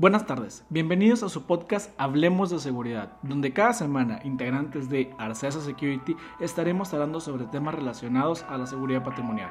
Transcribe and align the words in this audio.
Buenas 0.00 0.24
tardes, 0.24 0.64
bienvenidos 0.70 1.22
a 1.22 1.28
su 1.28 1.42
podcast 1.42 1.90
Hablemos 1.98 2.48
de 2.48 2.58
Seguridad, 2.58 3.18
donde 3.20 3.52
cada 3.52 3.74
semana 3.74 4.20
integrantes 4.24 4.88
de 4.88 5.12
Arcesa 5.18 5.60
Security 5.60 6.16
estaremos 6.40 6.94
hablando 6.94 7.20
sobre 7.20 7.44
temas 7.44 7.74
relacionados 7.74 8.42
a 8.48 8.56
la 8.56 8.66
seguridad 8.66 9.04
patrimonial. 9.04 9.50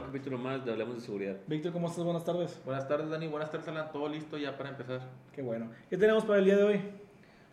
Un 0.00 0.06
capítulo 0.06 0.38
más 0.38 0.64
de 0.64 0.72
Hablemos 0.72 0.94
de 0.96 1.00
Seguridad. 1.00 1.36
Víctor, 1.46 1.72
¿cómo 1.72 1.88
estás? 1.88 2.04
Buenas 2.04 2.24
tardes. 2.24 2.60
Buenas 2.64 2.88
tardes, 2.88 3.10
Dani. 3.10 3.26
Buenas 3.28 3.50
tardes, 3.50 3.68
Alan. 3.68 3.90
Todo 3.92 4.08
listo 4.08 4.38
ya 4.38 4.56
para 4.56 4.70
empezar. 4.70 5.00
Qué 5.32 5.42
bueno. 5.42 5.70
¿Qué 5.88 5.96
tenemos 5.96 6.24
para 6.24 6.38
el 6.38 6.44
día 6.46 6.56
de 6.56 6.62
hoy? 6.64 6.76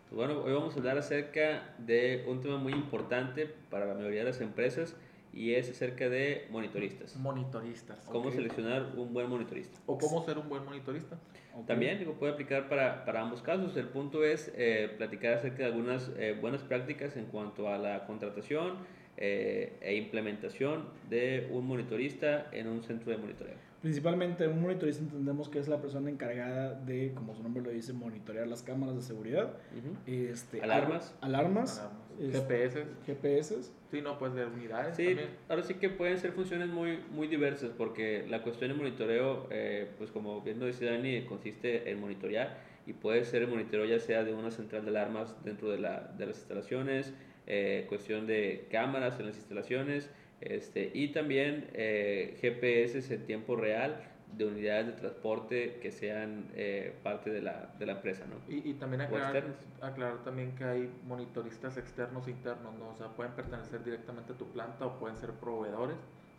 Pues 0.08 0.16
bueno, 0.16 0.40
hoy 0.42 0.52
vamos 0.52 0.74
a 0.74 0.78
hablar 0.78 0.98
acerca 0.98 1.74
de 1.78 2.24
un 2.26 2.40
tema 2.40 2.56
muy 2.56 2.72
importante 2.72 3.46
para 3.70 3.84
la 3.86 3.94
mayoría 3.94 4.20
de 4.20 4.26
las 4.26 4.40
empresas 4.40 4.96
y 5.32 5.54
es 5.54 5.70
acerca 5.70 6.08
de 6.08 6.46
monitoristas. 6.50 7.16
Monitoristas. 7.16 7.98
¿Cómo 8.06 8.28
Ok. 8.28 8.34
seleccionar 8.36 8.92
un 8.96 9.12
buen 9.12 9.28
monitorista? 9.28 9.78
O 9.86 9.98
cómo 9.98 10.24
ser 10.24 10.38
un 10.38 10.48
buen 10.48 10.64
monitorista. 10.64 11.16
Ok. 11.54 11.66
También 11.66 11.98
digo, 11.98 12.14
puede 12.14 12.32
aplicar 12.32 12.68
para, 12.68 13.04
para 13.04 13.20
ambos 13.20 13.42
casos. 13.42 13.76
El 13.76 13.88
punto 13.88 14.24
es 14.24 14.50
eh, 14.56 14.94
platicar 14.96 15.34
acerca 15.34 15.58
de 15.58 15.66
algunas 15.66 16.10
eh, 16.16 16.36
buenas 16.40 16.62
prácticas 16.62 17.16
en 17.16 17.26
cuanto 17.26 17.68
a 17.68 17.76
la 17.76 18.06
contratación 18.06 18.76
eh, 19.20 19.76
e 19.80 19.96
implementación 19.96 20.84
de 21.10 21.48
un 21.50 21.66
monitorista 21.66 22.48
en 22.52 22.68
un 22.68 22.82
centro 22.82 23.10
de 23.10 23.18
monitoreo. 23.18 23.54
Principalmente 23.82 24.48
un 24.48 24.60
monitorista 24.60 25.02
entendemos 25.02 25.48
que 25.48 25.58
es 25.60 25.68
la 25.68 25.80
persona 25.80 26.10
encargada 26.10 26.74
de, 26.74 27.12
como 27.14 27.34
su 27.34 27.42
nombre 27.42 27.62
lo 27.62 27.70
dice, 27.70 27.92
monitorear 27.92 28.46
las 28.48 28.62
cámaras 28.62 28.96
de 28.96 29.02
seguridad. 29.02 29.54
Ujú. 29.76 29.96
Este, 30.06 30.60
Alarmas. 30.60 31.14
Alarmas. 31.20 31.78
Alarmas. 31.78 32.00
este, 32.20 32.38
GPS. 32.40 32.84
GPS. 33.06 33.62
Sí, 33.90 34.00
no, 34.02 34.18
pues 34.18 34.34
de 34.34 34.46
unidades 34.46 34.96
Sí, 34.96 35.04
también. 35.06 35.28
ahora 35.48 35.62
sí 35.62 35.74
que 35.74 35.88
pueden 35.90 36.18
ser 36.18 36.32
funciones 36.32 36.68
muy, 36.68 36.98
muy 37.12 37.26
diversas 37.28 37.70
porque 37.70 38.24
la 38.28 38.42
cuestión 38.42 38.70
de 38.70 38.76
monitoreo, 38.76 39.46
eh, 39.50 39.88
pues 39.96 40.10
como 40.10 40.40
bien 40.42 40.58
lo 40.58 40.66
decía 40.66 40.90
Dani, 40.92 41.22
consiste 41.26 41.88
en 41.90 42.00
monitorear 42.00 42.58
y 42.86 42.92
puede 42.94 43.24
ser 43.24 43.42
el 43.42 43.48
monitoreo 43.48 43.84
ya 43.86 44.00
sea 44.00 44.24
de 44.24 44.34
una 44.34 44.50
central 44.50 44.82
de 44.84 44.90
alarmas 44.90 45.34
dentro 45.44 45.70
de, 45.70 45.78
la, 45.78 46.12
de 46.18 46.26
las 46.26 46.38
instalaciones, 46.38 47.14
eh, 47.48 47.86
cuestión 47.88 48.26
de 48.26 48.68
cámaras 48.70 49.18
en 49.18 49.26
las 49.26 49.36
instalaciones 49.36 50.10
este, 50.40 50.90
y 50.94 51.08
también 51.08 51.68
eh, 51.72 52.36
GPS 52.40 53.12
en 53.12 53.26
tiempo 53.26 53.56
real 53.56 54.00
de 54.36 54.44
unidades 54.44 54.86
de 54.86 54.92
transporte 54.92 55.78
que 55.80 55.90
sean 55.90 56.46
eh, 56.54 56.94
parte 57.02 57.30
de 57.30 57.40
la, 57.40 57.74
de 57.78 57.86
la 57.86 57.92
empresa, 57.92 58.24
¿no? 58.26 58.36
Y, 58.54 58.70
y 58.70 58.74
también 58.74 59.00
aclarar, 59.00 59.44
aclarar 59.80 60.22
también 60.22 60.54
que 60.54 60.64
hay 60.64 60.90
monitoristas 61.06 61.76
externos 61.76 62.26
e 62.28 62.32
internos, 62.32 62.74
¿no? 62.78 62.90
O 62.90 62.94
sea, 62.94 63.08
pueden 63.08 63.32
pertenecer 63.32 63.82
directamente 63.82 64.34
a 64.34 64.36
tu 64.36 64.46
planta 64.52 64.86
o 64.86 64.98
pueden 64.98 65.16
ser 65.16 65.30
proveedores 65.30 65.96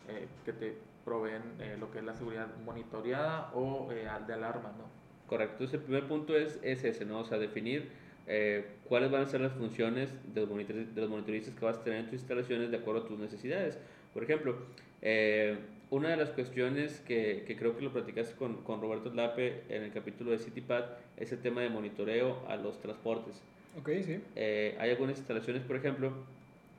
eh, 0.08 0.28
que 0.44 0.52
te 0.52 0.78
proveen 1.04 1.42
eh, 1.58 1.76
lo 1.78 1.90
que 1.90 1.98
es 1.98 2.04
la 2.04 2.14
seguridad 2.14 2.46
monitoreada 2.64 3.50
o 3.54 3.90
eh, 3.92 4.08
de 4.26 4.32
alarma, 4.32 4.72
¿no? 4.78 4.84
Correcto, 5.26 5.64
entonces 5.64 5.80
el 5.80 5.86
primer 5.86 6.08
punto 6.08 6.36
es, 6.36 6.58
es 6.62 6.84
ese, 6.84 7.04
¿no? 7.04 7.20
O 7.20 7.24
sea, 7.24 7.38
definir 7.38 7.90
eh, 8.26 8.64
cuáles 8.88 9.10
van 9.10 9.22
a 9.22 9.26
ser 9.26 9.40
las 9.40 9.52
funciones 9.52 10.10
de 10.34 10.40
los, 10.40 10.50
de 10.94 11.00
los 11.00 11.10
monitoristas 11.10 11.54
que 11.54 11.64
vas 11.64 11.78
a 11.78 11.84
tener 11.84 12.00
en 12.00 12.04
tus 12.06 12.14
instalaciones 12.14 12.70
de 12.70 12.76
acuerdo 12.76 13.02
a 13.02 13.06
tus 13.06 13.18
necesidades. 13.18 13.78
Por 14.12 14.22
ejemplo, 14.24 14.56
eh, 15.02 15.56
una 15.90 16.10
de 16.10 16.16
las 16.16 16.30
cuestiones 16.30 17.00
que, 17.00 17.44
que 17.46 17.56
creo 17.56 17.76
que 17.76 17.82
lo 17.82 17.92
platicaste 17.92 18.34
con, 18.36 18.62
con 18.62 18.80
Roberto 18.80 19.12
Lape 19.12 19.62
en 19.68 19.82
el 19.82 19.92
capítulo 19.92 20.30
de 20.30 20.38
CityPad 20.38 20.84
es 21.16 21.32
el 21.32 21.38
tema 21.38 21.62
de 21.62 21.68
monitoreo 21.68 22.46
a 22.48 22.56
los 22.56 22.80
transportes. 22.80 23.42
Ok, 23.78 23.90
sí. 24.04 24.20
Eh, 24.36 24.76
hay 24.78 24.90
algunas 24.90 25.18
instalaciones, 25.18 25.62
por 25.62 25.76
ejemplo, 25.76 26.12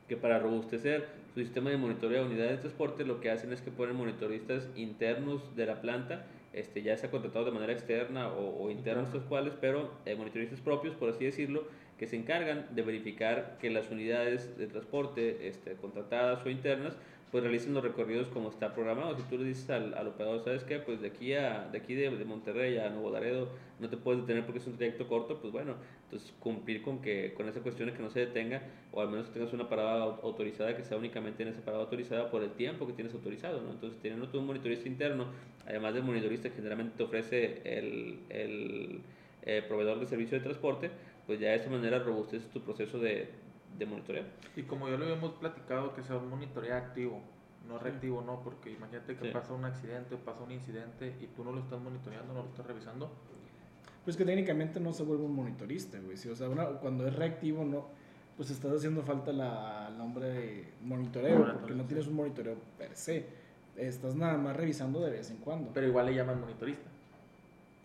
que 0.07 0.17
para 0.17 0.39
robustecer 0.39 1.07
su 1.33 1.39
sistema 1.39 1.69
de 1.69 1.77
monitoreo 1.77 2.23
de 2.23 2.29
unidades 2.29 2.51
de 2.51 2.57
transporte, 2.57 3.05
lo 3.05 3.21
que 3.21 3.31
hacen 3.31 3.53
es 3.53 3.61
que 3.61 3.71
ponen 3.71 3.95
monitoristas 3.95 4.67
internos 4.75 5.55
de 5.55 5.65
la 5.65 5.81
planta, 5.81 6.25
este, 6.53 6.81
ya 6.81 6.97
sea 6.97 7.11
contratados 7.11 7.45
de 7.47 7.51
manera 7.51 7.73
externa 7.73 8.31
o, 8.33 8.69
Interno. 8.69 9.07
los 9.13 9.23
cuales, 9.23 9.53
pero 9.59 9.91
eh, 10.05 10.15
monitoristas 10.15 10.59
propios, 10.59 10.95
por 10.95 11.09
así 11.09 11.25
decirlo, 11.25 11.63
que 11.97 12.07
se 12.07 12.15
encargan 12.15 12.67
de 12.71 12.81
verificar 12.81 13.57
que 13.59 13.69
las 13.69 13.89
unidades 13.91 14.57
de 14.57 14.67
transporte 14.67 15.47
este, 15.47 15.73
contratadas 15.73 16.45
o 16.45 16.49
internas 16.49 16.97
pues 17.31 17.43
realicen 17.43 17.73
los 17.73 17.83
recorridos 17.83 18.27
como 18.27 18.49
está 18.49 18.73
programado. 18.73 19.15
Si 19.15 19.23
tú 19.23 19.37
le 19.37 19.45
dices 19.45 19.69
al, 19.69 19.93
al 19.93 20.07
operador, 20.07 20.43
¿sabes 20.43 20.63
qué? 20.63 20.79
Pues 20.79 20.99
de 20.99 21.07
aquí, 21.07 21.33
a, 21.33 21.69
de, 21.71 21.77
aquí 21.77 21.95
de, 21.95 22.09
de 22.09 22.25
Monterrey 22.25 22.77
a 22.77 22.89
Nuevo 22.89 23.09
Laredo 23.09 23.49
no 23.79 23.89
te 23.89 23.97
puedes 23.97 24.21
detener 24.21 24.45
porque 24.45 24.59
es 24.59 24.67
un 24.67 24.75
trayecto 24.75 25.07
corto, 25.07 25.39
pues 25.39 25.53
bueno, 25.53 25.75
entonces 26.11 26.33
cumplir 26.41 26.81
con 26.81 27.01
que 27.01 27.33
con 27.35 27.47
esa 27.47 27.61
cuestión 27.61 27.89
de 27.89 27.95
que 27.95 28.03
no 28.03 28.09
se 28.09 28.19
detenga 28.19 28.61
o 28.91 28.99
al 28.99 29.07
menos 29.09 29.27
que 29.27 29.33
tengas 29.35 29.53
una 29.53 29.69
parada 29.69 30.03
au- 30.05 30.19
autorizada 30.23 30.75
que 30.75 30.83
sea 30.83 30.97
únicamente 30.97 31.41
en 31.43 31.49
esa 31.49 31.61
parada 31.61 31.83
autorizada 31.83 32.29
por 32.29 32.43
el 32.43 32.51
tiempo 32.51 32.85
que 32.85 32.91
tienes 32.91 33.13
autorizado, 33.13 33.61
¿no? 33.61 33.71
Entonces 33.71 33.97
teniendo 34.01 34.27
tú 34.27 34.39
un 34.39 34.47
monitorista 34.47 34.89
interno, 34.89 35.27
además 35.65 35.93
del 35.93 36.03
monitorista 36.03 36.49
que 36.49 36.55
generalmente 36.55 36.97
te 36.97 37.03
ofrece 37.03 37.61
el, 37.63 38.19
el 38.27 39.01
eh, 39.43 39.63
proveedor 39.65 40.01
de 40.01 40.05
servicio 40.07 40.37
de 40.37 40.43
transporte, 40.43 40.91
pues 41.25 41.39
ya 41.39 41.51
de 41.51 41.55
esa 41.55 41.69
manera 41.69 41.99
robusteces 41.99 42.49
tu 42.49 42.59
proceso 42.59 42.99
de, 42.99 43.29
de 43.77 43.85
monitoreo. 43.85 44.25
Y 44.57 44.63
como 44.63 44.89
ya 44.89 44.97
lo 44.97 45.05
habíamos 45.05 45.31
platicado, 45.35 45.95
que 45.95 46.03
sea 46.03 46.17
un 46.17 46.29
monitoreo 46.29 46.75
activo, 46.75 47.21
no 47.69 47.79
reactivo, 47.79 48.21
¿no? 48.21 48.41
Porque 48.43 48.71
imagínate 48.71 49.15
que 49.15 49.27
Sí. 49.27 49.31
pasa 49.31 49.53
un 49.53 49.63
accidente, 49.63 50.17
pasa 50.17 50.43
un 50.43 50.51
incidente 50.51 51.15
y 51.21 51.27
tú 51.27 51.45
no 51.45 51.53
lo 51.53 51.59
estás 51.61 51.79
monitoreando, 51.79 52.33
no 52.33 52.43
lo 52.43 52.49
estás 52.49 52.65
revisando. 52.65 53.09
Pues 54.03 54.17
que 54.17 54.25
técnicamente 54.25 54.79
no 54.79 54.93
se 54.93 55.03
vuelve 55.03 55.23
un 55.25 55.35
monitorista, 55.35 55.99
güey. 55.99 56.17
Sí, 56.17 56.29
o 56.29 56.35
sea, 56.35 56.49
una- 56.49 56.65
cuando 56.79 57.07
es 57.07 57.15
reactivo, 57.15 57.63
no, 57.65 57.87
pues 58.35 58.49
estás 58.49 58.71
haciendo 58.73 59.03
falta 59.03 59.31
la, 59.31 59.87
el 59.91 59.97
nombre 59.97 60.27
de 60.29 60.73
monitoreo, 60.81 61.45
Monitoreo, 61.45 61.59
porque 61.59 61.73
no 61.75 61.83
sí. 61.83 61.87
tienes 61.87 62.07
un 62.07 62.15
monitoreo 62.15 62.55
per 62.77 62.95
se. 62.95 63.25
Estás 63.75 64.15
nada 64.15 64.37
más 64.37 64.55
revisando 64.55 64.99
de 65.01 65.11
vez 65.11 65.29
en 65.31 65.37
cuando. 65.37 65.71
Pero 65.73 65.87
igual 65.87 66.07
le 66.07 66.15
llaman 66.15 66.39
monitorista. 66.41 66.89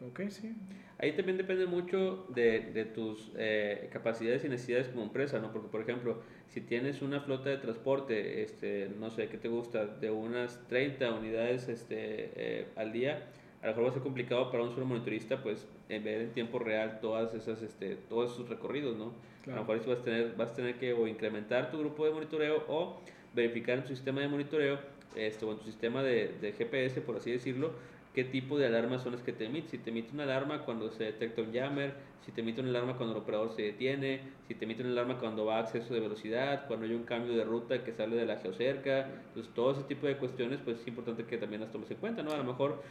ok, 0.01 0.29
sí. 0.31 0.55
Ahí 0.99 1.13
también 1.15 1.37
depende 1.37 1.67
mucho 1.67 2.27
de, 2.35 2.71
de 2.73 2.85
tus 2.87 3.31
eh, 3.37 3.89
capacidades 3.93 4.45
y 4.45 4.49
necesidades 4.49 4.89
como 4.89 5.03
empresa, 5.05 5.39
¿no? 5.41 5.53
Porque, 5.53 5.69
por 5.69 5.83
ejemplo, 5.83 6.23
si 6.49 6.61
tienes 6.63 7.03
una 7.03 7.21
flota 7.21 7.51
de 7.51 7.59
transporte, 7.59 8.43
este, 8.43 8.91
no 8.99 9.11
sé, 9.11 9.29
¿qué 9.29 9.37
te 9.37 9.49
gusta? 9.49 9.87
De 9.87 10.11
unas 10.11 10.59
30 10.69 11.13
unidades 11.13 11.69
este, 11.69 12.31
eh, 12.37 12.67
al 12.77 12.93
día, 12.93 13.29
a 13.63 13.67
lo 13.67 13.73
mejor 13.73 13.85
va 13.85 13.89
a 13.91 13.93
ser 13.93 14.03
complicado 14.03 14.51
para 14.51 14.63
un 14.63 14.71
solo 14.71 14.87
monitorista, 14.87 15.43
pues, 15.43 15.67
en 15.89 16.05
ver 16.05 16.21
en 16.21 16.33
tiempo 16.33 16.59
real 16.59 16.99
todas 17.01 17.35
esas, 17.35 17.63
este, 17.63 17.97
todos 18.09 18.33
esos 18.33 18.49
recorridos, 18.49 18.97
¿no? 18.97 19.13
A 19.47 19.57
lo 19.57 19.61
mejor 19.65 19.87
vas 19.87 19.99
a 19.99 20.03
tener, 20.03 20.35
vas 20.37 20.51
a 20.51 20.55
tener 20.55 20.75
que 20.77 20.93
o 20.93 21.07
incrementar 21.07 21.71
tu 21.71 21.79
grupo 21.79 22.05
de 22.05 22.11
monitoreo 22.11 22.65
o 22.69 23.01
verificar 23.35 23.79
en 23.79 23.85
tu 23.85 23.91
sistema 23.91 24.21
de 24.21 24.29
monitoreo 24.29 24.79
este, 25.15 25.45
o 25.45 25.53
en 25.53 25.59
tu 25.59 25.65
sistema 25.65 26.03
de, 26.03 26.35
de 26.41 26.53
GPS, 26.53 27.01
por 27.01 27.17
así 27.17 27.31
decirlo, 27.31 27.71
qué 28.17 28.25
tipo 28.25 28.59
de 28.59 28.67
alarmas 28.67 29.03
son 29.03 29.13
las 29.13 29.23
que 29.23 29.33
te 29.33 29.45
emite. 29.45 29.69
Si 29.69 29.79
te 29.79 29.91
emite 29.91 30.13
una 30.15 30.25
alarma 30.25 30.65
cuando 30.65 30.91
se 30.91 31.05
detecta 31.05 31.43
un 31.43 31.53
jammer, 31.53 31.93
si 32.25 32.33
te 32.33 32.41
emite 32.41 32.61
una 32.63 32.71
alarma 32.71 32.97
cuando 32.97 33.15
el 33.15 33.21
operador 33.23 33.53
se 33.55 33.63
detiene, 33.63 34.21
si 34.49 34.55
te 34.55 34.65
emite 34.65 34.83
una 34.83 34.93
alarma 34.93 35.19
cuando 35.19 35.45
va 35.45 35.59
a 35.59 35.61
exceso 35.61 35.93
de 35.93 36.01
velocidad, 36.01 36.67
cuando 36.67 36.87
hay 36.87 36.95
un 36.95 37.05
cambio 37.05 37.37
de 37.37 37.45
ruta 37.45 37.85
que 37.85 37.93
sale 37.93 38.17
de 38.17 38.27
la 38.27 38.39
geocerca. 38.39 39.07
Entonces, 39.29 39.53
todo 39.55 39.73
ese 39.73 39.83
tipo 39.83 40.07
de 40.07 40.17
cuestiones, 40.17 40.61
pues 40.65 40.81
es 40.81 40.89
importante 40.89 41.25
que 41.25 41.37
también 41.37 41.61
las 41.61 41.71
tomes 41.71 41.91
en 41.91 41.99
cuenta, 41.99 42.23
¿no? 42.23 42.33
A 42.33 42.39
lo 42.39 42.45
mejor 42.45 42.83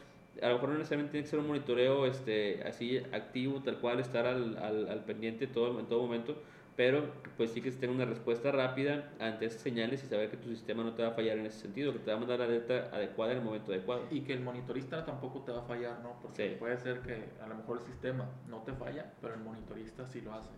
a 0.41 0.47
lo 0.49 0.55
mejor 0.55 0.69
no 0.69 0.77
necesariamente 0.77 1.11
tiene 1.11 1.23
que 1.23 1.29
ser 1.29 1.39
un 1.39 1.47
monitoreo 1.47 2.05
este, 2.05 2.63
así 2.63 2.97
activo, 2.97 3.61
tal 3.61 3.77
cual, 3.79 3.99
estar 3.99 4.25
al, 4.25 4.57
al, 4.57 4.89
al 4.89 4.99
pendiente 5.05 5.47
todo, 5.47 5.79
en 5.79 5.85
todo 5.87 6.01
momento, 6.01 6.35
pero 6.75 7.05
pues 7.37 7.51
sí 7.51 7.61
que 7.61 7.71
se 7.71 7.79
tenga 7.79 7.93
una 7.93 8.05
respuesta 8.05 8.51
rápida 8.51 9.11
ante 9.19 9.45
esas 9.45 9.61
señales 9.61 10.03
y 10.03 10.07
saber 10.07 10.29
que 10.29 10.35
tu 10.37 10.49
sistema 10.49 10.83
no 10.83 10.93
te 10.93 11.03
va 11.03 11.09
a 11.09 11.11
fallar 11.11 11.37
en 11.37 11.45
ese 11.45 11.59
sentido, 11.59 11.93
que 11.93 11.99
te 11.99 12.11
va 12.11 12.17
a 12.17 12.19
mandar 12.19 12.39
la 12.39 12.45
alerta 12.45 12.89
adecuada 12.91 13.31
en 13.31 13.37
el 13.37 13.43
momento 13.45 13.71
adecuado. 13.71 14.03
Y 14.11 14.21
que 14.21 14.33
el 14.33 14.41
monitorista 14.41 15.05
tampoco 15.05 15.39
te 15.41 15.53
va 15.53 15.59
a 15.61 15.63
fallar, 15.63 15.99
¿no? 16.03 16.19
Porque 16.21 16.49
Sí. 16.49 16.55
puede 16.59 16.77
ser 16.77 16.99
que 16.99 17.29
a 17.41 17.47
lo 17.47 17.55
mejor 17.55 17.77
el 17.77 17.85
sistema 17.85 18.29
no 18.49 18.57
te 18.63 18.73
falla, 18.73 19.13
pero 19.21 19.35
el 19.35 19.39
monitorista 19.39 20.05
sí 20.05 20.19
lo 20.19 20.33
hace. 20.33 20.49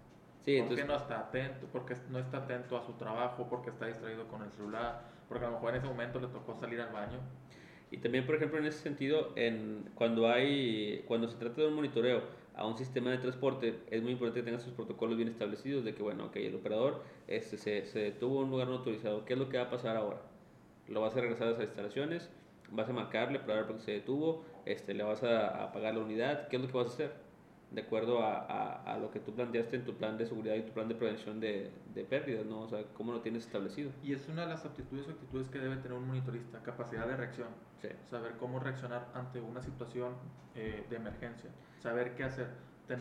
Sí, 0.43 0.57
porque 0.59 0.81
entonces, 0.81 0.87
no 0.87 0.95
está 0.95 1.19
atento, 1.19 1.67
porque 1.71 1.95
no 2.09 2.19
está 2.19 2.37
atento 2.37 2.77
a 2.77 2.83
su 2.83 2.93
trabajo, 2.93 3.47
porque 3.47 3.69
está 3.69 3.85
distraído 3.85 4.27
con 4.27 4.41
el 4.41 4.49
celular, 4.51 5.01
porque 5.27 5.45
a 5.45 5.49
lo 5.49 5.55
mejor 5.55 5.71
en 5.71 5.75
ese 5.81 5.87
momento 5.87 6.19
le 6.19 6.27
tocó 6.27 6.55
salir 6.55 6.81
al 6.81 6.91
baño. 6.91 7.19
Y 7.91 7.97
también, 7.97 8.25
por 8.25 8.35
ejemplo, 8.35 8.59
en 8.59 8.65
ese 8.65 8.79
sentido, 8.79 9.31
en, 9.35 9.89
cuando, 9.95 10.29
hay, 10.29 11.03
cuando 11.07 11.29
se 11.29 11.37
trata 11.37 11.61
de 11.61 11.67
un 11.67 11.75
monitoreo 11.75 12.21
a 12.55 12.65
un 12.67 12.77
sistema 12.77 13.11
de 13.11 13.17
transporte, 13.19 13.79
es 13.89 14.01
muy 14.01 14.13
importante 14.13 14.41
que 14.41 14.45
tengas 14.45 14.63
sus 14.63 14.73
protocolos 14.73 15.15
bien 15.15 15.29
establecidos 15.29 15.85
de 15.85 15.93
que, 15.93 16.03
bueno, 16.03 16.25
ok, 16.25 16.35
el 16.37 16.55
operador 16.55 17.01
este, 17.27 17.57
se, 17.57 17.85
se 17.85 17.99
detuvo 17.99 18.39
en 18.39 18.45
un 18.45 18.51
lugar 18.51 18.67
no 18.67 18.75
autorizado, 18.75 19.23
¿qué 19.25 19.33
es 19.33 19.39
lo 19.39 19.47
que 19.49 19.57
va 19.57 19.65
a 19.65 19.69
pasar 19.69 19.95
ahora? 19.95 20.21
Lo 20.87 21.01
vas 21.01 21.15
a 21.15 21.21
regresar 21.21 21.47
a 21.47 21.51
las 21.51 21.61
instalaciones, 21.61 22.29
vas 22.71 22.89
a 22.89 22.93
marcarle 22.93 23.39
para 23.39 23.55
ver 23.55 23.67
por 23.67 23.77
qué 23.77 23.83
se 23.83 23.91
detuvo, 23.91 24.43
este, 24.65 24.93
le 24.93 25.03
vas 25.03 25.23
a 25.23 25.63
apagar 25.63 25.95
la 25.95 26.01
unidad, 26.01 26.47
¿qué 26.49 26.57
es 26.57 26.61
lo 26.61 26.67
que 26.67 26.77
vas 26.77 26.87
a 26.87 26.93
hacer? 26.93 27.26
De 27.71 27.81
acuerdo 27.81 28.23
a, 28.23 28.37
a, 28.37 28.93
a, 28.93 28.97
lo 28.97 29.11
que 29.11 29.19
tú 29.19 29.33
planteaste 29.33 29.75
en 29.75 29.85
tu 29.85 29.95
plan 29.95 30.17
de 30.17 30.25
seguridad 30.25 30.55
y 30.55 30.61
tu 30.61 30.71
plan 30.71 30.87
de 30.87 30.95
prevención 30.95 31.39
de, 31.39 31.71
de, 31.93 32.03
pérdidas, 32.05 32.45
¿no? 32.45 32.61
O 32.61 32.67
sea, 32.69 32.83
cómo 32.93 33.11
lo 33.11 33.21
tienes 33.21 33.45
establecido. 33.45 33.91
Y 34.03 34.13
es 34.13 34.27
una 34.29 34.43
de 34.43 34.49
las 34.49 34.65
aptitudes 34.65 35.07
o 35.07 35.11
actitudes 35.11 35.49
que 35.49 35.59
debe 35.59 35.75
tener 35.77 35.97
un 35.97 36.07
monitorista, 36.07 36.63
capacidad 36.63 37.05
de 37.05 37.17
reacción. 37.17 37.49
Sí. 37.81 37.89
Saber 38.09 38.33
cómo 38.39 38.59
reaccionar 38.59 39.09
ante 39.13 39.41
una 39.41 39.61
situación 39.61 40.13
eh, 40.55 40.85
de 40.89 40.95
emergencia, 40.95 41.49
saber 41.79 42.15
qué 42.15 42.23
hacer, 42.23 42.47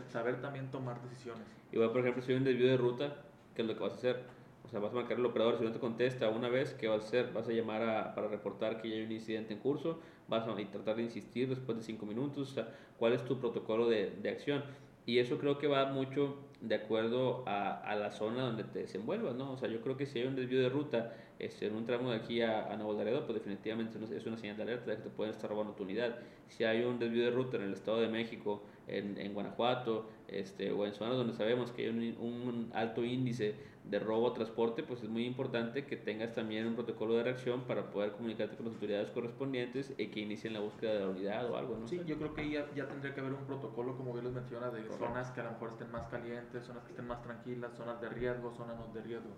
saber 0.08 0.40
también 0.40 0.70
tomar 0.70 1.00
decisiones. 1.02 1.46
Igual, 1.70 1.92
por 1.92 2.00
ejemplo, 2.00 2.22
si 2.22 2.32
hay 2.32 2.38
un 2.38 2.44
desvío 2.44 2.66
de 2.66 2.76
ruta, 2.76 3.16
¿qué 3.54 3.62
es 3.62 3.68
lo 3.68 3.74
que 3.74 3.80
vas 3.80 3.92
a 3.92 3.96
hacer? 3.96 4.35
O 4.66 4.68
sea, 4.68 4.80
vas 4.80 4.92
a 4.92 4.96
marcar 4.96 5.16
al 5.16 5.24
operador, 5.24 5.58
si 5.58 5.64
no 5.64 5.70
te 5.70 5.78
contesta 5.78 6.28
una 6.28 6.48
vez, 6.48 6.74
¿qué 6.74 6.88
vas 6.88 7.04
a 7.04 7.06
hacer? 7.06 7.32
Vas 7.32 7.48
a 7.48 7.52
llamar 7.52 7.82
a, 7.82 8.14
para 8.14 8.26
reportar 8.28 8.82
que 8.82 8.90
ya 8.90 8.96
hay 8.96 9.02
un 9.02 9.12
incidente 9.12 9.54
en 9.54 9.60
curso, 9.60 10.00
vas 10.28 10.46
a 10.46 10.56
tratar 10.70 10.96
de 10.96 11.02
insistir 11.02 11.48
después 11.48 11.78
de 11.78 11.84
cinco 11.84 12.04
minutos, 12.04 12.50
o 12.50 12.54
sea, 12.54 12.68
¿cuál 12.98 13.12
es 13.12 13.24
tu 13.24 13.38
protocolo 13.38 13.88
de, 13.88 14.10
de 14.10 14.28
acción? 14.28 14.64
Y 15.06 15.20
eso 15.20 15.38
creo 15.38 15.58
que 15.58 15.68
va 15.68 15.86
mucho 15.86 16.36
de 16.60 16.74
acuerdo 16.74 17.44
a, 17.46 17.76
a, 17.78 17.94
la 17.94 18.10
zona 18.10 18.42
donde 18.42 18.64
te 18.64 18.80
desenvuelvas, 18.80 19.36
¿no? 19.36 19.52
O 19.52 19.56
sea, 19.56 19.68
yo 19.68 19.80
creo 19.80 19.96
que 19.96 20.04
si 20.04 20.18
hay 20.18 20.26
un 20.26 20.34
desvío 20.34 20.60
de 20.60 20.68
ruta 20.68 21.14
este, 21.38 21.66
en 21.66 21.76
un 21.76 21.86
tramo 21.86 22.10
de 22.10 22.16
aquí 22.16 22.40
a, 22.40 22.72
a 22.72 22.76
Nuevo 22.76 22.94
Laredo, 22.94 23.24
pues 23.24 23.34
definitivamente 23.34 23.98
es 24.16 24.26
una 24.26 24.36
señal 24.36 24.56
de 24.56 24.64
alerta 24.64 24.90
de 24.90 24.96
que 24.96 25.02
te 25.04 25.10
pueden 25.10 25.32
estar 25.32 25.48
robando 25.48 25.74
tu 25.74 25.84
unidad. 25.84 26.16
Si 26.48 26.64
hay 26.64 26.82
un 26.82 26.98
desvío 26.98 27.24
de 27.24 27.30
ruta 27.30 27.56
en 27.56 27.64
el 27.64 27.74
Estado 27.74 28.00
de 28.00 28.08
México, 28.08 28.64
en, 28.88 29.16
en 29.16 29.32
Guanajuato, 29.32 30.06
este, 30.28 30.72
o 30.72 30.86
en 30.86 30.92
zonas 30.92 31.16
donde 31.16 31.34
sabemos 31.34 31.70
que 31.70 31.82
hay 31.82 31.88
un, 31.88 32.00
un 32.18 32.70
alto 32.74 33.04
índice 33.04 33.54
de 33.90 34.00
robo 34.00 34.28
a 34.28 34.34
transporte, 34.34 34.82
pues 34.82 35.02
es 35.02 35.08
muy 35.08 35.24
importante 35.24 35.84
que 35.86 35.96
tengas 35.96 36.34
también 36.34 36.66
un 36.66 36.74
protocolo 36.74 37.14
de 37.14 37.22
reacción 37.22 37.62
para 37.62 37.90
poder 37.90 38.12
comunicarte 38.12 38.56
con 38.56 38.66
las 38.66 38.74
autoridades 38.74 39.10
correspondientes 39.10 39.92
y 39.96 40.08
que 40.08 40.20
inicien 40.20 40.54
la 40.54 40.60
búsqueda 40.60 40.94
de 40.94 41.00
la 41.00 41.08
unidad 41.08 41.50
o 41.50 41.56
algo, 41.56 41.76
¿no? 41.78 41.86
Sí, 41.86 42.00
yo 42.04 42.16
creo 42.16 42.34
que 42.34 42.50
ya, 42.50 42.66
ya 42.74 42.88
tendría 42.88 43.14
que 43.14 43.20
haber 43.20 43.34
un 43.34 43.44
protocolo, 43.44 43.96
como 43.96 44.12
bien 44.12 44.24
les 44.24 44.34
menciona, 44.34 44.70
de 44.70 44.82
Correcto. 44.82 45.06
zonas 45.06 45.30
que 45.30 45.40
a 45.40 45.44
lo 45.44 45.50
mejor 45.52 45.70
estén 45.70 45.90
más 45.92 46.06
calientes, 46.08 46.64
zonas 46.64 46.82
que 46.82 46.90
estén 46.90 47.06
más 47.06 47.22
tranquilas, 47.22 47.76
zonas 47.76 48.00
de 48.00 48.08
riesgo, 48.08 48.52
zonas 48.56 48.76
no 48.76 48.92
de 48.92 49.02
riesgo. 49.02 49.30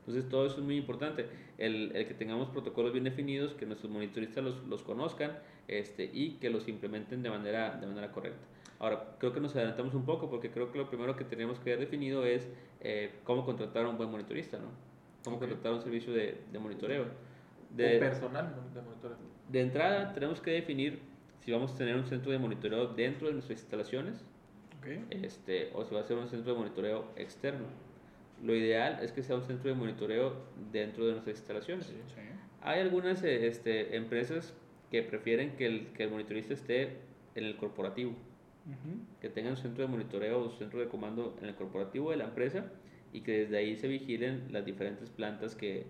Entonces 0.00 0.28
todo 0.28 0.46
eso 0.46 0.56
es 0.56 0.64
muy 0.64 0.76
importante, 0.76 1.28
el, 1.58 1.92
el, 1.94 2.08
que 2.08 2.14
tengamos 2.14 2.48
protocolos 2.48 2.92
bien 2.92 3.04
definidos, 3.04 3.54
que 3.54 3.66
nuestros 3.66 3.92
monitoristas 3.92 4.42
los, 4.42 4.64
los 4.64 4.82
conozcan 4.82 5.38
este, 5.68 6.10
y 6.12 6.38
que 6.40 6.50
los 6.50 6.66
implementen 6.66 7.22
de 7.22 7.30
manera, 7.30 7.76
de 7.76 7.86
manera 7.86 8.10
correcta. 8.10 8.44
Ahora, 8.82 9.14
creo 9.18 9.32
que 9.32 9.38
nos 9.38 9.54
adelantamos 9.54 9.94
un 9.94 10.04
poco 10.04 10.28
porque 10.28 10.50
creo 10.50 10.72
que 10.72 10.78
lo 10.78 10.88
primero 10.88 11.14
que 11.14 11.22
tenemos 11.22 11.60
que 11.60 11.70
haber 11.70 11.84
definido 11.84 12.26
es 12.26 12.48
eh, 12.80 13.12
cómo 13.22 13.46
contratar 13.46 13.84
a 13.86 13.88
un 13.88 13.96
buen 13.96 14.10
monitorista, 14.10 14.58
¿no? 14.58 14.66
Cómo 15.22 15.36
okay. 15.36 15.50
contratar 15.50 15.74
un 15.74 15.82
servicio 15.82 16.12
de, 16.12 16.40
de 16.50 16.58
monitoreo. 16.58 17.04
De, 17.70 17.98
o 17.98 18.00
personal 18.00 18.52
de 18.74 18.82
monitoreo. 18.82 19.16
De 19.48 19.60
entrada, 19.60 20.12
tenemos 20.12 20.40
que 20.40 20.50
definir 20.50 20.98
si 21.44 21.52
vamos 21.52 21.72
a 21.72 21.78
tener 21.78 21.94
un 21.94 22.06
centro 22.06 22.32
de 22.32 22.40
monitoreo 22.40 22.88
dentro 22.88 23.28
de 23.28 23.34
nuestras 23.34 23.60
instalaciones 23.60 24.24
okay. 24.80 25.06
este, 25.10 25.70
o 25.74 25.84
si 25.84 25.94
va 25.94 26.00
a 26.00 26.04
ser 26.04 26.16
un 26.16 26.26
centro 26.26 26.52
de 26.52 26.58
monitoreo 26.58 27.04
externo. 27.14 27.66
Lo 28.42 28.52
ideal 28.52 28.98
es 29.00 29.12
que 29.12 29.22
sea 29.22 29.36
un 29.36 29.44
centro 29.44 29.70
de 29.70 29.76
monitoreo 29.76 30.34
dentro 30.72 31.06
de 31.06 31.12
nuestras 31.12 31.36
instalaciones. 31.36 31.86
Sí, 31.86 31.94
sí. 32.08 32.20
Hay 32.62 32.80
algunas 32.80 33.22
este, 33.22 33.94
empresas 33.96 34.52
que 34.90 35.04
prefieren 35.04 35.54
que 35.54 35.66
el, 35.66 35.86
que 35.92 36.02
el 36.02 36.10
monitorista 36.10 36.52
esté 36.52 36.96
en 37.36 37.44
el 37.44 37.56
corporativo. 37.56 38.16
Uh 38.64 38.70
-huh. 38.70 39.20
que 39.20 39.28
tengan 39.28 39.52
un 39.52 39.56
centro 39.56 39.82
de 39.82 39.88
monitoreo 39.88 40.40
o 40.40 40.50
centro 40.50 40.78
de 40.78 40.86
comando 40.86 41.36
en 41.42 41.48
el 41.48 41.54
corporativo 41.54 42.12
de 42.12 42.16
la 42.16 42.24
empresa 42.24 42.70
y 43.12 43.20
que 43.20 43.40
desde 43.40 43.58
ahí 43.58 43.76
se 43.76 43.88
vigilen 43.88 44.48
las 44.50 44.64
diferentes 44.64 45.10
plantas 45.10 45.54
que, 45.54 45.84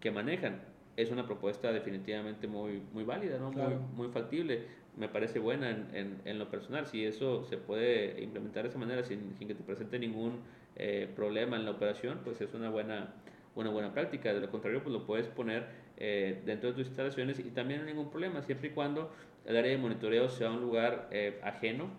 que 0.00 0.10
manejan. 0.10 0.60
Es 0.96 1.10
una 1.10 1.26
propuesta 1.26 1.72
definitivamente 1.72 2.46
muy, 2.46 2.82
muy 2.92 3.04
válida, 3.04 3.38
¿no? 3.38 3.50
Claro. 3.50 3.78
muy, 3.78 4.06
muy 4.06 4.08
factible, 4.12 4.62
me 4.96 5.08
parece 5.08 5.38
buena 5.38 5.70
en, 5.70 5.86
en, 5.94 6.20
en, 6.24 6.38
lo 6.38 6.50
personal. 6.50 6.86
Si 6.86 7.04
eso 7.04 7.44
se 7.44 7.56
puede 7.56 8.22
implementar 8.22 8.64
de 8.64 8.70
esa 8.70 8.78
manera 8.78 9.04
sin, 9.04 9.34
sin 9.38 9.46
que 9.48 9.54
te 9.54 9.62
presente 9.62 9.98
ningún 9.98 10.40
eh, 10.76 11.08
problema 11.14 11.56
en 11.56 11.64
la 11.64 11.70
operación, 11.70 12.20
pues 12.24 12.40
es 12.40 12.52
una 12.52 12.68
buena, 12.68 13.14
una 13.54 13.70
buena 13.70 13.92
práctica. 13.92 14.34
De 14.34 14.40
lo 14.40 14.50
contrario, 14.50 14.82
pues 14.82 14.92
lo 14.92 15.06
puedes 15.06 15.28
poner 15.28 15.66
eh, 15.96 16.42
dentro 16.44 16.70
de 16.70 16.76
tus 16.76 16.86
instalaciones 16.86 17.38
y 17.38 17.50
también 17.50 17.80
no 17.80 17.86
hay 17.86 17.94
ningún 17.94 18.10
problema, 18.10 18.42
siempre 18.42 18.68
y 18.68 18.70
cuando 18.72 19.12
el 19.44 19.56
área 19.56 19.70
de 19.70 19.78
monitoreo 19.78 20.28
sea 20.28 20.50
un 20.50 20.60
lugar 20.60 21.08
eh, 21.10 21.40
ajeno 21.42 21.90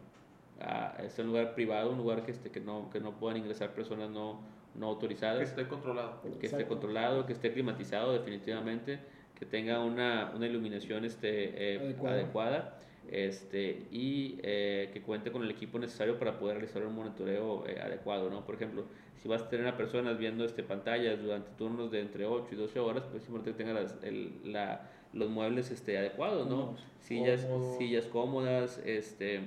Uh, 0.60 1.04
es 1.04 1.18
un 1.20 1.28
lugar 1.28 1.56
privado, 1.56 1.92
un 1.92 1.98
lugar 1.98 2.24
que, 2.24 2.32
este, 2.32 2.52
que, 2.52 2.60
no, 2.60 2.90
que 2.90 3.00
no 3.00 3.18
puedan 3.18 3.38
ingresar 3.38 3.74
personas 3.74 4.10
no, 4.10 4.42
no 4.76 4.88
autorizadas. 4.88 5.38
Que 5.38 5.44
esté 5.46 5.68
controlado. 5.68 6.22
Que 6.22 6.28
Exacto. 6.28 6.58
esté 6.58 6.68
controlado, 6.68 7.26
que 7.26 7.34
esté 7.34 7.54
climatizado 7.54 8.14
definitivamente, 8.14 9.00
que 9.36 9.46
tenga 9.46 9.80
una, 9.80 10.32
una 10.36 10.48
iluminación 10.48 11.06
este, 11.06 11.76
eh, 11.76 11.80
adecuada. 11.80 12.16
adecuada 12.16 12.80
este, 13.10 13.88
y 13.92 14.38
eh, 14.44 14.92
que 14.94 15.02
cuente 15.02 15.32
con 15.32 15.44
el 15.44 15.50
equipo 15.50 15.80
necesario 15.80 16.20
para 16.20 16.38
poder 16.38 16.58
realizar 16.58 16.86
un 16.86 16.94
monitoreo 16.94 17.68
eh, 17.68 17.80
adecuado. 17.82 18.30
¿no? 18.30 18.46
Por 18.46 18.56
ejemplo, 18.56 18.86
si 19.22 19.28
vas 19.28 19.42
a 19.42 19.50
tener 19.50 19.68
a 19.68 19.78
personas 19.78 20.18
viendo 20.18 20.46
este, 20.46 20.64
pantallas 20.64 21.22
durante 21.22 21.50
turnos 21.52 21.92
de 21.92 22.02
entre 22.02 22.26
8 22.26 22.50
y 22.52 22.56
12 22.56 22.80
horas, 22.80 23.04
pues 23.10 23.24
es 23.24 23.30
importante 23.30 23.58
que 23.58 23.64
tenga 23.64 23.80
las, 23.80 23.96
el, 24.04 24.40
la, 24.44 24.90
los 25.14 25.30
muebles 25.30 25.72
este, 25.72 25.98
adecuados, 25.98 26.48
¿no? 26.48 26.76
Sillas, 27.00 27.48
sillas 27.78 28.06
cómodas, 28.06 28.80
este 28.86 29.42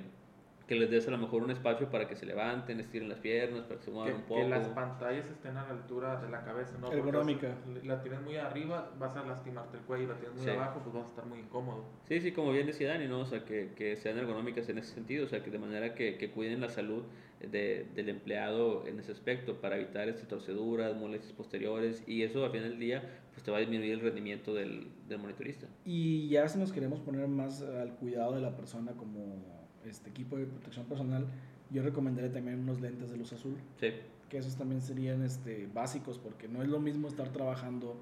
que 0.67 0.75
les 0.75 0.89
des 0.89 1.07
a 1.07 1.11
lo 1.11 1.17
mejor 1.17 1.43
un 1.43 1.51
espacio 1.51 1.89
para 1.89 2.07
que 2.07 2.15
se 2.15 2.25
levanten, 2.25 2.79
estiren 2.79 3.09
las 3.09 3.19
piernas, 3.19 3.65
para 3.65 3.79
que 3.79 3.85
se 3.85 3.91
muevan 3.91 4.13
que, 4.13 4.17
un 4.17 4.23
poco. 4.23 4.41
Que 4.41 4.49
las 4.49 4.67
pantallas 4.69 5.25
estén 5.27 5.57
a 5.57 5.63
la 5.63 5.71
altura 5.71 6.21
de 6.21 6.29
la 6.29 6.43
cabeza, 6.43 6.77
¿no? 6.79 6.91
Ergonómica. 6.91 7.55
Si 7.81 7.87
la 7.87 8.01
tienes 8.01 8.21
muy 8.21 8.37
arriba, 8.37 8.91
vas 8.97 9.15
a 9.17 9.25
lastimarte 9.25 9.77
el 9.77 9.83
cuello, 9.83 10.07
la 10.07 10.15
tienes 10.15 10.35
muy 10.35 10.45
sí. 10.45 10.51
abajo, 10.51 10.79
pues 10.81 10.95
vas 10.95 11.05
a 11.05 11.09
estar 11.09 11.25
muy 11.25 11.39
incómodo. 11.39 11.85
Sí, 12.07 12.21
sí, 12.21 12.31
como 12.31 12.51
bien 12.53 12.67
decía 12.67 12.89
Dani, 12.89 13.07
¿no? 13.07 13.19
O 13.19 13.25
sea, 13.25 13.43
que, 13.43 13.73
que 13.75 13.97
sean 13.97 14.17
ergonómicas 14.17 14.69
en 14.69 14.77
ese 14.77 14.93
sentido, 14.93 15.25
o 15.25 15.27
sea, 15.27 15.43
que 15.43 15.51
de 15.51 15.59
manera 15.59 15.95
que, 15.95 16.17
que 16.17 16.31
cuiden 16.31 16.61
la 16.61 16.69
salud 16.69 17.03
de, 17.41 17.85
del 17.93 18.07
empleado 18.07 18.87
en 18.87 18.99
ese 18.99 19.11
aspecto, 19.11 19.59
para 19.59 19.75
evitar 19.75 20.07
este, 20.07 20.25
torceduras, 20.25 20.95
molestias 20.95 21.33
posteriores, 21.33 22.03
y 22.07 22.23
eso 22.23 22.45
al 22.45 22.51
final 22.51 22.69
del 22.69 22.79
día, 22.79 23.03
pues 23.33 23.43
te 23.43 23.51
va 23.51 23.57
a 23.57 23.59
disminuir 23.59 23.93
el 23.93 23.99
rendimiento 23.99 24.53
del, 24.53 24.87
del 25.09 25.19
monitorista. 25.19 25.67
Y 25.83 26.29
ya 26.29 26.47
si 26.47 26.57
nos 26.57 26.71
queremos 26.71 27.01
poner 27.01 27.27
más 27.27 27.61
al 27.61 27.95
cuidado 27.95 28.35
de 28.35 28.41
la 28.41 28.55
persona 28.55 28.93
como 28.93 29.62
este 29.89 30.09
equipo 30.09 30.37
de 30.37 30.45
protección 30.45 30.85
personal, 30.85 31.25
yo 31.69 31.81
recomendaría 31.83 32.31
también 32.31 32.59
unos 32.59 32.81
lentes 32.81 33.09
de 33.09 33.17
luz 33.17 33.33
azul. 33.33 33.55
Sí. 33.79 33.89
Que 34.29 34.37
esos 34.37 34.55
también 34.55 34.81
serían 34.81 35.23
este, 35.23 35.67
básicos, 35.73 36.17
porque 36.17 36.47
no 36.47 36.61
es 36.61 36.69
lo 36.69 36.79
mismo 36.79 37.07
estar 37.07 37.29
trabajando 37.29 37.97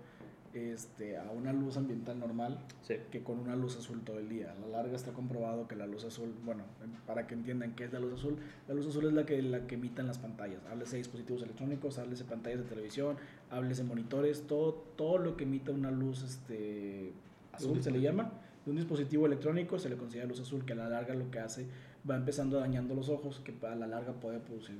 este, 0.53 1.17
a 1.17 1.31
una 1.31 1.53
luz 1.53 1.77
ambiental 1.77 2.19
normal 2.19 2.59
sí. 2.81 2.95
que 3.09 3.23
con 3.23 3.39
una 3.39 3.55
luz 3.55 3.77
azul 3.77 4.01
todo 4.01 4.19
el 4.19 4.27
día. 4.27 4.51
A 4.51 4.59
la 4.59 4.67
larga 4.77 4.95
está 4.95 5.11
comprobado 5.13 5.67
que 5.67 5.75
la 5.75 5.87
luz 5.87 6.03
azul, 6.03 6.33
bueno, 6.43 6.63
para 7.05 7.27
que 7.27 7.33
entiendan 7.35 7.73
qué 7.75 7.85
es 7.85 7.93
la 7.93 7.99
luz 7.99 8.13
azul, 8.13 8.37
la 8.67 8.73
luz 8.73 8.87
azul 8.87 9.05
es 9.05 9.13
la 9.13 9.25
que, 9.25 9.41
la 9.41 9.67
que 9.67 9.75
emitan 9.75 10.07
las 10.07 10.19
pantallas. 10.19 10.65
Háblese 10.69 10.93
de 10.93 10.97
dispositivos 10.99 11.43
electrónicos, 11.43 11.97
háblese 11.99 12.23
de 12.23 12.29
pantallas 12.29 12.59
de 12.59 12.65
televisión, 12.65 13.17
háblese 13.49 13.83
de 13.83 13.89
monitores, 13.89 14.45
todo, 14.47 14.73
todo 14.95 15.17
lo 15.17 15.37
que 15.37 15.43
emita 15.43 15.71
una 15.71 15.91
luz 15.91 16.23
este, 16.23 17.13
azul 17.53 17.81
se 17.81 17.91
le 17.91 18.01
llama 18.01 18.31
de 18.65 18.71
un 18.71 18.77
dispositivo 18.77 19.25
electrónico 19.25 19.79
se 19.79 19.89
le 19.89 19.97
considera 19.97 20.27
luz 20.27 20.39
azul, 20.39 20.65
que 20.65 20.73
a 20.73 20.75
la 20.75 20.89
larga 20.89 21.13
lo 21.15 21.31
que 21.31 21.39
hace 21.39 21.67
va 22.09 22.15
empezando 22.15 22.59
dañando 22.59 22.95
los 22.95 23.09
ojos, 23.09 23.41
que 23.43 23.53
a 23.65 23.75
la 23.75 23.87
larga 23.87 24.13
puede 24.13 24.39
producir 24.39 24.77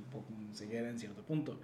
ceguera 0.52 0.90
en 0.90 0.98
cierto 0.98 1.22
punto. 1.22 1.58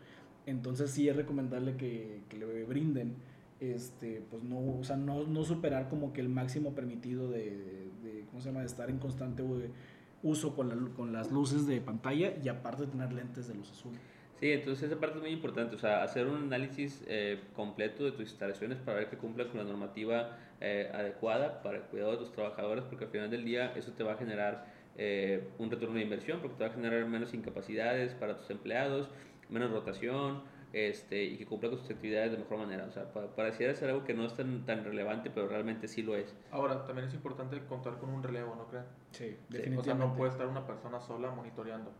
Entonces 0.46 0.90
sí 0.90 1.08
es 1.08 1.16
recomendable 1.16 1.76
que, 1.76 2.22
que 2.28 2.38
le 2.38 2.64
brinden, 2.64 3.14
este, 3.60 4.22
pues 4.30 4.42
no, 4.42 4.78
o 4.78 4.84
sea, 4.84 4.96
no, 4.96 5.24
no, 5.24 5.44
superar 5.44 5.88
como 5.88 6.12
que 6.12 6.20
el 6.20 6.28
máximo 6.28 6.74
permitido 6.74 7.30
de, 7.30 7.50
de, 8.02 8.24
¿cómo 8.30 8.40
se 8.40 8.48
llama?, 8.48 8.60
de 8.60 8.66
estar 8.66 8.88
en 8.88 8.98
constante 8.98 9.42
uso 10.22 10.54
con, 10.54 10.68
la, 10.68 10.76
con 10.94 11.12
las 11.12 11.30
luces 11.30 11.66
de 11.66 11.80
pantalla 11.80 12.32
y 12.42 12.48
aparte 12.48 12.86
tener 12.86 13.12
lentes 13.12 13.48
de 13.48 13.54
luz 13.54 13.70
azul. 13.70 13.92
Sí, 14.40 14.52
entonces 14.52 14.88
esa 14.88 15.00
parte 15.00 15.16
es 15.16 15.22
muy 15.22 15.32
importante, 15.32 15.74
o 15.74 15.78
sea, 15.78 16.04
hacer 16.04 16.26
un 16.26 16.44
análisis 16.44 17.02
eh, 17.08 17.40
completo 17.54 18.04
de 18.04 18.12
tus 18.12 18.20
instalaciones 18.20 18.78
para 18.78 18.98
ver 18.98 19.10
que 19.10 19.16
cumplan 19.16 19.48
con 19.48 19.58
la 19.58 19.64
normativa 19.64 20.38
eh, 20.60 20.90
adecuada 20.92 21.62
para 21.62 21.78
el 21.78 21.84
cuidado 21.84 22.12
de 22.12 22.18
tus 22.18 22.32
trabajadores, 22.32 22.84
porque 22.84 23.04
al 23.04 23.10
final 23.10 23.30
del 23.30 23.44
día 23.44 23.72
eso 23.76 23.92
te 23.92 24.02
va 24.02 24.14
a 24.14 24.16
generar 24.16 24.66
eh, 24.96 25.48
un 25.58 25.70
retorno 25.70 25.94
de 25.94 26.02
inversión, 26.02 26.40
porque 26.40 26.56
te 26.56 26.64
va 26.64 26.70
a 26.70 26.72
generar 26.74 27.06
menos 27.06 27.32
incapacidades 27.34 28.14
para 28.14 28.36
tus 28.36 28.50
empleados, 28.50 29.08
menos 29.48 29.70
rotación, 29.70 30.42
este, 30.72 31.22
y 31.24 31.36
que 31.38 31.46
cumpla 31.46 31.70
con 31.70 31.78
sus 31.78 31.90
actividades 31.90 32.32
de 32.32 32.38
mejor 32.38 32.58
manera. 32.58 32.84
O 32.84 32.90
sea, 32.90 33.12
para, 33.12 33.28
pareciera 33.28 33.74
ser 33.74 33.90
algo 33.90 34.04
que 34.04 34.14
no 34.14 34.26
es 34.26 34.34
tan, 34.34 34.66
tan 34.66 34.84
relevante, 34.84 35.30
pero 35.30 35.48
realmente 35.48 35.88
sí 35.88 36.02
lo 36.02 36.16
es. 36.16 36.34
Ahora, 36.50 36.84
también 36.84 37.08
es 37.08 37.14
importante 37.14 37.58
contar 37.66 37.98
con 37.98 38.10
un 38.10 38.22
relevo, 38.22 38.54
¿no 38.56 38.66
creen? 38.66 38.84
Sí, 39.12 39.36
definitivamente. 39.48 39.80
O 39.80 39.84
sea, 39.84 39.94
no 39.94 40.16
puede 40.16 40.30
estar 40.30 40.46
una 40.46 40.66
persona 40.66 41.00
sola 41.00 41.30
monitoreando. 41.30 41.92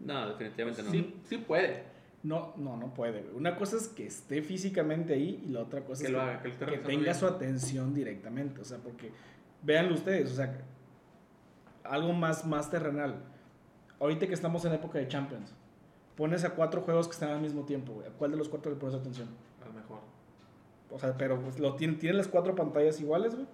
No, 0.00 0.28
definitivamente 0.28 0.82
no. 0.82 0.90
Sí, 0.90 1.20
sí 1.24 1.38
puede. 1.38 1.95
No, 2.26 2.54
no, 2.56 2.76
no 2.76 2.92
puede. 2.92 3.24
Una 3.34 3.56
cosa 3.56 3.76
es 3.76 3.86
que 3.86 4.04
esté 4.04 4.42
físicamente 4.42 5.14
ahí 5.14 5.44
y 5.46 5.50
la 5.50 5.60
otra 5.60 5.84
cosa 5.84 6.00
que 6.02 6.06
es 6.08 6.12
lo 6.12 6.18
que, 6.18 6.24
haga, 6.24 6.42
que, 6.42 6.50
que 6.50 6.78
tenga 6.78 7.02
bien. 7.04 7.14
su 7.14 7.24
atención 7.24 7.94
directamente. 7.94 8.60
O 8.60 8.64
sea, 8.64 8.78
porque 8.78 9.12
véanlo 9.62 9.94
ustedes, 9.94 10.32
o 10.32 10.34
sea, 10.34 10.58
algo 11.84 12.12
más, 12.12 12.44
más 12.44 12.68
terrenal. 12.68 13.22
Ahorita 14.00 14.26
que 14.26 14.34
estamos 14.34 14.64
en 14.64 14.72
época 14.72 14.98
de 14.98 15.06
Champions, 15.06 15.54
pones 16.16 16.42
a 16.42 16.50
cuatro 16.50 16.80
juegos 16.80 17.06
que 17.06 17.12
están 17.12 17.30
al 17.30 17.40
mismo 17.40 17.62
tiempo, 17.62 17.92
güey. 17.92 18.08
¿A 18.08 18.10
cuál 18.10 18.32
de 18.32 18.36
los 18.36 18.48
cuatro 18.48 18.72
le 18.72 18.76
pones 18.76 18.96
atención? 18.96 19.28
Al 19.64 19.72
mejor. 19.72 20.00
O 20.90 20.98
sea, 20.98 21.16
pero 21.16 21.40
pues, 21.40 21.60
lo 21.60 21.76
tienen, 21.76 22.00
tienen 22.00 22.16
las 22.16 22.26
cuatro 22.26 22.56
pantallas 22.56 23.00
iguales, 23.00 23.36
güey. 23.36 23.46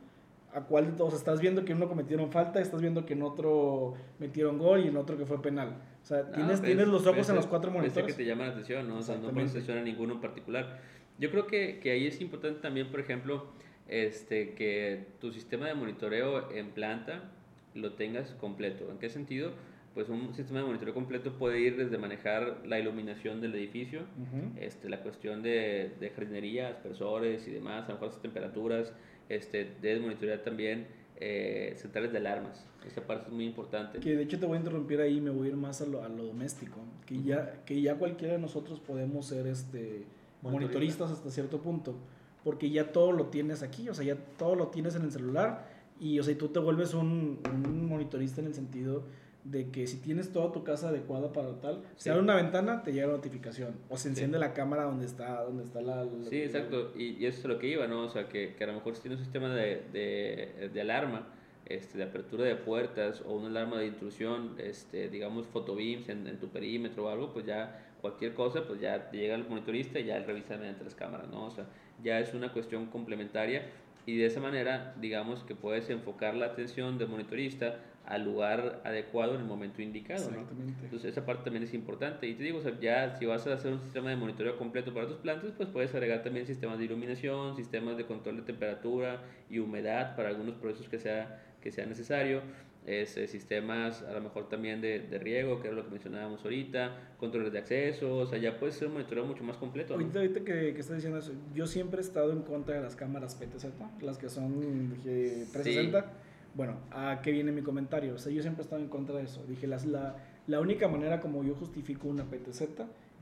¿A 0.54 0.62
cuál 0.62 0.86
de 0.86 0.92
todos? 0.92 1.12
Estás 1.12 1.42
viendo 1.42 1.66
que 1.66 1.72
en 1.72 1.78
uno 1.78 1.88
cometieron 1.88 2.30
falta, 2.30 2.58
estás 2.58 2.80
viendo 2.80 3.04
que 3.04 3.12
en 3.12 3.22
otro 3.22 3.94
metieron 4.18 4.58
gol 4.58 4.86
y 4.86 4.88
en 4.88 4.96
otro 4.96 5.18
que 5.18 5.26
fue 5.26 5.42
penal 5.42 5.76
O 6.02 6.04
sea, 6.04 6.22
No, 6.24 6.30
tienes, 6.32 6.58
pues, 6.58 6.62
tienes 6.62 6.88
los 6.88 7.02
ojos 7.02 7.14
pues, 7.16 7.28
en 7.30 7.36
los 7.36 7.46
cuatro 7.46 7.70
pues, 7.70 7.84
es 7.84 7.90
monitores. 7.94 8.16
que 8.16 8.22
te 8.22 8.28
llama 8.28 8.44
la 8.46 8.50
atención, 8.52 8.88
¿no? 8.88 8.98
O 8.98 9.02
sea, 9.02 9.16
no 9.16 9.28
pones 9.30 9.50
atención 9.50 9.78
a 9.78 9.82
ninguno 9.82 10.14
en 10.14 10.20
particular. 10.20 10.80
Yo 11.18 11.30
creo 11.30 11.46
que, 11.46 11.78
que 11.80 11.90
ahí 11.92 12.06
es 12.06 12.20
importante 12.20 12.60
también, 12.60 12.88
por 12.90 13.00
ejemplo, 13.00 13.46
este, 13.88 14.54
que 14.54 15.06
tu 15.20 15.32
sistema 15.32 15.66
de 15.68 15.74
monitoreo 15.74 16.50
en 16.52 16.70
planta 16.70 17.30
lo 17.74 17.92
tengas 17.92 18.30
completo. 18.32 18.90
¿En 18.90 18.98
qué 18.98 19.08
sentido? 19.10 19.52
Pues 19.94 20.08
un 20.08 20.34
sistema 20.34 20.60
de 20.60 20.66
monitoreo 20.66 20.94
completo 20.94 21.34
puede 21.34 21.60
ir 21.60 21.76
desde 21.76 21.98
manejar 21.98 22.62
la 22.66 22.78
iluminación 22.80 23.40
del 23.42 23.54
edificio, 23.54 24.00
Ujú. 24.00 24.58
este, 24.58 24.88
la 24.88 25.02
cuestión 25.02 25.42
de, 25.42 25.92
de 26.00 26.10
jardinería, 26.10 26.68
aspersores 26.70 27.46
y 27.46 27.50
demás, 27.50 27.84
a 27.84 27.88
lo 27.88 27.94
mejor 27.94 28.08
las 28.08 28.22
temperaturas, 28.22 28.94
este, 29.28 29.70
debes 29.82 30.00
monitorear 30.00 30.38
también 30.40 30.86
eh, 31.24 31.74
centrales 31.76 32.10
de 32.10 32.18
alarmas. 32.18 32.64
Esta 32.84 33.00
parte 33.06 33.28
es 33.28 33.32
muy 33.32 33.46
importante. 33.46 34.00
Que 34.00 34.16
de 34.16 34.24
hecho 34.24 34.40
te 34.40 34.46
voy 34.46 34.56
a 34.56 34.58
interrumpir 34.58 35.00
ahí, 35.00 35.20
me 35.20 35.30
voy 35.30 35.46
a 35.46 35.50
ir 35.50 35.56
más 35.56 35.80
a 35.80 35.86
lo, 35.86 36.02
a 36.02 36.08
lo 36.08 36.24
doméstico. 36.24 36.80
Que 37.06 37.22
ya, 37.22 37.62
que 37.64 37.80
ya 37.80 37.94
cualquiera 37.94 38.34
de 38.34 38.40
nosotros 38.40 38.80
podemos 38.80 39.26
ser 39.26 39.46
este, 39.46 40.04
Monitorista. 40.42 40.50
monitoristas 40.50 41.10
hasta 41.12 41.30
cierto 41.30 41.60
punto. 41.60 41.94
Porque 42.42 42.70
ya 42.70 42.90
todo 42.90 43.12
lo 43.12 43.26
tienes 43.26 43.62
aquí, 43.62 43.88
o 43.88 43.94
sea, 43.94 44.04
ya 44.04 44.16
todo 44.36 44.56
lo 44.56 44.66
tienes 44.68 44.96
en 44.96 45.02
el 45.02 45.12
celular. 45.12 45.64
Y, 46.00 46.18
o 46.18 46.24
sea, 46.24 46.32
y 46.32 46.36
tú 46.36 46.48
te 46.48 46.58
vuelves 46.58 46.92
un, 46.92 47.38
un 47.54 47.86
monitorista 47.86 48.40
en 48.40 48.48
el 48.48 48.54
sentido 48.54 49.04
de 49.44 49.70
que 49.70 49.86
si 49.88 49.96
tienes 49.98 50.32
toda 50.32 50.52
tu 50.52 50.62
casa 50.62 50.88
adecuada 50.90 51.32
para 51.32 51.60
tal, 51.60 51.82
Sí. 51.96 52.04
se 52.04 52.10
abre 52.10 52.22
una 52.22 52.36
ventana, 52.36 52.82
te 52.84 52.92
llega 52.92 53.08
la 53.08 53.14
notificación. 53.14 53.74
O 53.88 53.96
se 53.96 54.08
enciende 54.08 54.38
la 54.38 54.54
cámara 54.54 54.84
donde 54.84 55.04
está, 55.06 55.42
donde 55.42 55.64
está 55.64 55.80
la... 55.80 56.04
la- 56.04 56.24
Sí, 56.30 56.42
exacto. 56.42 56.92
Y, 56.96 57.16
y 57.16 57.26
eso 57.26 57.40
es 57.40 57.44
lo 57.46 57.58
que 57.58 57.66
iba, 57.68 57.86
¿no? 57.88 58.02
O 58.04 58.08
sea, 58.08 58.28
que, 58.28 58.54
que 58.54 58.64
a 58.64 58.68
lo 58.68 58.74
mejor 58.74 58.94
si 58.94 59.02
tienes 59.02 59.18
un 59.18 59.24
sistema 59.24 59.52
de, 59.54 59.82
de, 59.92 60.70
de 60.72 60.80
alarma, 60.80 61.26
este, 61.66 61.98
de 61.98 62.04
apertura 62.04 62.44
de 62.44 62.54
puertas 62.56 63.20
o 63.26 63.32
una 63.34 63.48
alarma 63.48 63.78
de 63.78 63.86
intrusión, 63.86 64.54
este, 64.58 65.08
digamos, 65.08 65.46
fotobeams 65.46 66.08
en, 66.08 66.26
en 66.28 66.38
tu 66.38 66.48
perímetro 66.48 67.06
o 67.06 67.08
algo, 67.08 67.32
pues 67.32 67.44
ya 67.46 67.88
cualquier 68.00 68.34
cosa, 68.34 68.64
pues 68.66 68.80
ya 68.80 69.10
te 69.10 69.16
llega 69.16 69.34
el 69.34 69.48
monitorista 69.48 69.98
y 70.00 70.04
ya 70.04 70.16
él 70.16 70.24
revisa 70.24 70.56
mediante 70.56 70.84
las 70.84 70.94
cámaras, 70.94 71.28
¿no? 71.28 71.46
O 71.46 71.50
sea, 71.50 71.66
ya 72.02 72.18
es 72.20 72.34
una 72.34 72.52
cuestión 72.52 72.86
complementaria 72.86 73.70
y 74.06 74.16
de 74.18 74.26
esa 74.26 74.40
manera, 74.40 74.94
digamos, 75.00 75.44
que 75.44 75.54
puedes 75.54 75.88
enfocar 75.90 76.34
la 76.34 76.46
atención 76.46 76.98
del 76.98 77.08
monitorista 77.08 77.76
al 78.06 78.24
lugar 78.24 78.82
adecuado 78.84 79.34
en 79.34 79.42
el 79.42 79.46
momento 79.46 79.80
indicado, 79.80 80.30
¿no? 80.30 80.40
Exactamente. 80.40 80.84
Entonces 80.84 81.12
esa 81.12 81.24
parte 81.24 81.44
también 81.44 81.62
es 81.62 81.72
importante. 81.74 82.26
Y 82.26 82.34
te 82.34 82.42
digo, 82.42 82.58
o 82.58 82.62
sea, 82.62 82.78
ya 82.80 83.16
si 83.16 83.26
vas 83.26 83.46
a 83.46 83.54
hacer 83.54 83.72
un 83.72 83.80
sistema 83.80 84.10
de 84.10 84.16
monitoreo 84.16 84.58
completo 84.58 84.92
para 84.92 85.06
tus 85.06 85.18
plantas, 85.18 85.52
pues 85.56 85.68
puedes 85.68 85.94
agregar 85.94 86.22
también 86.22 86.46
sistemas 86.46 86.78
de 86.78 86.84
iluminación, 86.84 87.56
sistemas 87.56 87.96
de 87.96 88.04
control 88.04 88.36
de 88.36 88.42
temperatura 88.42 89.22
y 89.48 89.58
humedad 89.58 90.16
para 90.16 90.30
algunos 90.30 90.56
procesos 90.56 90.88
que 90.88 90.98
sea, 90.98 91.42
que 91.60 91.70
sea 91.70 91.86
necesario. 91.86 92.42
Este, 92.84 93.28
sistemas 93.28 94.02
a 94.02 94.12
lo 94.12 94.20
mejor 94.20 94.48
también 94.48 94.80
de, 94.80 94.98
de 94.98 95.18
riego, 95.20 95.62
que 95.62 95.68
es 95.68 95.74
lo 95.74 95.84
que 95.84 95.90
mencionábamos 95.90 96.42
ahorita, 96.42 97.14
controles 97.16 97.52
de 97.52 97.60
acceso, 97.60 98.16
o 98.16 98.26
sea, 98.26 98.38
ya 98.38 98.58
puede 98.58 98.72
ser 98.72 98.88
un 98.88 98.94
monitoreo 98.94 99.24
mucho 99.24 99.44
más 99.44 99.56
completo. 99.56 99.94
¿no? 99.94 100.00
Ahorita, 100.00 100.18
ahorita 100.18 100.40
que, 100.40 100.74
que 100.74 100.80
estás 100.80 100.96
diciendo 100.96 101.20
eso, 101.20 101.32
yo 101.54 101.68
siempre 101.68 102.00
he 102.00 102.04
estado 102.04 102.32
en 102.32 102.42
contra 102.42 102.74
de 102.74 102.80
las 102.80 102.96
cámaras 102.96 103.36
PTZ, 103.36 103.66
las 104.00 104.18
que 104.18 104.28
son 104.28 104.90
dije, 104.90 105.46
360. 105.52 106.12
Bueno, 106.54 106.76
¿a 106.90 107.20
qué 107.22 107.32
viene 107.32 107.50
mi 107.52 107.62
comentario? 107.62 108.14
O 108.14 108.18
sea, 108.18 108.32
yo 108.32 108.42
siempre 108.42 108.62
he 108.62 108.64
estado 108.64 108.82
en 108.82 108.88
contra 108.88 109.16
de 109.16 109.24
eso. 109.24 109.44
Dije, 109.46 109.66
las, 109.66 109.86
la, 109.86 110.16
la 110.46 110.60
única 110.60 110.88
manera 110.88 111.20
como 111.20 111.42
yo 111.44 111.54
justifico 111.54 112.08
una 112.08 112.24
PTZ 112.24 112.62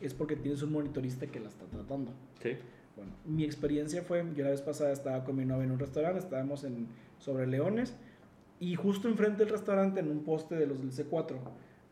es 0.01 0.15
porque 0.15 0.37
tienes 0.37 0.63
un 0.63 0.73
monitorista 0.73 1.27
que 1.27 1.41
la 1.41 1.49
está 1.49 1.67
tratando. 1.67 2.13
Sí, 2.43 2.57
Bueno, 2.97 3.13
mi 3.25 3.45
experiencia 3.45 4.03
fue, 4.03 4.25
yo 4.35 4.45
la 4.45 4.51
vez 4.51 4.63
pasada 4.63 4.93
estaba 4.93 5.25
con 5.25 5.37
mi 5.37 5.45
novia 5.45 5.65
en 5.65 5.71
un 5.73 5.79
restaurante, 5.79 6.19
estábamos 6.19 6.65
en, 6.65 6.89
sobre 7.19 7.47
Leones, 7.47 7.95
y 8.59 8.75
justo 8.75 9.09
enfrente 9.09 9.45
del 9.45 9.53
restaurante, 9.53 10.01
en 10.01 10.11
un 10.11 10.25
poste 10.25 10.57
de 10.57 10.67
los 10.67 10.81
del 10.81 10.91
C4, 10.93 11.37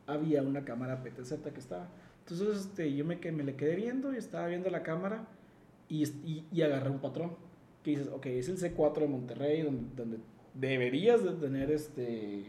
había 0.07 0.42
una 0.42 0.64
cámara 0.64 1.02
PTZ 1.02 1.35
que 1.52 1.61
estaba. 1.61 1.88
Entonces 2.21 2.66
este, 2.66 2.95
yo 2.95 3.04
me, 3.04 3.16
me 3.16 3.45
le 3.45 3.57
quedé 3.57 3.76
viendo 3.76 4.12
y 4.12 4.16
estaba 4.16 4.47
viendo 4.49 4.68
la 4.71 4.83
cámara 4.83 5.26
y, 5.88 6.04
y, 6.26 6.47
y 6.52 6.62
agarré 6.62 6.90
un 6.90 6.99
patrón. 7.00 7.33
Que 7.83 7.92
dices, 7.92 8.09
ok, 8.09 8.26
es 8.26 8.49
el 8.49 8.59
C4 8.59 9.00
de 9.00 9.09
Monterrey, 9.09 9.62
donde, 9.62 9.95
donde 9.97 10.18
deberías 10.58 11.22
de 11.24 11.30
tener 11.32 11.70
este... 11.70 12.44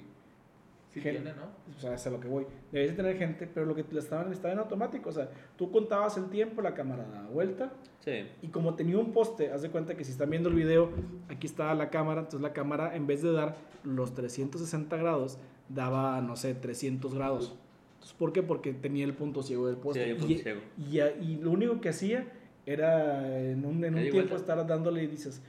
Sí 0.89 0.99
gen- 1.01 1.17
tiene, 1.17 1.33
¿no? 1.33 1.43
o 1.77 1.79
sea, 1.79 1.93
es 1.93 2.07
a 2.07 2.09
lo 2.09 2.19
que 2.19 2.27
voy. 2.27 2.47
Debes 2.71 2.89
de 2.91 2.95
tener 2.97 3.15
gente, 3.17 3.47
pero 3.53 3.67
lo 3.67 3.75
que 3.75 3.85
le 3.91 3.99
estaban 3.99 4.33
estaba 4.33 4.53
en 4.53 4.59
automático. 4.59 5.09
O 5.09 5.11
sea, 5.11 5.29
tú 5.55 5.69
contabas 5.71 6.17
el 6.17 6.29
tiempo, 6.31 6.63
la 6.63 6.73
cámara 6.73 7.05
daba 7.07 7.29
vuelta, 7.29 7.71
sí, 7.99 8.25
y 8.41 8.47
como 8.47 8.73
tenía 8.73 8.97
un 8.97 9.13
poste, 9.13 9.51
haz 9.51 9.61
de 9.61 9.69
cuenta 9.69 9.95
que 9.95 10.03
si 10.03 10.11
están 10.11 10.31
viendo 10.31 10.49
el 10.49 10.55
video, 10.55 10.89
aquí 11.29 11.45
está 11.45 11.75
la 11.75 11.91
cámara, 11.91 12.21
entonces 12.21 12.41
la 12.41 12.53
cámara 12.53 12.95
en 12.95 13.05
vez 13.05 13.21
de 13.21 13.31
dar 13.31 13.55
los 13.83 14.15
360 14.15 14.97
grados, 14.97 15.37
daba, 15.69 16.19
no 16.21 16.35
sé, 16.35 16.55
300 16.55 17.13
grados. 17.13 17.55
Entonces, 17.93 18.17
¿Por 18.17 18.33
qué? 18.33 18.41
Porque 18.41 18.73
tenía 18.73 19.05
el 19.05 19.13
punto 19.13 19.43
ciego 19.43 19.67
del 19.67 19.75
sí, 19.75 19.81
poste. 19.83 20.05
un 20.13 20.17
y, 20.17 20.19
punto 20.21 20.41
ciego. 20.41 20.61
y, 20.75 20.99
y 21.23 21.35
lo 21.39 21.51
único 21.51 21.79
que 21.81 21.89
hacía 21.89 22.25
era 22.65 23.39
en 23.39 23.63
un, 23.63 23.83
en 23.85 23.93
un 23.93 24.01
tiempo 24.01 24.15
vuelta. 24.17 24.35
estar 24.37 24.65
dándole 24.65 25.03
y 25.03 25.07
dices, 25.07 25.43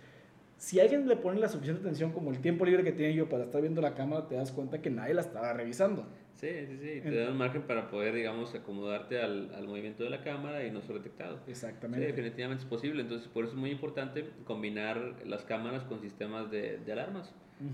si 0.61 0.79
alguien 0.79 1.09
le 1.09 1.17
pone 1.17 1.40
la 1.40 1.49
suficiente 1.49 1.81
atención 1.81 2.12
como 2.12 2.31
el 2.31 2.38
tiempo 2.40 2.67
libre 2.67 2.85
que 2.85 2.93
tenía 2.93 3.12
yo 3.12 3.31
para 3.31 3.45
estar 3.45 3.62
viendo 3.62 3.81
la 3.81 3.95
cámara, 3.95 4.29
te 4.29 4.35
das 4.35 4.52
cuenta 4.52 4.83
que 4.83 4.90
nadie 4.90 5.14
la 5.14 5.23
estaba 5.23 5.55
revisando. 5.55 6.07
Sí, 6.35 6.49
sí, 6.69 6.76
sí, 6.79 7.00
te 7.00 7.17
da 7.17 7.31
un 7.31 7.38
margen 7.38 7.62
para 7.62 7.88
poder, 7.90 8.14
digamos, 8.14 8.55
acomodarte 8.55 9.23
al, 9.23 9.55
al 9.55 9.67
movimiento 9.67 10.05
de 10.05 10.11
la 10.11 10.23
cámara 10.23 10.62
y 10.67 10.71
no 10.71 10.83
ser 10.83 10.97
detectado. 10.97 11.38
Sí, 11.47 11.52
Exactamente. 11.52 12.07
definitivamente 12.07 12.64
es 12.64 12.69
posible. 12.69 13.00
Entonces, 13.00 13.26
por 13.29 13.45
eso 13.45 13.55
es 13.55 13.59
muy 13.59 13.71
importante 13.71 14.26
combinar 14.45 15.14
las 15.25 15.45
cámaras 15.45 15.85
con 15.85 16.02
sistemas 16.02 16.50
de, 16.50 16.76
de 16.76 16.93
alarmas. 16.93 17.33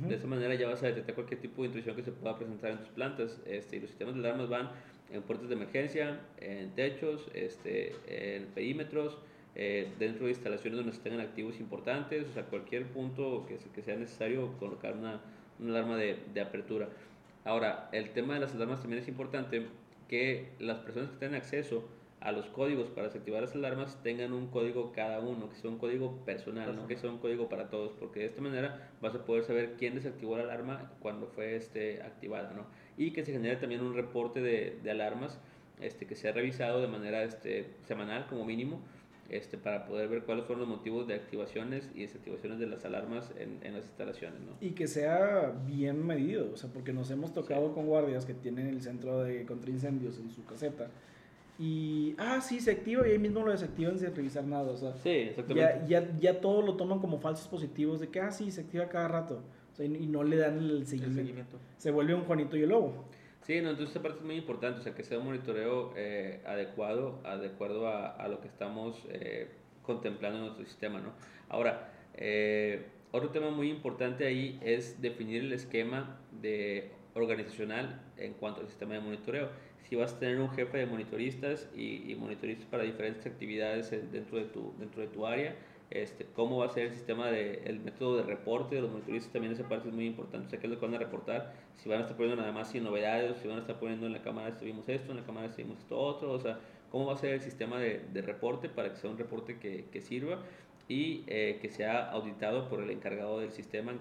De 0.09 0.15
esa 0.15 0.29
manera 0.29 0.55
ya 0.55 0.69
vas 0.69 0.83
a 0.85 0.87
detectar 0.87 1.15
cualquier 1.17 1.41
tipo 1.41 1.63
de 1.63 1.67
intrusión 1.67 1.97
que 1.97 2.03
se 2.05 2.13
pueda 2.13 2.37
presentar 2.37 2.71
en 2.71 2.79
tus 2.79 2.89
plantas. 2.89 3.41
Este, 3.47 3.77
y 3.77 3.81
los 3.81 3.91
sistemas 3.91 4.15
de 4.15 4.21
alarmas 4.21 4.49
van 4.49 4.71
en 5.13 5.23
puertas 5.23 5.49
de 5.49 5.55
emergencia, 5.57 6.21
en 6.39 6.71
techos, 6.77 7.29
este, 7.35 7.95
en 8.07 8.47
perímetros, 8.47 9.19
eh, 9.59 9.89
dentro 9.99 10.27
de 10.27 10.33
instalaciones 10.33 10.77
donde 10.77 10.93
se 10.93 11.01
tengan 11.01 11.21
activos 11.21 11.59
importantes, 11.61 12.29
o 12.29 12.33
sea, 12.33 12.45
cualquier 12.45 12.85
punto 12.87 13.47
que, 13.49 13.57
que 13.75 13.83
sea 13.83 13.97
necesario 13.97 14.53
colocar 14.59 14.95
una, 14.95 15.23
una 15.59 15.71
alarma 15.71 15.97
de, 15.97 16.19
de 16.35 16.41
apertura. 16.43 16.89
Ahora, 17.45 17.89
el 17.93 18.11
tema 18.11 18.35
de 18.35 18.41
las 18.41 18.55
alarmas 18.55 18.81
también 18.81 19.03
es 19.03 19.09
importante 19.09 19.67
que 20.09 20.51
las 20.59 20.79
personas 20.81 21.11
que 21.11 21.17
tengan 21.17 21.37
acceso 21.37 21.89
a 22.21 22.33
los 22.33 22.47
códigos 22.47 22.89
para 22.91 23.07
desactivar 23.07 23.41
las 23.41 23.55
alarmas 23.55 24.03
tengan 24.03 24.35
un 24.35 24.49
código 24.49 24.93
cada 24.93 25.21
uno, 25.21 25.49
que 25.49 25.57
sea 25.57 25.71
un 25.71 25.79
código 25.79 26.19
personal, 26.27 26.77
no 26.77 26.87
que 26.87 26.97
sea 26.97 27.09
un 27.09 27.19
código 27.19 27.49
para 27.49 27.71
todos, 27.71 27.93
porque 27.93 28.21
de 28.21 28.27
esta 28.27 28.43
manera 28.43 28.91
vas 29.01 29.15
a 29.15 29.25
poder 29.25 29.45
saber 29.45 29.77
quién 29.79 29.95
desactivó 29.95 30.37
la 30.37 30.45
alarma 30.45 30.93
cuando 31.01 31.29
fue 31.29 31.57
este, 31.57 32.03
activada, 32.03 32.53
¿no? 32.53 32.67
Y 32.99 33.13
que 33.13 33.25
se 33.25 33.33
genere 33.33 33.57
también 33.57 33.81
un 33.81 33.95
reporte 33.95 34.43
de, 34.43 34.79
de 34.83 34.91
alarmas 34.91 35.39
este, 35.81 36.07
que 36.07 36.15
sea 36.15 36.33
revisado 36.33 36.81
de 36.81 36.89
manera 36.89 37.23
este, 37.23 37.71
semanal 37.85 38.27
como 38.27 38.45
mínimo, 38.45 38.83
este, 39.31 39.59
para 39.59 39.87
poder 39.87 40.09
ver 40.09 40.23
cuáles 40.25 40.45
fueron 40.45 40.69
los 40.69 40.79
motivos 40.79 41.07
de 41.07 41.15
activaciones 41.15 41.91
y 41.95 42.03
desactivaciones 42.03 42.59
de 42.59 42.67
las 42.67 42.85
alarmas 42.85 43.33
en, 43.39 43.59
en 43.63 43.75
las 43.75 43.85
instalaciones, 43.87 44.41
¿no? 44.41 44.53
Y 44.61 44.71
que 44.71 44.87
sea 44.87 45.53
bien 45.67 46.07
medido, 46.07 46.51
o 46.53 46.57
sea, 46.57 46.71
porque 46.73 46.93
nos 46.93 47.11
hemos 47.11 47.33
tocado 47.33 47.69
Sí. 47.69 47.75
con 47.75 47.87
guardias 47.87 48.25
que 48.27 48.35
tienen 48.35 48.67
el 48.69 48.81
centro 48.83 49.23
de 49.25 49.45
contraincendios 49.47 50.19
en 50.19 50.31
su 50.31 50.45
caseta. 50.45 50.89
Y, 51.59 52.15
ah, 52.19 52.41
sí, 52.43 52.61
se 52.61 52.71
activa 52.71 53.09
y 53.09 53.13
ahí 53.13 53.19
mismo 53.19 53.43
lo 53.43 53.51
desactivan 53.51 53.99
sin 53.99 54.15
revisar 54.15 54.45
nada. 54.45 54.71
O 54.73 54.77
sea, 54.77 54.95
Sí, 54.97 55.09
exactamente. 55.09 55.81
ya, 55.89 56.03
ya, 56.03 56.17
ya 56.19 56.41
todo 56.41 56.61
lo 56.61 56.77
toman 56.77 56.99
como 57.01 57.19
falsos 57.19 57.49
positivos 57.49 57.99
de 58.01 58.09
que, 58.09 58.21
ah, 58.21 58.31
sí, 58.31 58.51
se 58.51 58.61
activa 58.61 58.89
cada 58.89 59.09
rato. 59.09 59.41
O 59.73 59.77
sea, 59.77 59.87
y, 59.87 59.95
y 59.97 60.07
no 60.07 60.23
le 60.23 60.37
dan 60.37 60.59
el 60.59 60.71
El 60.71 60.87
seguimiento. 60.87 61.21
seguimiento. 61.23 61.59
Se 61.79 61.91
vuelve 61.91 62.15
un 62.15 62.25
Juanito 62.25 62.57
y 62.59 62.63
el 62.63 62.69
Lobo. 62.69 63.05
Sí, 63.47 63.61
no, 63.61 63.71
entonces 63.71 63.91
esa 63.95 64.03
parte 64.03 64.19
es 64.19 64.25
muy 64.25 64.35
importante, 64.35 64.81
o 64.81 64.83
sea, 64.83 64.93
que 64.95 65.05
sea 65.05 65.19
un 65.21 65.27
monitoreo 65.27 65.93
eh, 65.97 66.41
adecuado, 66.47 67.21
de 67.41 67.47
acuerdo 67.47 67.87
a, 67.87 68.09
a 68.09 68.27
lo 68.27 68.41
que 68.41 68.49
estamos 68.49 69.05
eh, 69.09 69.47
contemplando 69.83 70.39
en 70.39 70.45
nuestro 70.47 70.65
sistema, 70.67 70.99
¿no? 71.01 71.13
Ahora, 71.49 71.93
eh, 72.15 72.87
otro 73.13 73.31
tema 73.31 73.51
muy 73.51 73.71
importante 73.71 74.27
ahí 74.27 74.59
es 74.63 75.01
definir 75.01 75.43
el 75.45 75.53
esquema 75.53 76.19
de 76.33 76.91
organizacional 77.15 78.01
en 78.17 78.35
cuanto 78.35 78.63
al 78.63 78.67
sistema 78.67 78.95
de 78.95 79.01
monitoreo. 79.01 79.49
Si 79.89 79.95
vas 79.95 80.15
a 80.15 80.19
tener 80.19 80.41
un 80.41 80.51
jefe 80.51 80.79
de 80.79 80.87
monitoristas 80.87 81.71
y, 81.73 82.11
y 82.11 82.17
monitoristas 82.17 82.67
para 82.67 82.83
diferentes 82.83 83.25
actividades 83.27 83.93
en- 83.93 84.11
dentro 84.11 84.39
de 84.39 84.47
tu, 84.47 84.75
dentro 84.81 85.03
de 85.03 85.07
tu 85.09 85.25
área, 85.25 85.55
este, 85.91 86.27
cómo 86.35 86.59
va 86.59 86.67
a 86.67 86.69
ser 86.71 86.87
el 86.87 86.93
sistema 86.93 87.31
de, 87.31 87.63
el 87.65 87.81
método 87.81 88.17
de 88.17 88.23
reporte 88.25 88.75
de 88.75 88.83
los 88.83 88.91
monitoristas, 88.91 89.33
también 89.33 89.53
esa 89.53 89.69
parte 89.69 89.89
es 89.89 89.95
muy 89.95 90.07
importante, 90.07 90.47
o 90.47 90.51
sea, 90.51 90.59
qué 90.59 90.67
es 90.67 90.73
lo 90.73 90.79
que 90.81 90.87
van 90.87 90.95
a 90.95 90.99
reportar, 90.99 91.53
si 91.77 91.89
van 91.89 91.99
a 91.99 92.01
estar 92.03 92.17
poniendo 92.17 92.41
nada 92.41 92.53
más 92.53 92.71
sin 92.71 92.83
novedades, 92.85 93.37
si 93.39 93.47
van 93.49 93.59
a 93.59 93.61
estar 93.61 93.79
poniendo 93.79 94.07
en 94.07 94.13
la 94.13 94.23
cámara 94.23 94.49
estuvimos 94.49 94.89
esto, 94.89 95.13
en 95.13 95.19
la 95.19 95.25
cámara 95.25 95.47
estuvimos 95.47 95.79
esto 95.79 95.99
otro, 95.99 96.33
o 96.33 96.39
sea, 96.41 96.59
cómo 96.91 97.07
va 97.07 97.15
a 97.15 97.17
ser 97.17 97.35
el 97.35 97.41
sistema 97.41 97.79
de, 97.79 98.01
de 98.13 98.23
reporte 98.23 98.69
para 98.69 98.91
que 98.91 98.97
sea 98.97 99.11
un 99.11 99.19
reporte 99.19 99.59
que, 99.59 99.85
que 99.93 100.01
sirva 100.01 100.39
y 100.89 101.25
eh, 101.27 101.59
que 101.61 101.69
sea 101.69 102.11
auditado 102.11 102.69
por 102.69 102.81
el 102.81 102.91
encargado 102.91 103.41
del 103.41 103.51
sistema, 103.51 103.91
el, 103.91 103.99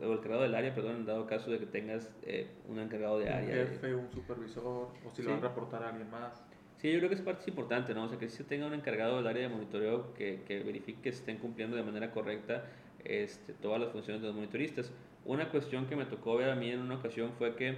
el 0.00 0.12
encargado 0.12 0.42
del 0.42 0.54
área, 0.54 0.72
perdón, 0.72 0.94
en 0.96 1.04
dado 1.06 1.26
caso 1.26 1.50
de 1.50 1.58
que 1.58 1.66
tengas 1.66 2.12
eh, 2.22 2.46
un 2.68 2.78
encargado 2.78 3.18
de 3.18 3.24
Un 3.26 3.32
área. 3.32 3.56
de- 3.56 3.66
jefe, 3.66 3.92
un 3.94 4.08
supervisor, 4.12 4.64
o 5.04 5.10
si 5.10 5.16
Sí. 5.16 5.22
lo 5.22 5.30
van 5.34 5.44
a 5.44 5.48
reportar 5.48 5.82
a 5.82 5.88
alguien 5.88 6.08
más. 6.10 6.44
Sí, 6.78 6.92
yo 6.92 6.98
creo 6.98 7.08
que 7.08 7.16
esa 7.16 7.24
parte 7.24 7.44
importante, 7.48 7.92
¿no? 7.92 8.04
O 8.04 8.08
sea, 8.08 8.18
que 8.18 8.28
se 8.28 8.44
tenga 8.44 8.66
un 8.66 8.74
encargado 8.74 9.16
del 9.16 9.26
área 9.26 9.42
de 9.42 9.48
monitoreo 9.48 10.14
que, 10.14 10.42
que 10.46 10.62
verifique 10.62 11.00
que 11.02 11.08
estén 11.08 11.38
cumpliendo 11.38 11.76
de 11.76 11.82
manera 11.82 12.12
correcta 12.12 12.64
este, 13.04 13.52
todas 13.54 13.80
las 13.80 13.90
funciones 13.90 14.22
de 14.22 14.28
los 14.28 14.36
monitoristas. 14.36 14.92
Una 15.24 15.48
cuestión 15.50 15.86
que 15.86 15.96
me 15.96 16.04
tocó 16.04 16.36
ver 16.36 16.50
a 16.50 16.54
mí 16.54 16.70
en 16.70 16.80
una 16.80 16.96
ocasión 16.96 17.32
fue 17.36 17.56
que 17.56 17.76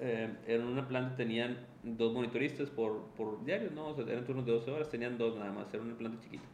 eh, 0.00 0.28
en 0.46 0.62
una 0.62 0.86
planta 0.88 1.16
tenían 1.16 1.58
dos 1.82 2.12
monitoristas 2.12 2.68
por, 2.70 3.02
por 3.16 3.44
diario, 3.44 3.70
¿no? 3.74 3.88
O 3.88 3.94
sea, 3.94 4.04
eran 4.04 4.24
turnos 4.24 4.44
de 4.44 4.52
12 4.52 4.70
horas, 4.70 4.90
tenían 4.90 5.16
dos 5.16 5.36
nada 5.36 5.52
más, 5.52 5.72
era 5.72 5.82
una 5.82 5.96
planta 5.96 6.22
chiquita. 6.22 6.44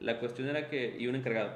La 0.00 0.18
cuestión 0.18 0.48
era 0.48 0.68
que, 0.68 0.96
y 0.98 1.06
un 1.06 1.14
encargado. 1.14 1.52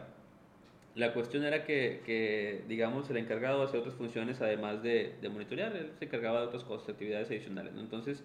La 0.94 1.12
cuestión 1.12 1.44
era 1.44 1.64
que, 1.64 2.02
que 2.06 2.62
digamos, 2.68 3.10
el 3.10 3.16
encargado 3.16 3.62
hacía 3.64 3.80
otras 3.80 3.96
funciones 3.96 4.40
además 4.40 4.82
de, 4.82 5.16
de, 5.20 5.28
monitorear, 5.28 5.74
él 5.76 5.90
se 5.98 6.04
encargaba 6.04 6.40
de 6.40 6.46
otras 6.46 6.62
cosas, 6.62 6.88
actividades 6.88 7.28
adicionales, 7.30 7.72
¿no? 7.74 7.80
Entonces, 7.80 8.22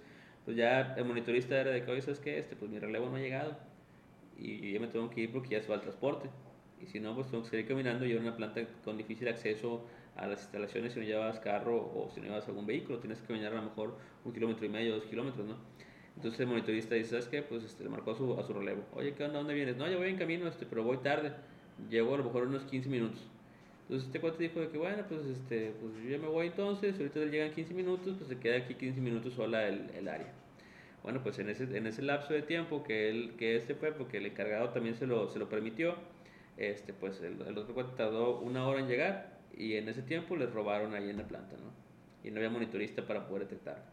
pues 0.50 0.58
ya 0.58 0.96
el 0.98 1.06
monitorista 1.06 1.62
era 1.62 1.70
de 1.70 1.84
que, 1.84 1.91
oye, 1.91 2.01
¿sabes 2.01 2.20
qué? 2.20 2.39
Este, 2.39 2.56
pues 2.56 2.72
mi 2.72 2.79
relevo 2.79 3.08
no 3.08 3.18
ha 3.18 3.20
llegado 3.20 3.56
y 4.36 4.58
yo 4.62 4.70
ya 4.74 4.79
me 4.79 4.88
tengo 4.88 5.08
que 5.12 5.22
ir 5.22 5.32
porque 5.32 5.50
ya 5.50 5.62
se 5.62 5.68
va 5.68 5.75
el 5.75 5.82
transporte. 5.82 6.27
Y 6.82 6.88
si 6.88 7.00
no, 7.00 7.13
pues 7.13 7.27
tengo 7.27 7.44
que 7.44 7.51
seguir 7.51 7.68
caminando 7.68 8.03
y 8.03 8.13
era 8.13 8.20
una 8.20 8.36
planta 8.36 8.62
con 8.84 8.98
difícil 8.98 9.27
acceso 9.27 9.86
a 10.15 10.25
las 10.25 10.41
instalaciones 10.41 10.94
si 10.94 11.01
no 11.01 11.06
llevas 11.06 11.39
carro 11.39 11.75
o 11.75 12.10
si 12.15 12.20
no 12.20 12.25
llevas 12.25 12.48
algún 12.48 12.65
vehículo, 12.65 12.98
tienes 12.98 13.20
que 13.20 13.27
caminar 13.27 13.51
a 13.53 13.58
lo 13.58 13.62
mejor 13.62 13.96
un 14.25 14.34
kilómetro 14.34 14.65
y 14.65 14.70
medio, 14.70 14.96
dos 14.96 15.06
kilómetros, 15.06 15.46
¿no? 15.46 15.56
Entonces 16.15 16.39
el 16.39 16.48
monitorista 16.48 16.96
dice, 16.96 17.12
¿sabes 17.12 17.27
qué? 17.27 17.44
Pues 17.44 17.63
este, 17.63 17.84
le 17.84 17.91
marcó 17.91 18.10
a 18.10 18.15
su, 18.15 18.39
a 18.39 18.44
su 18.44 18.51
relevo. 18.51 18.82
Oye, 18.96 19.13
¿qué 19.13 19.25
onda? 19.25 19.38
¿Dónde 19.38 19.53
vienes? 19.53 19.77
No, 19.77 19.88
yo 19.88 20.00
voy 20.00 20.10
en 20.10 20.18
camino, 20.18 20.48
este, 20.48 20.65
pero 20.65 20.82
voy 20.84 20.98
tarde. 20.98 21.32
Llego 21.91 22.15
a 22.15 22.18
lo 22.18 22.24
mejor 22.24 22.48
unos 22.48 22.63
15 22.63 22.89
minutos. 22.89 23.22
Entonces 23.84 24.08
este 24.08 24.20
cuate 24.20 24.41
dijo 24.41 24.62
de 24.62 24.70
que, 24.70 24.79
bueno, 24.79 25.03
pues, 25.08 25.27
este, 25.27 25.74
pues 25.79 25.94
yo 26.03 26.10
ya 26.10 26.18
me 26.18 26.27
voy 26.27 26.48
entonces, 26.48 26.98
ahorita 26.98 27.20
llegan 27.25 27.51
15 27.51 27.75
minutos, 27.75 28.15
pues 28.18 28.29
se 28.29 28.39
queda 28.39 28.58
aquí 28.58 28.74
15 28.74 29.00
minutos 29.00 29.36
sola 29.36 29.68
el, 29.68 29.91
el 29.96 30.08
área. 30.08 30.38
Bueno, 31.03 31.22
pues 31.24 31.39
en 31.39 31.50
ese, 31.50 31.63
en 31.77 31.88
ese 31.88 32.01
lapso 32.01 32.34
de 32.34 32.41
tiempo 32.41 32.84
que 32.84 33.10
él 33.10 33.36
que 33.38 33.56
este 33.56 33.75
fue, 33.75 33.91
porque 33.91 34.18
el 34.18 34.25
encargado 34.25 34.70
también 34.70 34.96
se 34.96 35.08
lo, 35.08 35.29
se 35.29 35.39
lo 35.39 35.50
permitió, 35.50 35.96
este, 36.58 36.94
pues 36.94 37.22
el, 37.22 37.41
el 37.41 37.58
otro 37.58 37.74
cuate 37.74 37.96
tardó 37.96 38.39
una 38.39 38.68
hora 38.68 38.79
en 38.82 38.88
llegar 38.88 39.39
y 39.56 39.75
en 39.75 39.88
ese 39.89 40.01
tiempo 40.01 40.36
les 40.36 40.51
robaron 40.51 40.94
ahí 40.94 41.10
en 41.10 41.18
la 41.18 41.27
planta, 41.27 41.56
¿no? 41.58 41.72
Y 42.24 42.32
no 42.32 42.38
había 42.38 42.50
monitorista 42.50 43.06
para 43.08 43.27
poder 43.27 43.44
detectar. 43.44 43.84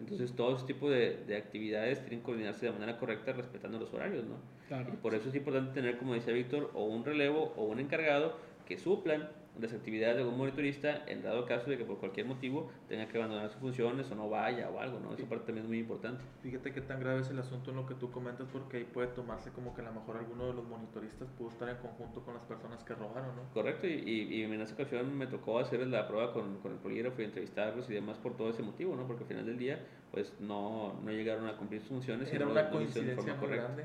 Entonces, 0.00 0.34
todo 0.34 0.56
ese 0.56 0.66
tipo 0.66 0.90
de, 0.90 1.24
de, 1.26 1.36
actividades 1.36 2.00
tienen 2.00 2.20
que 2.20 2.26
coordinarse 2.26 2.66
de 2.66 2.72
manera 2.72 2.98
correcta 2.98 3.32
respetando 3.32 3.78
los 3.78 3.92
horarios, 3.94 4.24
¿no? 4.26 4.36
Claro. 4.68 4.90
Y 4.92 4.96
por 4.96 5.14
eso 5.14 5.28
es 5.28 5.34
importante 5.34 5.72
tener, 5.72 5.96
como 5.96 6.14
decía 6.14 6.34
Víctor, 6.34 6.70
o 6.74 6.84
un 6.84 7.04
relevo 7.04 7.54
o 7.56 7.64
un 7.64 7.80
encargado 7.80 8.36
que 8.66 8.78
suplan 8.78 9.30
las 9.60 9.72
actividades 9.72 10.16
de 10.16 10.22
algún 10.22 10.38
monitorista 10.38 11.04
en 11.06 11.22
dado 11.22 11.46
caso 11.46 11.70
de 11.70 11.78
que 11.78 11.84
por 11.84 11.98
cualquier 11.98 12.26
motivo 12.26 12.70
tenga 12.88 13.08
que 13.08 13.16
abandonar 13.16 13.50
sus 13.50 13.60
funciones 13.60 14.10
o 14.10 14.14
no 14.14 14.28
vaya 14.28 14.68
o 14.70 14.80
algo, 14.80 15.00
¿no? 15.00 15.14
Esa 15.14 15.26
parte 15.28 15.46
también 15.46 15.64
es 15.64 15.68
muy 15.68 15.78
importante. 15.78 16.22
Fíjate 16.42 16.72
qué 16.72 16.80
tan 16.80 17.00
grave 17.00 17.20
es 17.20 17.30
el 17.30 17.38
asunto 17.38 17.70
en 17.70 17.76
lo 17.76 17.86
que 17.86 17.94
tú 17.94 18.10
comentas 18.10 18.46
porque 18.52 18.78
ahí 18.78 18.84
puede 18.84 19.08
tomarse 19.08 19.50
como 19.50 19.74
que 19.74 19.80
a 19.82 19.84
lo 19.84 19.92
mejor 19.92 20.16
alguno 20.16 20.46
de 20.46 20.54
los 20.54 20.64
monitoristas 20.66 21.28
pudo 21.38 21.50
estar 21.50 21.68
en 21.68 21.76
conjunto 21.76 22.22
con 22.22 22.34
las 22.34 22.44
personas 22.44 22.82
que 22.84 22.94
robaron, 22.94 23.34
¿no? 23.36 23.42
Correcto, 23.52 23.86
y, 23.86 23.92
y, 23.92 24.34
y 24.34 24.42
en 24.42 24.60
esa 24.60 24.74
ocasión 24.74 25.16
me 25.16 25.26
tocó 25.26 25.58
hacer 25.58 25.86
la 25.86 26.06
prueba 26.06 26.32
con, 26.32 26.58
con 26.58 26.72
el 26.72 26.78
polígrafo 26.78 27.22
y 27.22 27.24
entrevistarlos 27.24 27.88
y 27.90 27.94
demás 27.94 28.18
por 28.18 28.36
todo 28.36 28.50
ese 28.50 28.62
motivo, 28.62 28.96
¿no? 28.96 29.06
Porque 29.06 29.24
al 29.24 29.28
final 29.28 29.46
del 29.46 29.58
día 29.58 29.80
pues 30.10 30.32
no, 30.40 30.98
no 31.04 31.10
llegaron 31.10 31.46
a 31.46 31.56
cumplir 31.56 31.80
sus 31.80 31.90
funciones. 31.90 32.32
Era 32.32 32.46
una 32.46 32.70
coincidencia 32.70 33.34
muy 33.34 33.48
grande. 33.48 33.84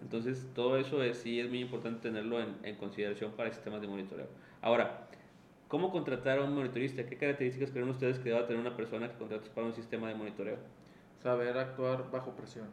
Entonces 0.00 0.46
todo 0.54 0.78
eso 0.78 1.02
es, 1.02 1.18
sí 1.18 1.40
es 1.40 1.48
muy 1.48 1.60
importante 1.60 2.00
tenerlo 2.00 2.40
en, 2.40 2.56
en 2.62 2.76
consideración 2.76 3.32
para 3.32 3.52
sistemas 3.52 3.80
de 3.80 3.88
monitoreo. 3.88 4.26
Ahora, 4.62 5.08
¿Cómo 5.70 5.92
contratar 5.92 6.40
a 6.40 6.42
un 6.42 6.52
monitorista? 6.52 7.06
¿Qué 7.06 7.16
características 7.16 7.70
creen 7.70 7.88
ustedes 7.88 8.18
que 8.18 8.30
deba 8.30 8.44
tener 8.44 8.60
una 8.60 8.76
persona 8.76 9.08
que 9.08 9.16
contrates 9.16 9.48
para 9.50 9.68
un 9.68 9.72
sistema 9.72 10.08
de 10.08 10.16
monitoreo? 10.16 10.56
Saber 11.22 11.56
actuar 11.56 12.10
bajo 12.10 12.32
presión. 12.32 12.66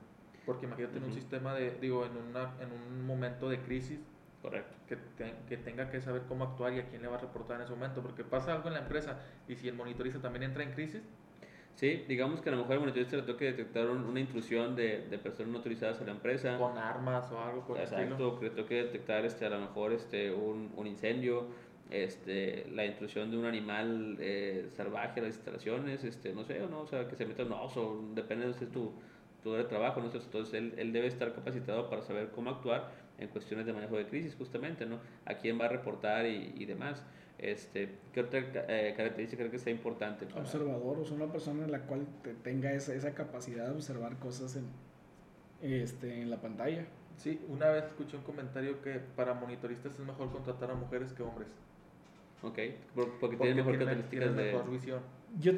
Porque 0.48 0.66
imagínate 0.66 0.98
en 0.98 1.04
un 1.04 1.14
sistema 1.14 1.54
de, 1.54 1.78
digo, 1.80 2.08
en, 2.08 2.18
una, 2.18 2.56
en 2.60 2.72
un 2.72 3.06
momento 3.06 3.50
de 3.50 3.60
crisis, 3.60 4.00
Correcto. 4.42 4.76
Que, 4.88 4.96
te, 4.96 5.34
que, 5.48 5.58
tenga 5.58 5.92
que 5.92 6.02
saber 6.02 6.24
cómo 6.28 6.46
actuar 6.46 6.74
y 6.74 6.80
a 6.80 6.88
quién 6.88 7.04
le 7.04 7.08
va 7.08 7.18
a 7.18 7.20
reportar 7.20 7.58
en 7.58 7.64
ese 7.64 7.74
momento. 7.74 8.02
Porque 8.02 8.24
pasa 8.24 8.54
algo 8.54 8.68
en 8.68 8.74
la 8.74 8.80
empresa 8.80 9.20
y 9.48 9.56
si 9.56 9.68
el 9.68 9.76
monitorista 9.76 10.20
también 10.20 10.44
entra 10.44 10.64
en 10.64 10.72
crisis. 10.72 11.04
Sí, 11.76 12.06
digamos 12.08 12.42
que 12.42 12.50
a 12.50 12.54
lo 12.54 12.60
mejor 12.60 12.74
el 12.74 12.80
monitorista 12.80 13.18
le 13.18 13.24
toque 13.24 13.46
detectar 13.46 13.88
un, 13.88 14.04
una 14.06 14.20
intrusión 14.20 14.76
de, 14.76 15.08
de, 15.10 15.20
personas 15.20 15.52
no 15.52 15.58
autorizadas 15.60 16.00
en 16.00 16.08
la 16.08 16.14
empresa. 16.14 16.58
Con 16.58 16.76
armas 16.78 17.32
o 17.32 17.40
algo 17.40 17.68
por 17.68 17.78
Exacto, 17.78 18.40
que 18.40 18.46
le 18.46 18.52
toque 18.56 18.76
detectar 18.76 19.24
este, 19.26 19.46
a 19.46 19.50
lo 19.50 19.60
mejor 19.60 19.94
este, 19.94 20.32
un, 20.32 20.72
un 20.76 20.88
incendio 20.88 21.46
este, 21.90 22.68
la 22.72 22.86
intrusión 22.86 23.32
de 23.32 23.38
un 23.38 23.46
animal 23.46 24.18
eh, 24.20 24.70
salvaje 24.76 25.20
a 25.20 25.24
las 25.24 25.36
instalaciones, 25.36 26.04
este, 26.04 26.34
no 26.34 26.44
sé, 26.44 26.60
no, 26.70 26.82
o 26.82 26.88
sea, 26.88 27.08
que 27.08 27.16
se 27.16 27.26
meta 27.26 27.44
un 27.44 27.54
oso, 27.54 28.04
depende 28.14 28.48
de 28.48 28.66
tu, 28.68 28.92
tu 29.44 29.54
de 29.54 29.64
trabajo, 29.64 30.02
¿no? 30.02 30.12
entonces 30.12 30.54
él, 30.54 30.74
él, 30.78 30.92
debe 30.92 31.08
estar 31.08 31.34
capacitado 31.34 31.90
para 31.90 32.02
saber 32.02 32.30
cómo 32.34 32.50
actuar 32.50 32.92
en 33.18 33.30
cuestiones 33.30 33.66
de 33.66 33.74
manejo 33.74 33.98
de 33.98 34.06
crisis, 34.06 34.36
justamente, 34.36 34.86
¿no? 34.86 35.00
A 35.26 35.36
quién 35.36 35.60
va 35.60 35.66
a 35.66 35.70
reportar 35.70 36.26
y, 36.26 36.54
y 36.58 36.66
demás. 36.66 37.04
Este, 37.40 37.90
¿Qué 38.14 38.22
otra 38.22 38.40
eh, 38.40 38.94
característica 38.98 39.42
creo 39.42 39.52
que 39.52 39.60
sea 39.60 39.72
importante? 39.72 40.26
Para... 40.26 40.42
Observador, 40.42 41.00
o 41.00 41.06
sea, 41.06 41.16
una 41.16 41.32
persona 41.32 41.66
en 41.66 41.72
la 41.72 41.82
cual 41.82 42.06
te 42.24 42.34
tenga 42.34 42.72
esa, 42.74 42.96
esa 42.96 43.14
capacidad 43.14 43.66
de 43.66 43.72
observar 43.72 44.18
cosas 44.18 44.56
en, 44.56 44.66
este, 45.62 46.22
en 46.22 46.30
la 46.30 46.42
pantalla. 46.42 46.86
Sí, 47.16 47.40
una 47.48 47.70
vez 47.70 47.86
escuché 47.86 48.18
un 48.18 48.24
comentario 48.24 48.82
que 48.82 49.00
para 49.16 49.34
monitoristas 49.34 49.94
es 49.94 50.00
mejor 50.00 50.32
contratar 50.32 50.72
a 50.72 50.76
mujeres 50.76 51.14
que 51.14 51.24
hombres. 51.24 51.48
Ok, 52.44 52.60
porque, 52.94 53.12
porque 53.20 53.38
tiene 53.38 53.56
mejor 53.56 53.78
características 53.78 54.36
de... 54.36 54.44
mejor 54.44 54.72
visión. 54.72 55.00
Yo, 55.40 55.54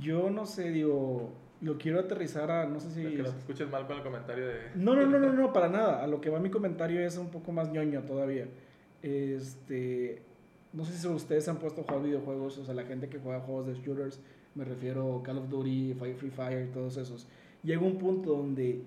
yo 0.00 0.30
no 0.30 0.46
sé, 0.46 0.70
digo, 0.70 1.32
lo 1.60 1.76
quiero 1.78 2.00
aterrizar 2.00 2.50
a, 2.50 2.66
no 2.66 2.80
sé 2.80 2.90
si... 2.90 3.04
Es 3.04 3.12
que 3.12 3.22
no 3.22 3.30
te 3.30 3.38
escuches 3.38 3.70
mal 3.70 3.86
con 3.86 3.96
el 3.96 4.02
comentario 4.02 4.46
de... 4.46 4.54
No, 4.74 4.94
no, 4.94 5.06
no, 5.06 5.18
no, 5.18 5.32
no, 5.32 5.52
para 5.52 5.68
nada. 5.68 6.02
A 6.02 6.06
lo 6.06 6.20
que 6.20 6.30
va 6.30 6.40
mi 6.40 6.50
comentario 6.50 7.00
es 7.00 7.16
un 7.16 7.30
poco 7.30 7.52
más 7.52 7.70
ñoño 7.70 8.02
todavía. 8.02 8.46
Este, 9.02 10.22
no 10.72 10.84
sé 10.84 10.96
si 10.96 11.06
ustedes 11.08 11.48
han 11.48 11.58
puesto 11.58 11.82
a 11.82 11.84
jugar 11.84 12.02
videojuegos, 12.02 12.58
o 12.58 12.64
sea, 12.64 12.74
la 12.74 12.84
gente 12.84 13.08
que 13.08 13.18
juega 13.18 13.40
juegos 13.40 13.66
de 13.66 13.74
shooters, 13.74 14.20
me 14.54 14.64
refiero 14.64 15.18
a 15.18 15.22
Call 15.22 15.38
of 15.38 15.48
Duty, 15.48 15.94
Free 15.94 16.30
Fire, 16.30 16.70
todos 16.72 16.96
esos. 16.96 17.28
Llega 17.62 17.82
un 17.82 17.98
punto 17.98 18.36
donde 18.36 18.82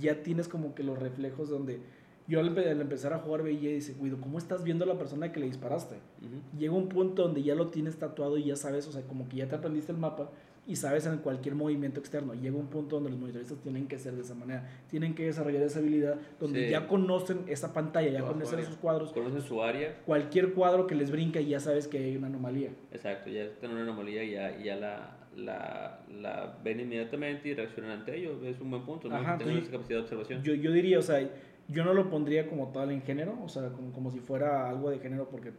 ya 0.00 0.22
tienes 0.22 0.48
como 0.48 0.74
que 0.74 0.82
los 0.82 0.98
reflejos 0.98 1.48
donde 1.48 1.80
yo 2.28 2.40
al, 2.40 2.56
al, 2.58 2.80
empezar 2.80 3.12
a 3.12 3.18
jugar 3.18 3.42
veía 3.42 3.70
y 3.70 3.74
dice, 3.74 3.94
Guido, 4.00 4.18
¿cómo 4.20 4.38
estás 4.38 4.64
viendo 4.64 4.84
a 4.84 4.88
la 4.88 4.98
persona 4.98 5.32
que 5.32 5.40
le 5.40 5.46
disparaste? 5.46 5.96
Uh 5.96 6.24
-huh. 6.24 6.58
Llega 6.58 6.74
un 6.74 6.88
punto 6.88 7.22
donde 7.22 7.42
ya 7.42 7.54
lo 7.54 7.68
tienes 7.68 7.96
tatuado 7.98 8.38
y 8.38 8.44
ya 8.44 8.56
sabes, 8.56 8.86
o 8.88 8.92
sea, 8.92 9.02
como 9.02 9.28
que 9.28 9.36
ya 9.36 9.48
te 9.48 9.56
aprendiste 9.56 9.92
el 9.92 9.98
mapa 9.98 10.30
y 10.66 10.76
sabes 10.76 11.06
en 11.06 11.18
cualquier 11.18 11.54
movimiento 11.54 12.00
externo. 12.00 12.34
Llega 12.34 12.56
un 12.56 12.66
punto 12.66 12.96
donde 12.96 13.10
los 13.10 13.18
monitoristas 13.18 13.58
tienen 13.58 13.86
que 13.86 13.98
ser 13.98 14.14
de 14.14 14.22
esa 14.22 14.34
manera, 14.34 14.68
tienen 14.88 15.14
que 15.14 15.24
desarrollar 15.24 15.62
esa 15.62 15.78
habilidad 15.78 16.16
donde 16.40 16.64
sí. 16.64 16.70
ya 16.70 16.88
conocen 16.88 17.44
esa 17.46 17.72
pantalla, 17.72 18.10
ya 18.10 18.22
conocen 18.22 18.58
esos 18.58 18.76
cuadros. 18.76 19.12
Conocen 19.12 19.42
su 19.42 19.62
área. 19.62 20.02
Cualquier 20.04 20.52
cuadro 20.54 20.86
que 20.86 20.94
les 20.94 21.10
brinca 21.10 21.40
y 21.40 21.48
ya 21.48 21.60
sabes 21.60 21.86
que 21.86 21.98
hay 21.98 22.16
una 22.16 22.26
anomalía. 22.26 22.70
Exacto, 22.90 23.30
ya 23.30 23.44
están 23.44 23.70
una 23.70 23.82
anomalía 23.82 24.24
y 24.24 24.32
ya, 24.32 24.58
ya 24.58 24.76
la, 24.76 25.16
la, 25.36 26.00
la, 26.10 26.58
ven 26.64 26.80
inmediatamente 26.80 27.48
y 27.48 27.54
reaccionan 27.54 27.92
ante 28.00 28.16
ello. 28.16 28.42
Es 28.44 28.60
un 28.60 28.70
buen 28.70 28.84
punto, 28.84 29.08
¿no? 29.08 29.16
Ajá, 29.16 29.38
Tener 29.38 29.58
esa 29.58 29.70
capacidad 29.70 29.98
de 29.98 30.02
observación. 30.02 30.42
Yo, 30.42 30.54
yo 30.54 30.72
diría, 30.72 30.98
o 30.98 31.02
sea, 31.02 31.20
yo 31.68 31.84
no 31.84 31.94
lo 31.94 32.10
pondría 32.10 32.48
como 32.48 32.68
tal 32.68 32.90
en 32.90 33.02
género, 33.02 33.36
o 33.42 33.48
sea, 33.48 33.70
como, 33.70 33.92
como 33.92 34.10
si 34.10 34.20
fuera 34.20 34.68
algo 34.68 34.90
de 34.90 34.98
género, 34.98 35.28
porque 35.28 35.52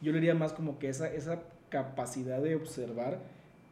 yo 0.00 0.12
le 0.12 0.18
diría 0.18 0.34
más 0.34 0.52
como 0.52 0.78
que 0.78 0.88
esa, 0.88 1.12
esa 1.12 1.42
capacidad 1.68 2.42
de 2.42 2.54
observar 2.54 3.20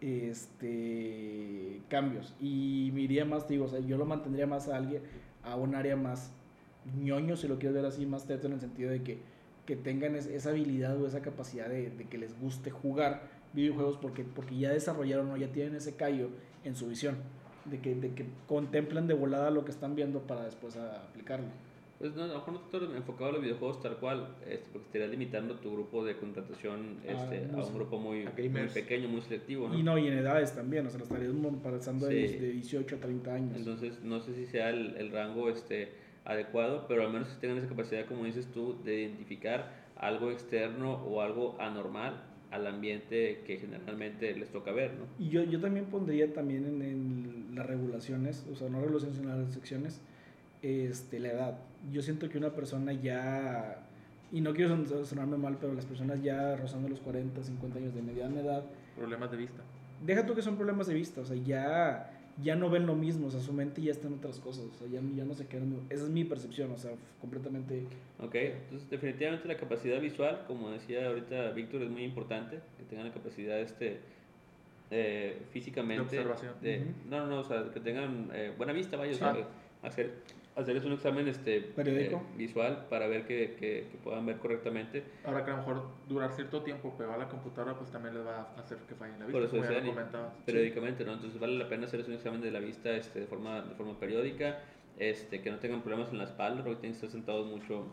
este 0.01 1.83
cambios. 1.89 2.35
Y 2.41 2.91
me 2.95 3.03
iría 3.03 3.25
más 3.25 3.47
digo 3.49 3.67
o 3.67 3.69
sea 3.69 3.81
yo 3.81 3.99
lo 3.99 4.07
mantendría 4.07 4.47
más 4.47 4.69
a 4.69 4.77
alguien 4.77 5.03
a 5.43 5.57
un 5.57 5.75
área 5.75 5.97
más 5.97 6.33
ñoño 6.97 7.37
si 7.37 7.47
lo 7.49 7.59
quieres 7.59 7.75
ver 7.75 7.85
así 7.85 8.07
más 8.07 8.27
teto 8.27 8.47
en 8.47 8.55
el 8.55 8.61
sentido 8.61 8.91
de 8.91 9.03
que 9.03 9.19
que 9.67 9.77
tengan 9.77 10.17
esa 10.17 10.51
habilidad 10.51 11.01
o 11.01 11.07
esa 11.07 11.21
capacidad 11.21 11.69
de, 11.69 11.93
que 12.11 12.19
les 12.19 12.39
guste 12.41 12.71
jugar 12.71 13.29
videojuegos 13.53 13.99
porque 13.99 14.25
porque 14.25 14.57
ya 14.57 14.71
desarrollaron 14.71 15.31
o 15.31 15.37
ya 15.37 15.53
tienen 15.53 15.77
ese 15.77 15.95
callo 15.95 16.31
en 16.65 16.75
su 16.75 16.89
visión 16.89 17.17
de 17.67 17.79
que, 17.81 17.95
de 17.95 18.15
que 18.15 18.25
contemplan 18.49 19.07
de 19.07 19.15
volada 19.15 19.51
lo 19.51 19.65
que 19.65 19.71
están 19.71 19.95
viendo 19.95 20.21
para 20.21 20.45
después 20.45 20.77
aplicarlo 20.77 21.49
pues 22.01 22.17
no, 22.17 22.25
a 22.25 22.29
lo 22.29 22.35
mejor 22.37 22.55
no 22.55 22.61
estás 22.61 22.97
enfocado 22.97 23.29
a 23.29 23.33
los 23.35 23.43
videojuegos 23.43 23.83
tal 23.83 23.99
cual, 23.99 24.27
este, 24.49 24.71
porque 24.73 24.87
estarías 24.87 25.11
limitando 25.11 25.57
tu 25.57 25.71
grupo 25.71 26.03
de 26.03 26.17
contratación 26.17 26.97
este, 27.07 27.45
ah, 27.45 27.49
no, 27.53 27.63
a 27.63 27.67
un 27.67 27.75
grupo 27.75 27.99
muy, 27.99 28.25
muy, 28.25 28.69
pequeño, 28.69 29.07
muy 29.07 29.21
selectivo. 29.21 29.69
¿no? 29.69 29.79
Y 29.79 29.83
no, 29.83 29.99
y 29.99 30.09
en 30.09 30.15
edades 30.15 30.55
también, 30.55 30.87
o 30.87 30.89
sea, 30.89 30.99
lo 30.99 31.05
estarías 31.05 31.31
pasando 31.63 32.09
sí. 32.09 32.15
de, 32.15 32.41
de 32.41 32.53
18 32.53 32.97
a 32.97 32.99
30 33.01 33.35
años. 33.35 33.55
Entonces, 33.55 34.03
no 34.03 34.23
sé 34.23 34.35
si 34.35 34.47
sea 34.47 34.71
el, 34.71 34.97
el 34.97 35.13
rango 35.13 35.51
este, 35.51 35.93
adecuado, 36.25 36.87
pero 36.89 37.03
al 37.03 37.13
menos 37.13 37.29
si 37.29 37.39
tengan 37.39 37.59
esa 37.59 37.69
capacidad, 37.69 38.07
como 38.07 38.25
dices 38.25 38.47
tú, 38.47 38.83
de 38.83 39.03
identificar 39.03 39.71
algo 39.97 40.31
externo 40.31 41.05
o 41.05 41.21
algo 41.21 41.61
anormal 41.61 42.25
al 42.51 42.67
ambiente 42.67 43.43
que 43.47 43.59
generalmente 43.59 44.35
les 44.35 44.49
toca 44.49 44.73
ver, 44.73 44.95
¿no? 44.95 45.05
Y 45.19 45.29
yo, 45.29 45.45
yo 45.45 45.61
también 45.61 45.85
pondría 45.85 46.33
también 46.33 46.65
en, 46.65 46.83
en 46.83 47.55
las 47.55 47.67
regulaciones, 47.67 48.47
o 48.51 48.57
sea, 48.57 48.71
no 48.71 48.81
regulaciones, 48.81 49.19
sino 49.19 49.37
las 49.37 49.53
secciones, 49.53 50.01
este, 50.63 51.19
la 51.21 51.29
edad. 51.29 51.59
Yo 51.93 52.03
siento 52.03 52.29
que 52.29 52.39
una 52.39 52.51
persona 52.51 52.93
ya, 52.93 53.79
y 54.33 54.41
no 54.41 54.53
quiero 54.55 54.85
sonarme 55.05 55.37
mal, 55.37 55.57
pero 55.61 55.73
las 55.75 55.87
personas 55.87 56.23
ya 56.23 56.57
rozando 56.57 56.89
los 56.89 57.01
40, 57.01 57.43
50 57.43 57.79
años 57.79 57.95
de 57.95 58.03
mediana 58.03 58.41
edad. 58.41 58.65
Problemas 58.97 59.31
de 59.31 59.37
vista. 59.39 59.63
Deja 60.05 60.25
tú 60.27 60.35
que 60.35 60.43
son 60.43 60.57
problemas 60.57 60.87
de 60.87 60.95
vista, 60.95 61.21
o 61.21 61.25
sea, 61.25 61.37
ya, 61.37 62.11
ya 62.43 62.57
no 62.57 62.71
ven 62.71 62.87
lo 62.87 62.95
mismo, 62.95 63.27
o 63.27 63.31
sea, 63.31 63.41
su 63.41 63.53
mente 63.53 63.83
ya 63.83 63.91
está 63.93 64.07
en 64.09 64.15
otras 64.15 64.39
cosas, 64.39 64.65
o 64.67 64.79
sea, 64.79 64.89
ya, 64.89 65.01
ya 65.15 65.25
no 65.25 65.35
se 65.35 65.47
quedan. 65.47 65.79
Esa 65.91 66.05
es 66.05 66.11
mi 66.11 66.25
percepción, 66.25 66.71
o 66.73 66.79
sea, 66.79 66.93
completamente. 67.21 67.85
Ok, 68.19 68.35
entonces 68.35 68.89
definitivamente 68.89 69.47
la 69.49 69.57
capacidad 69.57 70.01
visual, 70.01 70.45
como 70.47 70.71
decía 70.71 71.07
ahorita 71.07 71.51
Víctor, 71.51 71.83
es 71.83 71.91
muy 71.91 72.03
importante, 72.05 72.61
que 72.79 72.85
tengan 72.85 73.09
la 73.09 73.13
capacidad 73.13 73.59
este 73.61 74.01
eh, 74.91 75.43
físicamente. 75.53 76.17
De 76.17 76.23
observación. 76.23 76.55
de-. 76.63 76.85
No, 77.09 77.21
no, 77.21 77.27
no, 77.27 77.39
o 77.41 77.45
sea, 77.45 77.71
que 77.73 77.81
tengan 77.81 78.29
eh, 78.33 78.53
buena 78.57 78.73
vista, 78.73 78.97
vaya, 78.97 79.11
o 79.13 79.15
Sí. 79.15 79.21
sea, 79.21 79.37
hacer, 79.83 80.15
hacerles 80.57 80.85
un 80.85 80.93
examen 80.93 81.29
este, 81.29 81.61
Periódico. 81.61 82.17
eh, 82.17 82.37
visual 82.37 82.87
para 82.91 83.07
ver 83.07 83.27
que, 83.27 83.57
que, 83.59 83.89
que 83.91 83.99
puedan 84.03 84.27
ver 84.27 84.39
correctamente. 84.39 85.05
Ahora 85.25 85.45
que 85.45 85.51
a 85.51 85.55
lo 85.55 85.59
mejor 85.61 85.83
durar 86.09 86.33
cierto 86.33 86.63
tiempo 86.63 86.95
pegado 86.97 87.15
a 87.15 87.19
la 87.19 87.29
computadora, 87.29 87.77
pues 87.77 87.91
también 87.91 88.15
les 88.15 88.27
va 88.27 88.53
a 88.57 88.61
hacer 88.61 88.79
que 88.79 88.95
fallen 88.95 89.19
la 89.19 89.27
vista, 89.27 89.39
Por 89.39 89.43
eso 89.43 89.57
como 89.57 89.71
ya 89.71 89.81
lo 89.81 90.33
periódicamente, 90.45 91.05
¿no? 91.05 91.15
Entonces 91.15 91.41
vale 91.41 91.57
la 91.57 91.69
pena 91.69 91.87
hacerles 91.87 92.09
un 92.09 92.15
examen 92.15 92.41
de 92.41 92.51
la 92.51 92.61
vista 92.61 92.91
este, 92.91 93.21
de, 93.21 93.27
forma, 93.27 93.63
de 93.63 93.75
forma 93.75 93.99
periódica, 93.99 94.61
este, 94.99 95.41
que 95.41 95.51
no 95.51 95.59
tengan 95.59 95.83
problemas 95.83 96.11
en 96.11 96.19
la 96.19 96.25
espalda, 96.25 96.63
porque 96.63 96.81
tienen 96.81 96.93
que 96.93 97.07
estar 97.07 97.11
sentados 97.11 97.47
mucho, 97.47 97.87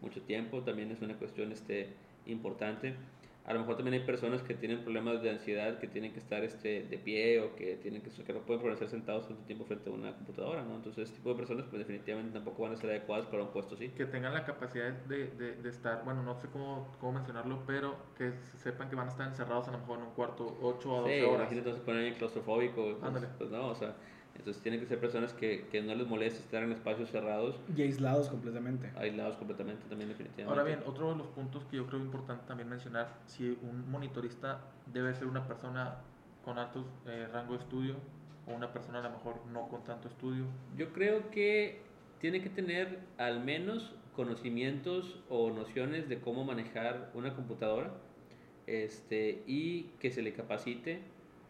mucho 0.00 0.20
tiempo, 0.22 0.62
también 0.62 0.90
es 0.90 1.00
una 1.00 1.14
cuestión 1.14 1.52
este, 1.52 1.88
importante. 2.26 2.94
A 3.46 3.52
lo 3.52 3.60
mejor 3.60 3.76
también 3.76 3.92
hay 4.00 4.06
personas 4.06 4.42
que 4.42 4.54
tienen 4.54 4.80
problemas 4.82 5.20
de 5.20 5.28
ansiedad, 5.28 5.78
que 5.78 5.86
tienen 5.86 6.14
que 6.14 6.18
estar 6.18 6.42
este, 6.42 6.84
de 6.84 6.96
pie 6.96 7.40
o 7.40 7.54
que, 7.54 7.76
tienen 7.76 8.00
que, 8.00 8.08
que 8.10 8.32
no 8.32 8.40
pueden 8.40 8.62
permanecer 8.62 8.88
sentados 8.88 9.28
tanto 9.28 9.42
tiempo 9.44 9.66
frente 9.66 9.90
a 9.90 9.92
una 9.92 10.14
computadora, 10.14 10.62
¿no? 10.62 10.76
Entonces, 10.76 11.04
este 11.04 11.16
tipo 11.16 11.28
de 11.28 11.36
personas 11.36 11.66
pues 11.66 11.78
definitivamente 11.80 12.32
tampoco 12.32 12.62
van 12.62 12.72
a 12.72 12.76
ser 12.76 12.88
adecuadas 12.88 13.26
para 13.26 13.42
un 13.42 13.50
puesto 13.50 13.74
así. 13.74 13.90
Que 13.90 14.06
tengan 14.06 14.32
la 14.32 14.44
capacidad 14.46 14.90
de, 14.92 15.26
de, 15.32 15.56
de 15.56 15.68
estar, 15.68 16.02
bueno, 16.04 16.22
no 16.22 16.34
sé 16.40 16.48
cómo, 16.48 16.88
cómo 16.98 17.12
mencionarlo, 17.12 17.62
pero 17.66 17.96
que 18.16 18.32
sepan 18.62 18.88
que 18.88 18.96
van 18.96 19.08
a 19.08 19.10
estar 19.10 19.28
encerrados 19.28 19.68
a 19.68 19.72
lo 19.72 19.78
mejor 19.78 19.98
en 19.98 20.04
un 20.06 20.14
cuarto 20.14 20.56
8 20.62 20.96
a 20.96 21.00
12 21.02 21.14
Sí, 21.18 21.20
horas. 21.26 21.52
imagínate 21.52 21.72
se 21.74 21.80
ponen 21.84 22.14
claustrofóbico, 22.14 22.82
pues, 22.92 23.02
Ándale. 23.02 23.26
pues 23.36 23.50
no, 23.50 23.68
o 23.68 23.74
sea, 23.74 23.94
entonces 24.36 24.62
tienen 24.62 24.80
que 24.80 24.86
ser 24.86 24.98
personas 25.00 25.32
que, 25.32 25.66
que 25.70 25.80
no 25.82 25.94
les 25.94 26.06
moleste 26.06 26.40
estar 26.40 26.62
en 26.62 26.72
espacios 26.72 27.10
cerrados, 27.10 27.56
Y 27.76 27.82
aislados 27.82 28.28
completamente. 28.28 28.90
aislados 28.96 29.36
completamente 29.36 29.86
también 29.88 30.08
definitivamente. 30.10 30.50
Ahora 30.50 30.64
bien, 30.64 30.80
otro 30.86 31.10
de 31.12 31.16
los 31.18 31.26
puntos 31.28 31.64
que 31.66 31.76
yo 31.76 31.86
creo 31.86 32.00
importante 32.00 32.44
también 32.46 32.68
mencionar, 32.68 33.08
si 33.26 33.56
un 33.62 33.90
monitorista 33.90 34.60
debe 34.92 35.14
ser 35.14 35.26
una 35.28 35.46
persona 35.46 35.96
con 36.44 36.58
alto 36.58 36.84
eh, 37.06 37.26
rango 37.32 37.54
de 37.54 37.60
estudio 37.60 37.96
o 38.46 38.52
una 38.54 38.72
persona 38.72 38.98
a 38.98 39.02
lo 39.02 39.10
mejor 39.10 39.40
no 39.52 39.68
con 39.68 39.82
tanto 39.84 40.08
estudio. 40.08 40.44
Yo 40.76 40.92
creo 40.92 41.30
que 41.30 41.80
tiene 42.20 42.42
que 42.42 42.50
tener 42.50 42.98
al 43.18 43.42
menos 43.42 43.94
conocimientos 44.14 45.18
o 45.28 45.50
nociones 45.50 46.08
de 46.08 46.20
cómo 46.20 46.44
manejar 46.44 47.10
una 47.14 47.34
computadora 47.34 47.92
este, 48.66 49.42
y 49.46 49.84
que 50.00 50.10
se 50.10 50.22
le 50.22 50.32
capacite 50.32 51.00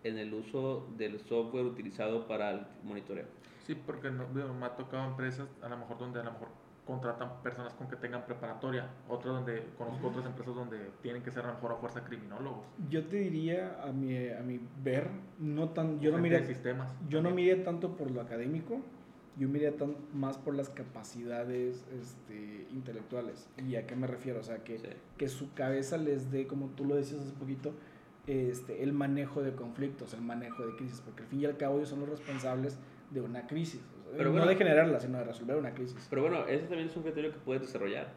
en 0.04 0.18
el 0.18 0.32
uso 0.32 0.86
del 0.96 1.18
software 1.18 1.64
utilizado 1.64 2.28
para 2.28 2.50
el 2.52 2.60
monitoreo. 2.84 3.26
Sí, 3.66 3.74
porque 3.74 4.10
no, 4.10 4.28
me 4.28 4.66
ha 4.66 4.76
tocado 4.76 5.08
empresas 5.08 5.48
a 5.62 5.68
lo 5.68 5.76
mejor 5.78 5.98
donde 5.98 6.20
a 6.20 6.24
lo 6.24 6.32
mejor 6.32 6.48
contratan 6.86 7.42
personas 7.42 7.72
con 7.72 7.88
que 7.88 7.96
tengan 7.96 8.26
preparatoria, 8.26 8.90
otras 9.08 9.34
donde 9.34 9.66
conozco 9.78 10.08
otras 10.08 10.26
empresas 10.26 10.54
donde 10.54 10.90
tienen 11.00 11.22
que 11.22 11.30
ser 11.30 11.44
a 11.44 11.48
lo 11.48 11.54
mejor 11.54 11.72
a 11.72 11.76
fuerza 11.76 12.04
criminólogos. 12.04 12.66
Yo 12.90 13.06
te 13.06 13.16
diría, 13.16 13.82
a 13.82 13.90
mi, 13.90 14.28
a 14.28 14.40
mi 14.40 14.60
ver, 14.82 15.08
no 15.38 15.70
tan, 15.70 15.98
yo 16.00 16.12
no 16.12 16.18
miré, 16.18 16.44
sistemas. 16.44 16.94
yo 17.08 17.22
no 17.22 17.30
miré 17.30 17.56
tanto 17.56 17.96
por 17.96 18.10
lo 18.10 18.20
académico, 18.20 18.80
yo 19.38 19.48
miré 19.48 19.72
tan, 19.72 19.96
más 20.12 20.36
por 20.36 20.54
las 20.54 20.68
capacidades 20.68 21.86
este, 21.98 22.68
intelectuales. 22.70 23.48
¿Y 23.66 23.76
a 23.76 23.86
qué 23.86 23.96
me 23.96 24.06
refiero? 24.06 24.40
O 24.40 24.44
sea, 24.44 24.62
que, 24.62 24.78
Sí. 24.78 24.88
que 25.16 25.28
su 25.28 25.54
cabeza 25.54 25.96
les 25.96 26.30
dé, 26.30 26.46
como 26.46 26.66
tú 26.68 26.84
lo 26.84 26.96
decías 26.96 27.22
hace 27.22 27.32
poquito, 27.32 27.72
este, 28.26 28.82
el 28.82 28.92
manejo 28.92 29.42
de 29.42 29.52
conflictos, 29.52 30.14
el 30.14 30.22
manejo 30.22 30.66
de 30.66 30.76
crisis, 30.76 31.00
porque 31.04 31.22
al 31.22 31.28
fin 31.28 31.40
y 31.40 31.44
al 31.46 31.56
cabo 31.56 31.76
ellos 31.76 31.88
son 31.90 32.00
los 32.00 32.08
responsables 32.08 32.78
de 33.10 33.20
una 33.20 33.46
crisis. 33.46 33.80
O 34.04 34.08
sea, 34.08 34.16
Pero 34.18 34.30
no 34.30 34.36
bueno. 34.36 34.46
de 34.48 34.56
generarla, 34.56 35.00
sino 35.00 35.18
de 35.18 35.24
resolver 35.24 35.56
una 35.56 35.74
crisis. 35.74 36.06
Pero 36.10 36.22
bueno, 36.22 36.46
ese 36.46 36.66
también 36.66 36.88
es 36.88 36.96
un 36.96 37.02
criterio 37.02 37.32
que 37.32 37.38
puedes 37.38 37.62
desarrollar. 37.62 38.08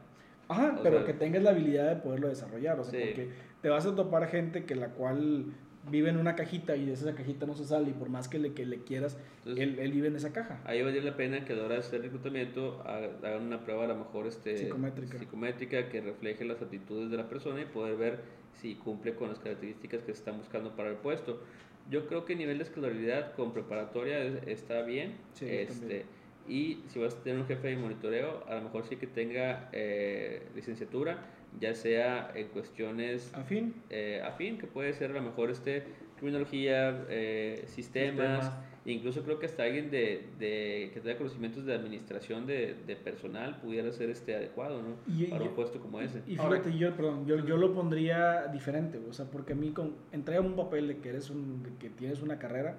Ajá, 0.50 0.76
O 0.80 0.84
pero 0.84 0.98
sea- 0.98 1.06
que 1.06 1.14
tengas 1.14 1.44
la 1.44 1.50
habilidad 1.50 1.90
de 1.94 2.02
poderlo 2.02 2.30
desarrollar, 2.30 2.80
o 2.80 2.84
sea, 2.86 3.00
Sí. 3.00 3.06
porque 3.08 3.30
te 3.62 3.70
vas 3.70 3.86
a 3.86 3.96
topar 3.96 4.28
gente 4.28 4.64
que 4.66 4.76
la 4.76 4.90
cual 4.90 5.46
vive 5.90 6.10
en 6.10 6.18
una 6.18 6.36
cajita 6.36 6.76
y 6.76 6.86
de 6.86 6.94
esa 6.94 7.14
cajita 7.16 7.46
no 7.46 7.54
se 7.54 7.64
sale 7.66 7.90
y 7.90 7.94
por 7.94 8.10
más 8.10 8.28
que 8.28 8.40
le, 8.40 8.54
que 8.54 8.66
le 8.66 8.80
quieras, 8.84 9.18
Entonces, 9.40 9.64
él, 9.64 9.80
él 9.80 9.92
vive 9.94 10.08
en 10.08 10.16
esa 10.18 10.34
caja. 10.34 10.60
Ahí 10.66 10.82
valdría 10.84 11.04
la 11.04 11.16
pena 11.16 11.46
que 11.46 11.54
a 11.54 11.56
la 11.56 11.64
hora 11.64 11.74
de 11.76 11.80
hacer 11.80 12.02
reclutamiento 12.02 12.82
ha- 12.86 13.10
hagan 13.26 13.44
una 13.44 13.64
prueba 13.64 13.86
a 13.86 13.88
lo 13.88 13.96
mejor 13.96 14.28
este, 14.28 14.58
Psicométrica. 14.58 15.18
psicométrica 15.18 15.88
que 15.90 16.02
refleje 16.02 16.44
las 16.46 16.62
aptitudes 16.62 17.10
de 17.10 17.16
la 17.18 17.28
persona 17.30 17.62
y 17.62 17.66
poder 17.66 17.96
ver 17.98 18.20
si 18.62 18.76
cumple 18.76 19.16
con 19.16 19.30
las 19.30 19.40
características 19.40 20.02
que 20.02 20.14
se 20.14 20.20
están 20.20 20.38
buscando 20.38 20.76
para 20.76 20.90
el 20.90 20.96
puesto. 20.98 21.42
Yo 21.90 22.08
creo 22.08 22.26
que 22.26 22.36
nivel 22.36 22.58
de 22.58 22.64
escolaridad 22.66 23.34
con 23.36 23.54
preparatoria 23.54 24.20
es- 24.24 24.48
está 24.48 24.82
bien. 24.82 25.18
Sí, 25.34 25.46
este, 25.50 26.06
y 26.48 26.84
si 26.88 27.00
vas 27.00 27.16
a 27.16 27.24
tener 27.24 27.40
un 27.40 27.48
jefe 27.48 27.68
de 27.70 27.78
monitoreo, 27.78 28.46
a 28.48 28.56
lo 28.56 28.62
mejor 28.64 28.86
sí 28.86 28.96
que 28.98 29.08
tenga 29.08 29.70
eh, 29.74 30.48
licenciatura, 30.56 31.20
ya 31.60 31.74
sea 31.76 32.32
en 32.36 32.48
cuestiones 32.50 33.34
Afín, 33.34 33.74
eh, 33.90 34.22
afín, 34.24 34.58
que 34.58 34.68
puede 34.68 34.94
ser 34.94 35.12
a 35.12 35.14
lo 35.16 35.22
mejor 35.22 35.50
este, 35.50 35.84
criminología, 36.18 37.06
eh, 37.10 37.64
sistemas, 37.68 38.46
Sistemas. 38.46 38.77
Incluso 38.94 39.22
creo 39.24 39.38
que 39.40 39.46
hasta 39.46 39.64
alguien 39.64 39.92
de, 39.92 40.30
de- 40.40 40.92
que 40.94 41.00
tenga 41.02 41.18
conocimientos 41.18 41.66
de 41.66 41.74
administración 41.74 42.46
de, 42.46 42.76
de 42.88 42.96
personal 42.96 43.60
pudiera 43.62 43.92
ser 43.92 44.10
este 44.10 44.36
adecuado, 44.36 44.82
¿no? 44.82 44.96
Y- 45.14 45.26
Para 45.26 45.44
y- 45.44 45.48
un 45.50 45.54
puesto 45.56 45.80
como 45.80 46.00
ese. 46.00 46.22
Y 46.28 46.36
fíjate, 46.38 46.78
yo, 46.78 46.96
perdón, 46.96 47.26
yo, 47.26 47.46
yo 47.46 47.58
lo 47.58 47.74
pondría 47.74 48.48
diferente, 48.48 49.00
o 49.10 49.14
sea, 49.14 49.26
porque 49.26 49.54
a 49.54 49.56
mí 49.56 49.72
con, 49.72 49.96
entrega 50.12 50.42
un 50.42 50.56
papel 50.56 50.88
de 50.88 50.98
que 51.00 51.10
eres 51.10 51.30
un, 51.30 51.64
de 51.64 51.74
que 51.80 51.90
tienes 51.90 52.22
una 52.22 52.40
carrera, 52.40 52.78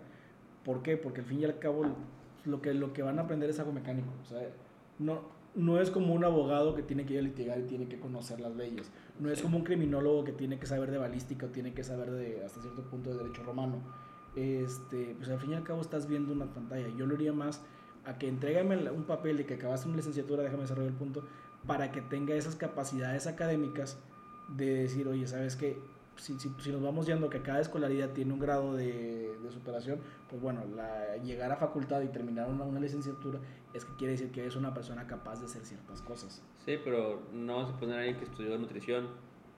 ¿por 0.64 0.82
qué? 0.82 0.96
Porque 0.96 1.20
al 1.20 1.26
fin 1.26 1.40
y 1.40 1.44
al 1.44 1.58
cabo 1.58 1.84
lo 2.44 2.60
que, 2.62 2.72
lo 2.74 2.92
que 2.92 3.02
van 3.02 3.18
a 3.18 3.22
aprender 3.22 3.50
es 3.50 3.58
algo 3.60 3.72
mecánico, 3.72 4.08
o 4.22 4.24
sea, 4.24 4.40
no, 4.98 5.20
no 5.54 5.80
es 5.80 5.90
como 5.90 6.14
un 6.14 6.24
abogado 6.24 6.74
que 6.74 6.82
tiene 6.82 7.04
que 7.04 7.14
ir 7.14 7.18
a 7.20 7.22
litigar 7.22 7.58
y 7.58 7.64
tiene 7.64 7.86
que 7.88 7.98
conocer 7.98 8.40
las 8.40 8.54
leyes, 8.56 8.90
no 9.20 9.30
es 9.30 9.42
como 9.42 9.58
un 9.58 9.64
criminólogo 9.64 10.24
que 10.24 10.32
tiene 10.32 10.58
que 10.58 10.66
saber 10.66 10.90
de 10.90 10.98
balística 10.98 11.46
o 11.46 11.48
tiene 11.50 11.74
que 11.74 11.82
saber 11.84 12.10
de, 12.12 12.42
hasta 12.44 12.60
cierto 12.62 12.82
punto 12.84 13.10
de 13.10 13.18
derecho 13.22 13.42
romano, 13.42 13.82
este, 14.38 15.14
pues 15.16 15.28
al 15.28 15.38
fin 15.38 15.52
y 15.52 15.54
al 15.54 15.62
cabo 15.62 15.80
estás 15.80 16.06
viendo 16.06 16.32
una 16.32 16.46
pantalla, 16.46 16.88
yo 16.96 17.06
lo 17.06 17.14
haría 17.14 17.32
más 17.32 17.60
a 18.04 18.18
que 18.18 18.28
entrégame 18.28 18.90
un 18.90 19.04
papel 19.04 19.36
de 19.36 19.46
que 19.46 19.54
acabaste 19.54 19.88
una 19.88 19.96
licenciatura, 19.96 20.42
déjame 20.42 20.62
desarrollar 20.62 20.92
el 20.92 20.96
punto, 20.96 21.24
para 21.66 21.92
que 21.92 22.00
tenga 22.00 22.34
esas 22.34 22.56
capacidades 22.56 23.26
académicas 23.26 23.98
de 24.48 24.82
decir, 24.82 25.06
oye, 25.08 25.26
¿sabes 25.26 25.56
qué? 25.56 25.78
Si, 26.16 26.38
si, 26.38 26.50
si 26.58 26.72
nos 26.72 26.82
vamos 26.82 27.06
yendo 27.06 27.30
que 27.30 27.42
cada 27.42 27.60
escolaridad 27.60 28.10
tiene 28.10 28.32
un 28.32 28.38
grado 28.40 28.74
de, 28.74 29.36
superación, 29.50 30.00
pues 30.28 30.42
bueno, 30.42 30.62
la, 30.74 31.16
llegar 31.18 31.52
a 31.52 31.56
facultad 31.56 32.02
y 32.02 32.08
terminar 32.08 32.48
una, 32.48 32.64
una 32.64 32.80
licenciatura 32.80 33.38
es 33.72 33.84
que 33.84 33.94
quiere 33.96 34.12
decir 34.12 34.30
que 34.30 34.40
eres 34.40 34.56
una 34.56 34.74
persona 34.74 35.06
capaz 35.06 35.40
de 35.40 35.46
hacer 35.46 35.64
ciertas 35.64 36.02
cosas. 36.02 36.42
Sí, 36.64 36.78
pero 36.82 37.22
no 37.32 37.56
vamos 37.56 37.74
a 37.74 37.78
poner 37.78 37.96
a 37.96 37.98
alguien 38.00 38.16
que 38.16 38.24
estudió 38.24 38.58
nutrición 38.58 39.08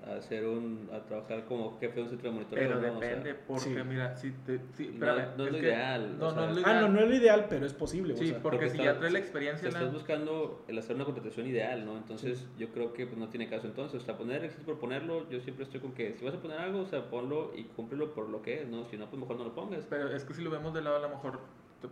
a 0.06 0.14
hacer 0.14 0.46
un 0.46 0.88
a 0.92 1.00
trabajar 1.00 1.44
como 1.44 1.78
jefe 1.78 1.96
de 1.96 2.02
un 2.02 2.08
centro 2.08 2.30
de 2.30 2.34
monitoreo, 2.34 2.68
Pero 2.68 2.80
¿no? 2.80 2.96
O 2.96 3.00
sea, 3.00 3.08
depende, 3.08 3.34
porque 3.46 3.60
sí. 3.64 3.76
mira, 3.86 4.16
si 4.16 4.30
te, 4.30 4.52
No, 4.58 4.62
espérame, 4.80 5.36
no 5.36 5.44
es 5.44 5.52
lo 5.52 5.58
que- 5.58 5.66
ideal, 5.66 6.18
No, 6.18 6.28
es 6.30 6.34
lo 6.36 6.40
Ah, 6.42 6.52
ideal. 6.52 6.80
no, 6.80 6.88
no 6.88 7.00
es 7.00 7.08
lo 7.10 7.14
ideal, 7.16 7.46
pero 7.50 7.66
es 7.66 7.74
posible. 7.74 8.14
o 8.14 8.16
Sí, 8.16 8.28
sea, 8.28 8.38
porque, 8.42 8.56
porque 8.58 8.70
si 8.70 8.78
está- 8.78 8.92
ya 8.92 8.98
traes 8.98 9.12
la 9.12 9.18
experiencia, 9.18 9.68
estás 9.68 9.82
la- 9.84 9.90
buscando 9.90 10.64
el 10.68 10.78
hacer 10.78 10.96
una 10.96 11.04
contratación 11.04 11.46
ideal, 11.46 11.84
¿no? 11.84 11.96
Entonces 11.98 12.48
yo 12.58 12.68
creo 12.70 12.92
que 12.94 13.06
pues, 13.06 13.18
no 13.18 13.28
tiene 13.28 13.48
caso 13.48 13.66
entonces, 13.66 14.02
o 14.02 14.04
sea, 14.04 14.16
poner 14.16 14.40
requisitos 14.40 14.64
por 14.66 14.78
ponerlo, 14.80 15.28
yo 15.28 15.40
siempre 15.40 15.64
estoy 15.64 15.80
con 15.80 15.92
que 15.92 16.14
si 16.14 16.24
vas 16.24 16.34
a 16.34 16.38
poner 16.40 16.58
algo, 16.58 16.80
o 16.80 16.86
sea, 16.86 17.10
ponlo 17.10 17.52
y 17.54 17.64
cúmplelo 17.64 18.14
por 18.14 18.28
lo 18.30 18.40
que 18.42 18.62
es, 18.62 18.68
¿no? 18.68 18.86
Si 18.86 18.96
no, 18.96 19.06
pues 19.10 19.20
mejor 19.20 19.36
no 19.36 19.44
lo 19.44 19.54
pongas. 19.54 19.84
Pero 19.90 20.10
es 20.14 20.24
que 20.24 20.32
si 20.34 20.42
lo 20.42 20.50
vemos 20.50 20.72
de 20.72 20.80
lado, 20.82 20.96
a 20.96 21.00
lo 21.00 21.10
mejor, 21.10 21.40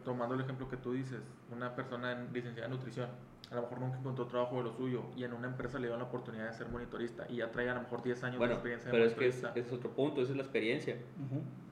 tomando 0.05 0.35
el 0.35 0.41
ejemplo 0.41 0.69
que 0.69 0.77
tú 0.79 0.93
dices, 0.93 1.21
una 1.51 1.75
persona 1.75 2.13
en 2.13 2.33
licenciada 2.33 2.67
en 2.69 2.73
nutrición, 2.75 3.09
a 3.51 3.55
lo 3.55 3.63
mejor 3.63 3.81
nunca 3.81 3.99
encontró 3.99 4.27
trabajo 4.27 4.57
de 4.59 4.65
lo 4.65 4.73
suyo 4.77 5.03
y 5.17 5.25
en 5.25 5.33
una 5.33 5.47
empresa 5.49 5.79
le 5.79 5.85
dieron 5.87 6.01
la 6.01 6.07
oportunidad 6.07 6.47
de 6.51 6.53
ser 6.53 6.69
monitorista 6.69 7.27
y 7.29 7.37
ya 7.37 7.51
trae 7.51 7.69
a 7.71 7.75
lo 7.75 7.81
mejor 7.83 8.03
10 8.03 8.25
años 8.25 8.41
de 8.41 8.47
experiencia 8.47 8.87
de 8.87 8.93
pero 8.93 9.05
es 9.07 9.15
que 9.15 9.27
es, 9.29 9.35
monitorista. 9.37 9.61
ese 9.61 9.69
es 9.69 9.73
otro 9.75 9.91
punto, 9.93 10.21
esa 10.23 10.31
es 10.33 10.37
la 10.37 10.43
experiencia. 10.43 10.97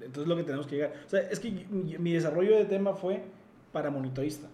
Entonces 0.01 0.27
lo 0.27 0.37
que 0.37 0.43
tenemos 0.45 0.67
que 0.67 0.77
llegar. 0.77 0.93
O 1.05 1.09
sea, 1.09 1.21
es 1.21 1.39
que 1.41 1.51
mi, 1.51 1.99
mi 1.99 2.13
desarrollo 2.13 2.57
de 2.57 2.65
tema 2.65 2.95
fue 2.95 3.23
para 3.73 3.91
monitorista. 3.91 4.49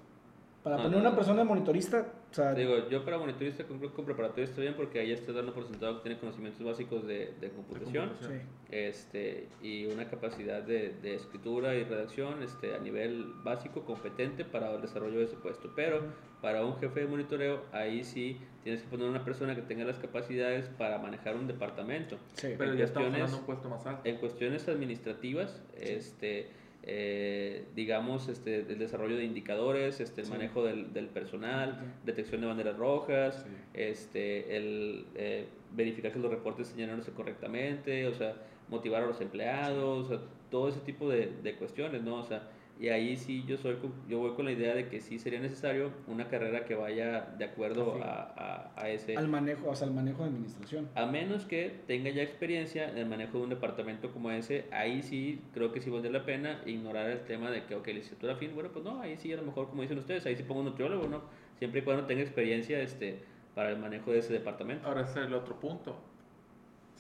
Para 0.63 0.77
Ah, 0.77 0.79
poner 0.79 0.93
no, 0.93 1.01
una 1.01 1.11
no. 1.11 1.17
persona 1.17 1.39
de 1.41 1.45
monitorista, 1.45 2.07
o 2.33 2.35
sea, 2.35 2.55
Digo, 2.55 2.89
yo 2.89 3.05
para 3.05 3.19
monitorista 3.19 3.65
con, 3.65 3.79
con 3.79 4.05
preparatoria 4.07 4.45
está 4.45 4.63
bien 4.63 4.75
porque 4.75 4.99
ahí 5.01 5.13
estoy 5.13 5.35
dando 5.35 5.53
por 5.53 5.67
sentado 5.67 5.97
que 5.99 6.09
tiene 6.09 6.19
conocimientos 6.19 6.65
básicos 6.65 7.07
de, 7.07 7.35
de 7.39 7.51
computación. 7.51 8.09
computación. 8.09 8.41
sí. 8.41 8.47
este, 8.71 9.49
y 9.63 9.85
una 9.85 10.09
capacidad 10.09 10.63
de, 10.63 10.95
de 11.03 11.15
escritura 11.15 11.75
y 11.75 11.85
redacción 11.85 12.43
este, 12.43 12.75
a 12.75 12.79
nivel 12.79 13.35
básico, 13.45 13.85
competente 13.85 14.47
para 14.47 14.75
el 14.75 14.81
desarrollo 14.81 15.19
de 15.19 15.25
ese 15.25 15.37
puesto. 15.37 15.71
Pero 15.77 16.03
para 16.41 16.65
un 16.65 16.79
jefe 16.79 17.01
de 17.01 17.07
monitoreo, 17.07 17.65
ahí 17.71 18.03
sí 18.03 18.41
tienes 18.65 18.83
que 18.83 18.89
poner 18.89 19.09
una 19.09 19.25
persona 19.25 19.55
que 19.55 19.63
tenga 19.63 19.85
las 19.85 19.99
capacidades 19.99 20.69
para 20.71 20.99
manejar 20.99 21.37
un 21.37 21.47
departamento. 21.47 22.17
Sí. 22.35 22.55
Pero 22.57 22.73
en 22.73 22.79
ya 22.79 22.85
estamos 22.85 23.13
hablando 23.13 23.37
un 23.37 23.45
puesto 23.45 23.69
más 23.69 23.85
alto. 23.87 24.09
En 24.09 24.17
cuestiones 24.17 24.69
administrativas, 24.69 25.63
este, 25.79 26.49
eh, 26.85 27.65
digamos, 27.77 28.29
este, 28.29 28.61
el 28.61 28.79
desarrollo 28.79 29.17
de 29.17 29.25
indicadores, 29.25 30.01
este, 30.01 30.23
el 30.23 30.27
Sí. 30.27 30.33
manejo 30.33 30.65
del, 30.65 30.93
del 30.93 31.07
personal, 31.07 31.95
detección 32.05 32.41
de 32.41 32.47
banderas 32.49 32.77
rojas, 32.77 33.45
Sí. 33.47 33.55
este, 33.75 34.57
el 34.57 35.07
eh, 35.15 35.47
verificar 35.73 36.13
que 36.13 36.19
los 36.19 36.31
reportes 36.31 36.75
llenándose 36.77 37.13
correctamente, 37.13 38.07
o 38.09 38.15
sea, 38.15 38.35
motivar 38.69 39.03
a 39.03 39.07
los 39.07 39.21
empleados, 39.21 40.07
o 40.07 40.09
sea, 40.09 40.21
todo 40.51 40.69
ese 40.69 40.81
tipo 40.81 41.09
de, 41.09 41.33
de 41.43 41.55
cuestiones, 41.57 42.03
¿no? 42.03 42.17
O 42.17 42.25
sea, 42.25 42.49
y 42.81 42.89
ahí 42.89 43.17
sí 43.17 43.45
yo 43.47 43.57
soy 43.59 43.77
yo 44.09 44.19
voy 44.19 44.33
con 44.35 44.45
la 44.45 44.53
idea 44.53 44.75
de 44.75 44.89
que 44.89 45.01
sí 45.01 45.19
sería 45.19 45.39
necesario 45.41 45.93
una 46.09 46.29
carrera 46.29 46.65
que 46.65 46.75
vaya 46.75 47.21
de 47.39 47.45
acuerdo 47.45 48.03
a, 48.03 48.33
a, 48.37 48.73
a 48.83 48.89
ese 48.91 49.17
Al 49.17 49.29
manejo, 49.29 49.69
o 49.69 49.75
sea, 49.77 49.87
al 49.87 49.95
manejo 49.95 50.23
de 50.23 50.31
administración. 50.31 50.89
a 50.95 51.07
menos 51.07 51.45
que 51.45 51.81
tenga 51.87 52.11
ya 52.11 52.23
experiencia 52.23 52.89
en 52.91 52.99
el 52.99 53.07
manejo 53.07 53.39
de 53.39 53.45
un 53.45 53.51
departamento 53.51 54.11
como 54.13 54.31
ese, 54.31 54.65
ahí 54.73 55.03
sí 55.03 55.43
creo 55.55 55.73
que 55.73 55.81
sí 55.81 55.91
vale 55.91 56.11
la 56.11 56.25
pena 56.25 56.61
ignorar 56.67 57.11
el 57.11 57.21
tema 57.25 57.51
de 57.51 57.65
que, 57.65 57.75
ok, 57.75 57.87
licenciatura 57.89 58.37
fin, 58.37 58.51
bueno, 58.55 58.71
pues 58.73 58.85
no, 58.85 59.01
ahí 59.01 59.17
sí 59.17 59.33
a 59.33 59.37
lo 59.37 59.43
mejor 59.45 59.69
como 59.69 59.83
dicen 59.83 59.99
ustedes, 59.99 60.27
ahí 60.27 60.35
sí 60.37 60.43
pongo 60.43 60.61
un 60.61 60.67
nutriólogo, 60.67 61.07
¿no? 61.07 61.23
Siempre 61.59 61.81
y 61.81 61.85
cuando 61.85 62.07
tenga 62.07 62.23
experiencia 62.23 62.81
este, 62.81 63.21
para 63.55 63.71
el 63.71 63.79
manejo 63.79 64.11
de 64.11 64.19
ese 64.19 64.33
departamento. 64.33 64.89
Ahora 64.89 65.03
ese 65.03 65.21
es 65.21 65.27
el 65.27 65.35
otro 65.35 65.61
punto. 65.61 65.97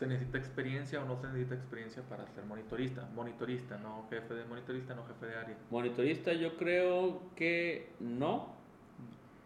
¿Se 0.02 0.08
necesita 0.08 0.36
experiencia 0.36 1.00
o 1.00 1.04
no 1.04 1.16
se 1.20 1.28
necesita 1.28 1.54
experiencia 1.54 2.02
para 2.02 2.26
ser 2.26 2.44
monitorista? 2.44 3.08
Monitorista, 3.14 3.78
no 3.78 4.08
jefe 4.10 4.34
de 4.34 4.44
monitorista, 4.46 4.96
no 4.96 5.04
jefe 5.06 5.26
de 5.26 5.36
área. 5.36 5.56
Monitorista 5.70 6.32
yo 6.32 6.56
creo 6.56 7.20
que 7.36 7.90
no, 8.00 8.48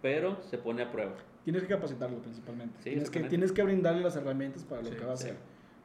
pero 0.01 0.43
se 0.45 0.57
pone 0.57 0.83
a 0.83 0.91
prueba. 0.91 1.13
Tienes 1.45 1.61
que 1.63 1.69
capacitarlo 1.69 2.21
principalmente. 2.21 2.75
Sí, 2.79 2.89
tienes, 2.89 3.11
que, 3.11 3.21
tienes 3.25 3.53
que 3.53 3.63
brindarle 3.65 4.01
las 4.01 4.17
herramientas 4.17 4.65
para 4.65 4.81
lo 4.81 4.89
Sí, 4.89 4.95
que 4.97 5.05
va 5.05 5.13
a 5.13 5.17
sí. 5.19 5.25
hacer. 5.25 5.37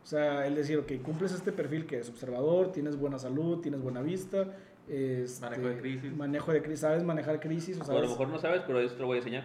O 0.04 0.08
sea, 0.08 0.48
el 0.48 0.56
decir, 0.56 0.78
ok, 0.78 1.02
cumples 1.04 1.34
este 1.34 1.52
perfil 1.52 1.86
que 1.86 2.00
es 2.00 2.08
observador, 2.08 2.72
tienes 2.72 2.96
buena 2.96 3.20
salud, 3.20 3.60
tienes 3.60 3.82
buena 3.82 4.02
vista, 4.02 4.56
este, 4.88 5.42
Manejo 5.46 5.68
de 5.68 5.78
crisis. 5.80 6.16
manejo 6.16 6.52
de 6.54 6.62
crisis, 6.62 6.80
sabes 6.80 7.04
manejar 7.04 7.42
crisis, 7.42 7.78
o 7.78 7.92
a 7.92 8.00
lo 8.00 8.08
mejor 8.08 8.30
no 8.30 8.40
sabes, 8.40 8.62
pero 8.66 8.80
eso 8.80 8.96
te 8.96 9.02
lo 9.02 9.08
voy 9.08 9.16
a 9.16 9.20
enseñar. 9.20 9.44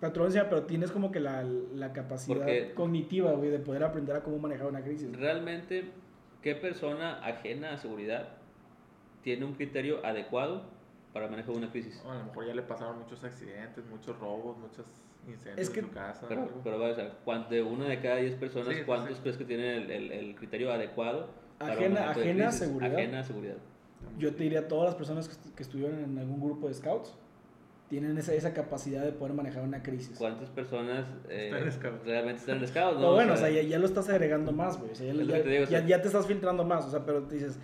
Pero 0.00 0.12
te 0.12 0.18
lo 0.18 0.24
voy 0.24 0.26
a 0.26 0.28
enseñar, 0.28 0.48
pero 0.48 0.62
tienes 0.64 0.90
como 0.92 1.10
que 1.10 1.20
la, 1.20 1.42
la 1.42 1.92
capacidad 1.92 2.36
Porque- 2.36 2.72
cognitiva, 2.74 3.32
güey, 3.32 3.50
de 3.50 3.58
poder 3.58 3.84
aprender 3.84 4.16
a 4.16 4.22
cómo 4.22 4.38
manejar 4.38 4.66
una 4.68 4.82
crisis. 4.82 5.10
Realmente, 5.16 5.90
¿qué 6.42 6.54
persona 6.54 7.24
ajena 7.24 7.72
a 7.74 7.78
seguridad 7.78 8.28
tiene 9.22 9.44
un 9.44 9.54
criterio 9.54 10.04
adecuado 10.06 10.62
para 11.12 11.28
de 11.52 11.58
una 11.58 11.70
crisis? 11.70 12.00
O 12.06 12.10
a 12.12 12.18
lo 12.18 12.24
mejor 12.26 12.46
ya 12.46 12.54
le 12.54 12.62
pasaron 12.62 12.98
muchos 12.98 13.22
accidentes, 13.24 13.84
muchos 13.86 14.18
robos, 14.18 14.56
muchos 14.58 14.86
incendios 15.26 15.58
Es 15.58 15.70
que- 15.70 15.80
en 15.80 15.86
su 15.86 15.92
casa. 15.92 16.26
Pero, 16.28 16.48
pero 16.62 16.82
o 16.84 16.94
sea, 16.94 17.10
¿cuán- 17.24 17.48
de 17.48 17.62
una 17.62 17.86
de 17.88 18.00
cada 18.00 18.16
10 18.16 18.34
personas, 18.36 18.74
Sí, 18.74 18.82
¿cuántos 18.86 19.16
sí. 19.16 19.22
crees 19.22 19.36
que 19.36 19.44
tienen 19.44 19.82
el, 19.82 19.90
el- 19.90 20.12
el 20.12 20.34
criterio 20.36 20.72
adecuado? 20.72 21.28
para 21.58 21.72
Ajena- 21.72 22.10
a 22.10 22.14
crisis? 22.14 22.54
seguridad. 22.54 22.94
Ajena 22.94 23.18
a 23.18 23.24
seguridad. 23.24 23.56
Yo 24.16 24.32
te 24.32 24.44
diría, 24.44 24.68
todas 24.68 24.84
las 24.90 24.94
personas 24.94 25.26
que, 25.26 25.32
est- 25.34 25.54
que 25.56 25.62
estuvieron 25.64 25.98
en 25.98 26.16
algún 26.16 26.40
grupo 26.40 26.68
de 26.68 26.74
scouts 26.74 27.16
tienen 27.88 28.18
esa, 28.18 28.34
esa 28.34 28.52
capacidad 28.52 29.02
de 29.04 29.12
poder 29.12 29.34
manejar 29.34 29.62
una 29.62 29.82
crisis. 29.82 30.16
¿Cuántas 30.18 30.50
personas 30.50 31.06
eh, 31.28 31.50
Están 31.66 31.98
realmente 32.04 32.40
están 32.40 32.58
en 32.58 32.68
scouts? 32.68 33.00
No, 33.00 33.14
bueno, 33.14 33.32
o 33.32 33.36
sea, 33.36 33.48
ya, 33.50 33.62
ya 33.62 33.78
lo 33.78 33.86
estás 33.86 34.08
agregando 34.10 34.52
más, 34.52 34.78
güey. 34.78 34.92
O 34.92 34.94
sea, 34.94 35.06
ya, 35.12 35.22
ya- 35.22 35.42
te 35.42 35.48
digo, 35.48 35.64
o 35.64 35.66
ya- 35.68 35.78
sea- 35.78 35.86
ya 35.86 36.00
te 36.02 36.06
estás 36.08 36.26
filtrando 36.26 36.64
más. 36.64 36.84
O 36.86 36.90
sea, 36.90 37.04
pero 37.04 37.22
te 37.22 37.36
dices, 37.36 37.58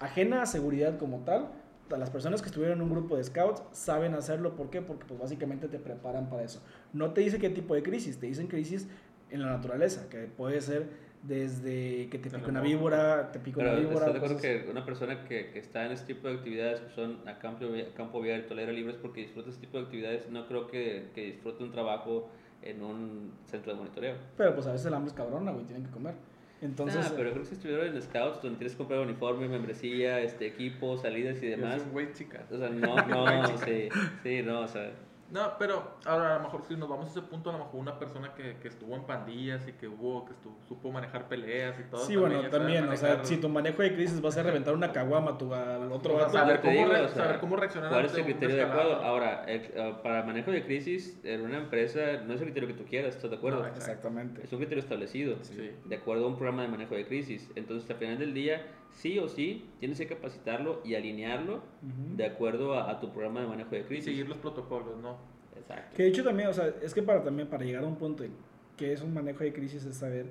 ajena 0.00 0.42
a 0.42 0.46
seguridad 0.46 0.96
como 0.98 1.18
tal, 1.24 1.48
a 1.90 1.96
las 1.96 2.10
personas 2.10 2.40
que 2.42 2.48
estuvieron 2.48 2.78
en 2.78 2.84
un 2.84 2.90
grupo 2.90 3.16
de 3.16 3.24
scouts 3.24 3.62
saben 3.72 4.14
hacerlo. 4.14 4.56
¿Por 4.56 4.70
qué? 4.70 4.80
Porque 4.82 5.04
pues 5.06 5.20
básicamente 5.20 5.68
te 5.68 5.78
preparan 5.78 6.28
para 6.30 6.42
eso. 6.42 6.62
No 6.92 7.12
te 7.12 7.20
dice 7.20 7.38
qué 7.38 7.50
tipo 7.50 7.74
de 7.74 7.82
crisis, 7.82 8.18
te 8.18 8.26
dicen 8.26 8.46
crisis 8.46 8.88
en 9.30 9.42
la 9.42 9.48
naturaleza, 9.48 10.08
que 10.08 10.24
puede 10.26 10.60
ser 10.62 11.07
desde 11.22 12.08
que 12.10 12.18
te 12.18 12.30
pica 12.30 12.48
una 12.48 12.60
víbora, 12.60 13.30
te 13.32 13.38
pica 13.40 13.60
una 13.60 13.74
víbora. 13.74 13.94
¿estás 14.06 14.12
de 14.12 14.16
acuerdo 14.18 14.36
cosas- 14.36 14.50
que 14.64 14.70
una 14.70 14.84
persona 14.84 15.24
que, 15.24 15.50
que 15.50 15.58
está 15.58 15.84
en 15.86 15.92
este 15.92 16.14
tipo 16.14 16.28
de 16.28 16.34
actividades 16.34 16.80
que 16.80 16.90
son 16.94 17.18
a 17.28 17.38
campo, 17.38 17.64
abier- 17.64 17.92
campo 17.94 18.18
abierto, 18.18 18.54
al 18.54 18.60
aire 18.60 18.72
libre, 18.72 18.92
es 18.92 18.98
porque 18.98 19.22
disfruta 19.22 19.50
este 19.50 19.60
tipo 19.62 19.78
de 19.78 19.84
actividades? 19.84 20.28
No 20.30 20.46
creo 20.46 20.66
que, 20.68 21.08
que 21.14 21.24
disfrute 21.32 21.64
un 21.64 21.70
trabajo 21.72 22.30
en 22.62 22.82
un 22.82 23.32
centro 23.46 23.72
de 23.72 23.78
monitoreo. 23.78 24.14
Pero 24.36 24.54
pues 24.54 24.66
a 24.66 24.72
veces 24.72 24.86
el 24.86 24.94
hambre 24.94 25.08
es 25.10 25.14
cabrona, 25.16 25.52
güey, 25.52 25.64
tienen 25.64 25.84
que 25.84 25.90
comer. 25.92 26.14
Entonces, 26.60 27.06
Ah, 27.08 27.12
pero 27.16 27.30
creo 27.30 27.42
que 27.42 27.48
si 27.48 27.54
estuvieron 27.54 27.86
en 27.86 28.02
scouts, 28.02 28.42
donde 28.42 28.58
tienes 28.58 28.72
que 28.72 28.78
comprar 28.78 28.98
uniforme, 29.00 29.46
membresía, 29.48 30.20
este, 30.20 30.46
equipo, 30.48 30.96
salidas 30.98 31.40
y 31.40 31.46
demás. 31.46 31.76
Es 31.76 31.82
un 31.84 31.92
güey 31.92 32.12
chica. 32.14 32.44
O 32.50 32.58
sea, 32.58 32.68
no, 32.68 32.96
no, 33.06 33.58
sí, 33.58 33.88
sí, 34.24 34.42
no, 34.42 34.60
o 34.62 34.68
sea, 34.68 34.90
No, 35.30 35.52
pero 35.58 35.96
ahora 36.06 36.36
a 36.36 36.38
lo 36.38 36.44
mejor 36.44 36.62
si 36.66 36.74
nos 36.74 36.88
vamos 36.88 37.06
a 37.06 37.10
ese 37.10 37.20
punto, 37.22 37.50
a 37.50 37.52
lo 37.52 37.58
mejor 37.58 37.80
una 37.80 37.98
persona 37.98 38.32
que, 38.34 38.56
que 38.62 38.68
estuvo 38.68 38.94
en 38.96 39.02
pandillas 39.04 39.68
y 39.68 39.72
que 39.72 39.86
hubo, 39.86 40.24
que 40.24 40.32
estuvo, 40.32 40.56
supo 40.66 40.90
manejar 40.90 41.28
peleas 41.28 41.78
y 41.78 41.82
todo. 41.90 42.04
sí, 42.04 42.16
bueno, 42.16 42.40
también, 42.48 42.88
o 42.88 42.96
sea, 42.96 43.22
si 43.24 43.36
tu 43.36 43.48
manejo 43.48 43.82
de 43.82 43.94
crisis 43.94 44.24
va 44.24 44.30
a 44.30 44.32
ser 44.32 44.46
reventar 44.46 44.74
una 44.74 44.90
caguama 44.90 45.36
tu, 45.36 45.52
al 45.52 45.92
otro 45.92 46.14
vato, 46.14 46.32
saber, 46.32 46.60
cómo 46.60 46.72
digo, 46.72 46.86
re- 46.86 47.00
o 47.02 47.08
sea, 47.08 47.24
saber 47.24 47.40
cómo 47.40 47.56
reaccionar 47.56 47.90
¿cuál 47.90 48.04
es 48.06 48.14
el 48.14 48.20
un 48.20 48.24
criterio 48.24 48.56
de 48.56 48.62
acuerdo? 48.62 48.94
Ahora, 48.96 49.44
eh, 49.46 49.94
para 50.02 50.22
manejo 50.22 50.50
de 50.50 50.64
crisis 50.64 51.20
en 51.24 51.42
una 51.42 51.58
empresa 51.58 52.00
no 52.26 52.32
es 52.32 52.40
el 52.40 52.46
criterio 52.46 52.68
que 52.68 52.74
tú 52.74 52.84
quieras, 52.84 53.14
¿estás 53.14 53.30
de 53.30 53.36
acuerdo? 53.36 53.60
No, 53.60 53.66
exactamente. 53.68 54.42
Es 54.42 54.52
un 54.52 54.58
criterio 54.60 54.82
establecido, 54.82 55.36
Sí. 55.42 55.72
de 55.84 55.96
acuerdo 55.96 56.24
a 56.24 56.28
un 56.28 56.36
programa 56.36 56.62
de 56.62 56.68
manejo 56.68 56.94
de 56.94 57.06
crisis. 57.06 57.50
Entonces, 57.54 57.90
al 57.90 57.96
final 57.96 58.18
del 58.18 58.32
día, 58.32 58.62
sí 58.94 59.18
o 59.18 59.28
sí, 59.28 59.66
tienes 59.78 59.98
que 59.98 60.06
capacitarlo 60.06 60.80
y 60.84 60.94
alinearlo 60.94 61.56
Ujú. 61.56 62.16
de 62.16 62.24
acuerdo 62.26 62.74
a, 62.74 62.90
a 62.90 63.00
tu 63.00 63.10
programa 63.12 63.40
de 63.40 63.46
manejo 63.46 63.70
de 63.70 63.80
Y 63.80 63.84
crisis. 63.84 64.04
seguir 64.06 64.28
los 64.28 64.38
protocolos, 64.38 65.00
¿no? 65.00 65.16
Exacto. 65.56 65.96
Que 65.96 66.04
de 66.04 66.08
hecho 66.10 66.24
también, 66.24 66.48
o 66.48 66.52
sea, 66.52 66.72
es 66.82 66.94
que 66.94 67.02
para 67.02 67.22
también 67.22 67.48
para 67.48 67.64
llegar 67.64 67.84
a 67.84 67.86
un 67.86 67.96
punto 67.96 68.22
de 68.22 68.30
que 68.76 68.92
es 68.92 69.02
un 69.02 69.12
manejo 69.12 69.44
de 69.44 69.52
crisis 69.52 69.84
es 69.84 69.96
saber 69.96 70.26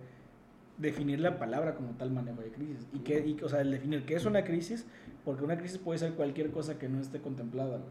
definir 0.78 1.20
la 1.20 1.38
palabra 1.40 1.76
como 1.76 1.92
tal 1.98 2.12
manejo 2.12 2.42
de 2.42 2.52
crisis 2.52 2.88
y 2.94 3.00
que 3.00 3.20
y, 3.26 3.38
o 3.44 3.50
sea, 3.50 3.62
el 3.62 3.72
definir 3.72 4.06
qué 4.06 4.16
es 4.16 4.26
una 4.26 4.44
crisis, 4.44 4.86
porque 5.26 5.44
una 5.44 5.58
crisis 5.58 5.78
puede 5.80 6.00
ser 6.00 6.14
cualquier 6.14 6.52
cosa 6.52 6.78
que 6.80 6.88
no 6.88 7.00
esté 7.02 7.20
contemplada. 7.20 7.82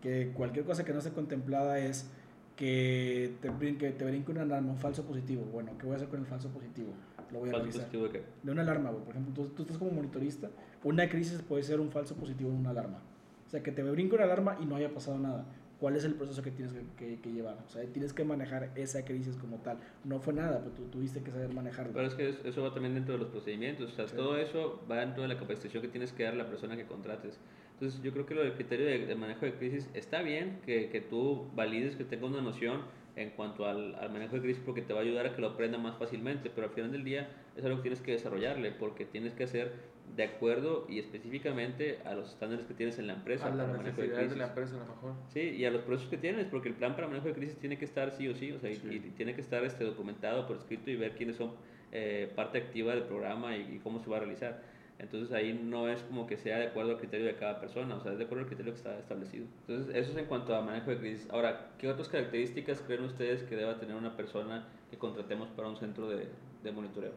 Que 0.00 0.32
cualquier 0.34 0.64
cosa 0.64 0.84
que 0.84 0.92
no 0.92 0.98
esté 0.98 1.12
contemplada 1.12 1.78
es 1.78 2.10
que 2.56 3.34
te 3.40 3.48
brinque, 3.50 3.90
te 3.90 4.04
brinque 4.04 4.32
alarma, 4.38 4.70
un 4.72 4.78
falso 4.78 5.04
positivo. 5.04 5.44
Bueno, 5.52 5.72
¿qué 5.78 5.86
voy 5.86 5.94
a 5.94 5.96
hacer 5.96 6.08
con 6.08 6.20
el 6.20 6.26
falso 6.26 6.48
positivo? 6.50 6.90
Lo 7.32 7.40
voy 7.40 7.48
a 7.48 7.52
¿Falso 7.52 7.64
revisar. 7.66 7.80
positivo 7.82 8.04
de 8.04 8.10
qué? 8.10 8.22
De 8.42 8.52
una 8.52 8.62
alarma, 8.62 8.90
güey. 8.90 9.04
Por 9.04 9.14
ejemplo, 9.16 9.34
tú, 9.44 9.48
tú 9.50 9.62
estás 9.62 9.78
como 9.78 9.90
monitorista, 9.92 10.50
una 10.82 11.08
crisis 11.08 11.40
puede 11.42 11.62
ser 11.62 11.80
un 11.80 11.90
falso 11.90 12.14
positivo 12.14 12.50
en 12.50 12.56
una 12.56 12.70
alarma. 12.70 12.98
O 13.46 13.50
sea, 13.50 13.62
que 13.62 13.72
te 13.72 13.82
brinque 13.82 14.14
una 14.14 14.24
alarma 14.24 14.56
y 14.60 14.66
no 14.66 14.76
haya 14.76 14.92
pasado 14.92 15.18
nada. 15.18 15.44
¿Cuál 15.80 15.96
es 15.96 16.04
el 16.04 16.14
proceso 16.14 16.40
que 16.42 16.50
tienes 16.50 16.72
que, 16.72 16.82
que- 16.96 17.20
que 17.20 17.32
llevar? 17.32 17.58
O 17.66 17.68
sea, 17.68 17.84
tienes 17.92 18.12
que 18.14 18.24
manejar 18.24 18.70
esa 18.74 19.04
crisis 19.04 19.36
como 19.36 19.56
tal. 19.58 19.78
No 20.04 20.18
fue 20.20 20.32
nada, 20.32 20.60
pero 20.60 20.70
tú 20.70 20.84
tuviste 20.84 21.20
que 21.22 21.30
saber 21.30 21.52
manejarlo. 21.52 21.92
Pero 21.92 22.06
es 22.06 22.14
que 22.14 22.28
es- 22.30 22.38
eso 22.44 22.62
va 22.62 22.72
también 22.72 22.94
dentro 22.94 23.14
de 23.14 23.20
los 23.20 23.28
procedimientos, 23.28 23.92
o 23.92 23.94
sea, 23.94 24.06
Sí. 24.08 24.16
todo 24.16 24.36
eso 24.38 24.80
va 24.90 25.00
dentro 25.00 25.22
de 25.22 25.28
la 25.28 25.38
capacitación 25.38 25.82
que 25.82 25.88
tienes 25.88 26.12
que 26.12 26.22
dar 26.22 26.34
a 26.34 26.36
la 26.36 26.46
persona 26.46 26.76
que 26.76 26.86
contrates. 26.86 27.38
Entonces, 27.74 28.00
yo 28.02 28.12
creo 28.12 28.24
que 28.26 28.34
lo 28.34 28.42
del 28.42 28.54
criterio 28.54 28.86
de, 28.86 29.06
de 29.06 29.14
manejo 29.14 29.44
de 29.46 29.54
crisis 29.54 29.88
está 29.94 30.22
bien 30.22 30.60
que, 30.64 30.88
que 30.90 31.00
tú 31.00 31.50
valides, 31.54 31.96
que 31.96 32.04
tenga 32.04 32.26
una 32.26 32.40
noción 32.40 32.82
en 33.16 33.30
cuanto 33.30 33.66
al, 33.66 33.94
al 33.96 34.10
manejo 34.10 34.36
de 34.36 34.42
crisis 34.42 34.62
porque 34.64 34.82
te 34.82 34.92
va 34.92 35.00
a 35.00 35.02
ayudar 35.02 35.26
a 35.26 35.34
que 35.34 35.40
lo 35.40 35.48
aprenda 35.48 35.78
más 35.78 35.96
fácilmente, 35.98 36.50
pero 36.50 36.66
al 36.68 36.72
final 36.72 36.90
del 36.92 37.04
día 37.04 37.28
es 37.56 37.64
algo 37.64 37.76
que 37.78 37.82
tienes 37.82 38.00
que 38.00 38.12
desarrollarle 38.12 38.72
porque 38.72 39.04
tienes 39.04 39.34
que 39.34 39.44
hacer 39.44 39.72
de 40.16 40.24
acuerdo 40.24 40.86
y 40.88 40.98
específicamente 40.98 41.98
a 42.04 42.14
los 42.14 42.30
estándares 42.30 42.66
que 42.66 42.74
tienes 42.74 42.98
en 42.98 43.06
la 43.06 43.14
empresa 43.14 43.46
A 43.46 43.54
las 43.54 43.72
de 43.72 43.84
necesidades 43.84 44.30
de 44.30 44.36
la 44.36 44.46
empresa, 44.48 44.74
a 44.76 44.78
lo 44.80 44.86
mejor. 44.86 45.12
Sí, 45.32 45.40
y 45.40 45.64
a 45.64 45.70
los 45.70 45.82
procesos 45.82 46.10
que 46.10 46.16
tienes, 46.18 46.46
porque 46.46 46.68
el 46.68 46.74
plan 46.74 46.94
para 46.94 47.08
manejo 47.08 47.28
de 47.28 47.34
crisis 47.34 47.56
tiene 47.58 47.78
que 47.78 47.84
estar 47.84 48.10
sí 48.12 48.28
o 48.28 48.34
sí, 48.34 48.52
o 48.52 48.58
sea, 48.60 48.70
y- 48.70 48.76
tiene 49.16 49.34
que 49.34 49.40
estar 49.40 49.64
este, 49.64 49.84
documentado 49.84 50.46
por 50.46 50.56
escrito 50.56 50.90
y 50.90 50.96
ver 50.96 51.12
quiénes 51.16 51.36
son 51.36 51.52
eh, 51.92 52.30
parte 52.34 52.58
activa 52.58 52.94
del 52.94 53.04
programa 53.04 53.56
y, 53.56 53.76
y 53.76 53.78
cómo 53.82 54.00
se 54.00 54.10
va 54.10 54.16
a 54.16 54.20
realizar. 54.20 54.62
Entonces 54.98 55.32
ahí 55.32 55.58
no 55.62 55.88
es 55.88 56.00
como 56.02 56.26
que 56.26 56.36
sea 56.36 56.58
de 56.58 56.68
acuerdo 56.68 56.92
al 56.92 56.98
criterio 56.98 57.26
de 57.26 57.34
cada 57.34 57.60
persona, 57.60 57.96
o 57.96 58.00
sea, 58.00 58.12
es 58.12 58.18
de 58.18 58.24
acuerdo 58.24 58.42
al 58.44 58.48
criterio 58.48 58.72
que 58.72 58.78
está 58.78 58.96
establecido. 58.98 59.44
Entonces 59.66 59.94
eso 59.96 60.12
es 60.12 60.16
en 60.16 60.26
cuanto 60.26 60.54
a 60.54 60.62
manejo 60.62 60.90
de 60.90 60.98
crisis. 60.98 61.28
Ahora, 61.30 61.70
¿qué 61.78 61.88
otras 61.88 62.08
características 62.08 62.80
creen 62.80 63.02
ustedes 63.04 63.42
que 63.42 63.56
deba 63.56 63.78
tener 63.78 63.96
una 63.96 64.16
persona 64.16 64.68
que 64.90 64.96
contratemos 64.96 65.48
para 65.50 65.68
un 65.68 65.76
centro 65.76 66.08
de, 66.08 66.28
de 66.62 66.72
monitoreo? 66.72 67.12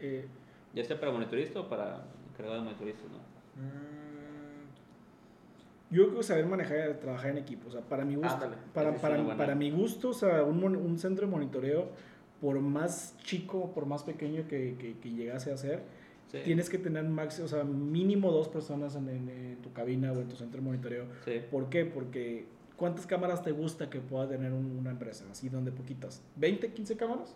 Eh, 0.00 0.26
Ya 0.74 0.84
sea 0.84 0.98
para 0.98 1.12
monitorista 1.12 1.60
o 1.60 1.68
para 1.68 2.04
encargado 2.32 2.56
de 2.58 2.64
monitorista, 2.64 3.04
¿no? 3.08 3.18
Mm, 3.62 4.70
yo 5.94 6.06
creo 6.06 6.16
que 6.18 6.22
saber 6.24 6.46
manejar, 6.46 6.94
trabajar 7.00 7.30
en 7.30 7.38
equipo. 7.38 7.68
O 7.68 7.72
sea, 7.72 7.80
para 7.82 8.04
mi 8.04 8.14
gusto, 8.16 8.38
para, 8.74 8.94
para, 8.96 9.36
para 9.36 9.54
mi 9.54 9.70
gusto, 9.70 10.10
o 10.10 10.14
sea, 10.14 10.42
un, 10.44 10.62
un 10.64 10.98
centro 10.98 11.26
de 11.26 11.30
monitoreo, 11.32 11.88
por 12.40 12.58
más 12.60 13.16
chico, 13.22 13.72
por 13.72 13.86
más 13.86 14.02
pequeño 14.04 14.46
que, 14.48 14.76
que, 14.78 14.98
que 14.98 15.10
llegase 15.10 15.52
a 15.52 15.56
ser, 15.56 15.82
Sí. 16.30 16.38
tienes 16.44 16.70
que 16.70 16.78
tener 16.78 17.04
máximo, 17.04 17.46
o 17.46 17.48
sea, 17.48 17.64
mínimo 17.64 18.30
dos 18.30 18.48
personas 18.48 18.94
en, 18.96 19.08
en- 19.08 19.28
en 19.28 19.56
tu 19.62 19.72
cabina 19.72 20.12
o 20.12 20.20
en 20.20 20.28
tu 20.28 20.36
centro 20.36 20.60
de 20.60 20.64
monitoreo. 20.66 21.06
Sí. 21.24 21.40
¿Por 21.50 21.68
qué? 21.68 21.84
Porque 21.84 22.44
¿cuántas 22.76 23.06
cámaras 23.06 23.42
te 23.42 23.50
gusta 23.52 23.90
que 23.90 24.00
pueda 24.00 24.28
tener 24.28 24.52
un- 24.52 24.76
una 24.78 24.90
empresa? 24.90 25.24
Así 25.30 25.48
donde 25.48 25.72
poquitas. 25.72 26.22
¿20, 26.40 26.72
15 26.72 26.96
cámaras? 26.96 27.34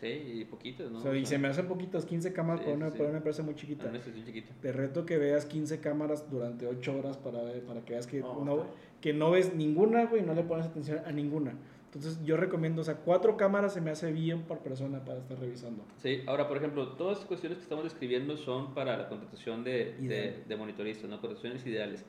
Sí, 0.00 0.06
y 0.06 0.44
poquitos, 0.44 0.92
¿no? 0.92 0.98
o 0.98 1.02
sea, 1.02 1.12
y 1.16 1.24
O 1.24 1.26
se 1.26 1.38
me 1.38 1.48
hacen 1.48 1.66
poquitas 1.66 2.04
15 2.06 2.32
cámaras 2.32 2.60
Sí, 2.60 2.66
para, 2.66 2.76
una, 2.76 2.90
sí. 2.90 2.96
para 2.98 3.08
una 3.08 3.18
empresa 3.18 3.42
muy 3.42 3.56
chiquita. 3.56 3.86
una 3.88 3.98
estación 3.98 4.24
chiquita. 4.24 4.54
Te 4.62 4.70
reto 4.70 5.04
que 5.04 5.18
veas 5.18 5.44
15 5.44 5.80
cámaras 5.80 6.30
durante 6.30 6.68
8 6.68 6.96
horas 6.96 7.16
para, 7.16 7.42
ver, 7.42 7.62
para 7.64 7.80
que 7.84 7.94
veas 7.94 8.06
que, 8.06 8.22
Oh, 8.22 8.44
no, 8.44 8.64
que 9.00 9.12
no 9.12 9.32
ves 9.32 9.56
ninguna, 9.56 10.06
güey, 10.06 10.22
y 10.22 10.24
no 10.24 10.34
le 10.34 10.44
pones 10.44 10.66
atención 10.66 11.00
a 11.04 11.10
ninguna. 11.10 11.54
Entonces 11.88 12.22
yo 12.22 12.36
recomiendo, 12.36 12.82
o 12.82 12.84
sea, 12.84 12.96
cuatro 12.96 13.38
cámaras 13.38 13.72
se 13.72 13.80
me 13.80 13.90
hace 13.90 14.12
bien 14.12 14.42
por 14.42 14.58
persona 14.58 15.02
para 15.04 15.20
estar 15.20 15.38
revisando. 15.38 15.84
Sí, 15.96 16.22
ahora 16.26 16.46
por 16.46 16.58
ejemplo, 16.58 16.88
todas 16.88 17.18
las 17.18 17.26
cuestiones 17.26 17.56
que 17.58 17.62
estamos 17.62 17.84
describiendo 17.84 18.36
son 18.36 18.74
para 18.74 18.98
la 18.98 19.08
contratación 19.08 19.64
de, 19.64 19.94
de, 19.94 20.04
Ideal. 20.04 20.34
de 20.46 20.56
monitoristas, 20.56 21.08
¿no? 21.08 21.18
Contrataciones 21.20 21.66
ideales. 21.66 22.04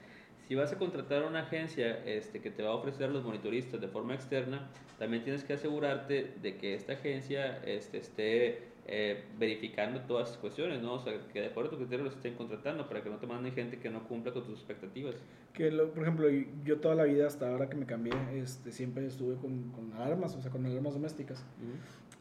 Si 0.48 0.56
vas 0.56 0.74
a 0.74 0.78
contratar 0.78 1.24
a 1.24 1.28
una 1.28 1.42
agencia 1.44 2.04
este, 2.06 2.42
que 2.42 2.50
te 2.50 2.64
va 2.64 2.72
a 2.72 2.74
ofrecer 2.74 3.10
los 3.12 3.24
monitoristas 3.24 3.80
de 3.80 3.88
forma 3.88 4.16
externa, 4.16 4.70
también 4.98 5.24
tienes 5.24 5.44
que 5.44 5.54
asegurarte 5.54 6.34
de 6.42 6.58
que 6.58 6.74
esta 6.74 6.94
agencia 6.94 7.62
este, 7.64 8.00
esté 8.00 8.64
eh, 8.92 9.24
verificando 9.38 10.02
todas 10.02 10.30
esas 10.30 10.40
cuestiones, 10.40 10.82
¿no? 10.82 10.96
O 10.96 11.00
sea, 11.00 11.14
que 11.32 11.42
de 11.42 11.48
acuerdo 11.48 11.70
a 11.70 11.72
tu 11.74 11.78
criterio 11.78 12.06
los 12.06 12.16
estén 12.16 12.34
contratando 12.34 12.88
para 12.88 13.04
que 13.04 13.10
no 13.12 13.18
te 13.18 13.28
manden 13.28 13.54
gente 13.54 13.78
que 13.78 13.88
no 13.92 14.08
cumpla 14.08 14.34
con 14.34 14.44
tus 14.44 14.56
expectativas. 14.56 15.14
Que, 15.54 15.70
lo, 15.70 15.92
por 15.92 16.02
ejemplo, 16.02 16.28
yo 16.66 16.80
toda 16.80 16.96
la 16.96 17.04
vida, 17.04 17.28
hasta 17.28 17.52
ahora 17.52 17.70
que 17.70 17.78
me 17.78 17.86
cambié, 17.86 18.14
este, 18.34 18.72
siempre 18.72 19.06
estuve 19.06 19.36
con, 19.36 19.70
con 19.74 19.94
alarmas, 19.94 20.36
o 20.36 20.42
sea, 20.42 20.50
con 20.50 20.66
alarmas 20.66 20.96
domésticas. 20.96 21.46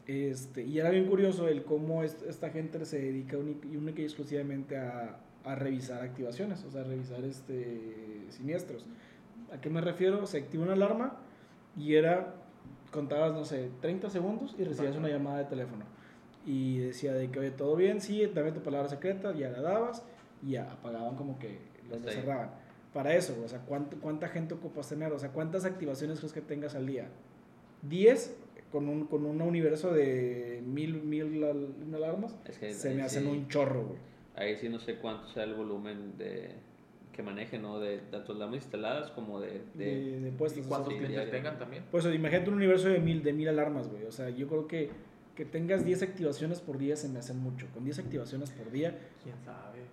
este, 0.05 0.63
y 0.63 0.77
era 0.77 0.91
bien 0.91 1.07
curioso 1.07 1.47
el 1.47 1.63
cómo 1.63 2.03
esta 2.03 2.51
gente 2.51 2.85
se 2.85 2.99
dedica 2.99 3.35
única 3.35 4.01
y 4.01 4.03
exclusivamente 4.03 4.77
a, 4.77 5.21
a, 5.45 5.55
revisar 5.55 6.03
activaciones, 6.03 6.63
o 6.65 6.69
sea, 6.69 6.81
a 6.81 6.83
revisar 6.83 7.23
este, 7.23 8.27
siniestros. 8.29 8.85
¿A 9.51 9.59
qué 9.59 9.71
me 9.71 9.81
refiero? 9.81 10.27
Se 10.27 10.37
activa 10.37 10.65
una 10.65 10.73
alarma 10.73 11.17
y 11.75 11.95
era, 11.95 12.35
contabas, 12.91 13.33
no 13.33 13.43
sé, 13.43 13.71
30 13.81 14.11
segundos 14.11 14.55
y 14.59 14.65
recibías 14.65 14.95
una 14.95 15.09
llamada 15.09 15.39
de 15.39 15.45
teléfono 15.45 15.97
y 16.45 16.79
decía 16.79 17.13
de 17.13 17.29
que, 17.29 17.39
oye, 17.39 17.51
todo 17.51 17.75
bien, 17.75 18.01
sí, 18.01 18.25
dame 18.33 18.51
tu 18.51 18.61
palabra 18.61 18.89
secreta, 18.89 19.33
ya 19.33 19.49
la 19.49 19.61
dabas 19.61 20.03
y 20.41 20.51
ya 20.51 20.71
apagaban 20.71 21.15
como 21.15 21.37
que 21.39 21.59
los 21.89 22.01
cerraban. 22.13 22.51
Para 22.93 23.15
eso, 23.15 23.39
o 23.43 23.47
sea, 23.47 23.59
¿cuánto, 23.59 23.97
¿cuánta 23.99 24.27
gente 24.29 24.55
ocupas 24.55 24.89
tener? 24.89 25.11
O 25.11 25.19
sea, 25.19 25.29
¿cuántas 25.29 25.65
activaciones 25.65 26.19
crees 26.19 26.33
que 26.33 26.41
tengas 26.41 26.75
al 26.75 26.87
día? 26.87 27.09
¿10 27.87 28.31
con 28.71 28.87
un, 28.89 29.05
con 29.05 29.25
un 29.25 29.41
universo 29.41 29.93
de 29.93 30.63
mil, 30.65 31.03
mil 31.03 31.43
alarmas? 31.93 32.35
se 32.71 32.95
me 32.95 33.03
hacen 33.03 33.27
un 33.27 33.47
chorro, 33.47 33.85
güey. 33.85 33.99
Ahí 34.35 34.55
sí 34.55 34.69
no 34.69 34.79
sé 34.79 34.95
cuánto 34.95 35.27
sea 35.27 35.43
el 35.43 35.53
volumen 35.53 36.17
de 36.17 36.51
que 37.11 37.21
manejen, 37.21 37.61
¿no? 37.61 37.79
De 37.79 37.97
tanto 37.97 38.31
alarmas 38.31 38.63
instaladas 38.63 39.11
como 39.11 39.41
de... 39.41 39.61
De, 39.73 40.21
de, 40.21 40.31
puestos. 40.31 40.65
¿Y 40.65 40.67
cuántos 40.69 40.93
clientes 40.93 41.29
tengan 41.29 41.59
también? 41.59 41.83
Pues 41.91 42.05
imagínate 42.05 42.49
un 42.49 42.55
universo 42.55 42.87
de 42.87 42.99
mil, 42.99 43.21
de 43.21 43.33
mil 43.33 43.49
alarmas, 43.49 43.89
güey. 43.89 44.05
O 44.05 44.11
sea, 44.11 44.29
yo 44.29 44.47
creo 44.47 44.67
que 44.67 44.89
que 45.39 45.45
tengas 45.45 45.85
10 45.85 46.03
activaciones 46.03 46.59
por 46.59 46.77
día 46.77 46.97
se 46.97 47.07
me 47.07 47.19
hace 47.19 47.33
mucho. 47.33 47.65
Con 47.73 47.85
10 47.85 47.99
activaciones 47.99 48.49
por 48.49 48.69
día. 48.71 48.99
¿Quién 49.23 49.37
sabe? 49.45 49.85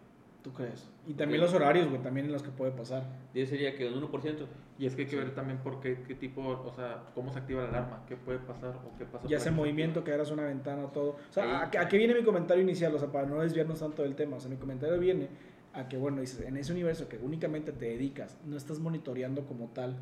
¿Tú 0.43 0.53
crees? 0.53 0.89
Y 1.07 1.15
también 1.15 1.41
los 1.41 1.55
horarios, 1.55 1.89
güey, 1.89 2.03
también 2.03 2.27
en 2.27 2.33
los 2.33 2.43
que 2.43 2.51
puede 2.51 2.73
pasar. 2.73 3.05
10 3.33 3.49
sería 3.49 3.77
que 3.77 3.87
un 3.87 4.03
1%. 4.11 4.45
Y 4.77 4.87
es 4.87 4.97
que 4.97 5.03
hay 5.03 5.09
que 5.09 5.15
ver 5.15 5.37
también 5.37 5.61
por 5.61 5.79
qué, 5.79 6.03
qué 6.03 6.17
tipo, 6.17 6.43
o 6.43 6.73
sea, 6.73 7.05
cómo 7.15 7.33
se 7.33 7.39
activa 7.39 7.63
la 7.63 7.69
alarma, 7.69 8.03
qué 8.09 8.17
puede 8.17 8.41
pasar 8.41 8.75
o 8.75 8.99
qué 8.99 9.05
pasa. 9.05 9.29
Ya 9.29 9.37
ese 9.37 9.53
movimiento, 9.53 10.03
que 10.03 10.11
abras 10.11 10.33
una 10.33 10.43
ventana, 10.43 10.89
todo. 10.89 11.11
O 11.11 11.33
sea, 11.33 11.63
¿a, 11.63 11.89
qué 11.89 11.97
viene 11.97 12.13
mi 12.13 12.25
comentario 12.25 12.65
inicial? 12.65 12.93
O 12.97 12.99
sea, 12.99 13.13
para 13.13 13.29
no 13.29 13.41
desviarnos 13.41 13.79
tanto 13.79 14.03
del 14.03 14.17
tema. 14.17 14.39
O 14.39 14.41
sea, 14.41 14.51
mi 14.51 14.57
comentario 14.57 14.99
viene 14.99 15.29
a 15.75 15.89
que, 15.89 15.97
bueno, 15.97 16.23
dices, 16.23 16.41
en 16.41 16.57
ese 16.57 16.73
universo 16.73 17.09
que 17.09 17.19
únicamente 17.19 17.71
te 17.71 17.85
dedicas, 17.85 18.37
no 18.45 18.57
estás 18.57 18.81
monitoreando 18.81 19.47
como 19.47 19.69
tal 19.69 19.95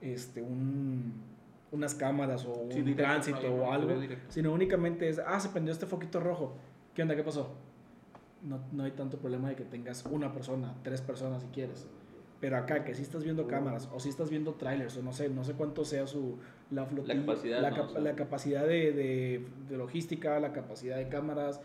este, 0.00 0.40
un 0.40 1.35
unas 1.76 1.94
cámaras 1.94 2.44
o 2.44 2.52
un 2.52 2.96
tránsito 2.96 3.54
o 3.54 3.70
algo, 3.70 4.00
sino 4.28 4.52
únicamente 4.52 5.08
es, 5.08 5.20
ah, 5.24 5.38
se 5.38 5.50
prendió 5.50 5.72
este 5.72 5.86
foquito 5.86 6.20
rojo, 6.20 6.54
¿qué 6.94 7.02
onda? 7.02 7.14
¿Qué 7.14 7.22
pasó? 7.22 7.54
No, 8.42 8.60
no 8.72 8.84
hay 8.84 8.92
tanto 8.92 9.18
problema 9.18 9.48
de 9.48 9.56
que 9.56 9.64
tengas 9.64 10.04
una 10.06 10.32
persona, 10.32 10.74
tres 10.82 11.00
personas 11.00 11.42
si 11.42 11.48
quieres. 11.48 11.86
Pero 12.40 12.58
acá, 12.58 12.84
que 12.84 12.94
si 12.94 13.02
estás 13.02 13.24
viendo 13.24 13.46
cámaras 13.46 13.88
o 13.94 14.00
si 14.00 14.10
estás 14.10 14.28
viendo 14.28 14.54
trailers 14.54 14.96
o 14.98 15.02
no 15.02 15.12
sé, 15.12 15.30
no 15.30 15.42
sé 15.42 15.54
cuánto 15.54 15.84
sea 15.84 16.06
su, 16.06 16.38
la 16.70 16.84
flotilla, 16.84 17.14
la 17.14 17.20
capacidad, 17.20 17.60
la, 18.02 18.14
capacidad 18.14 18.66
de, 18.66 18.92
de, 18.92 19.46
de, 19.68 19.76
logística, 19.76 20.38
la 20.38 20.52
capacidad 20.52 20.96
de 20.96 21.08
cámaras, 21.08 21.62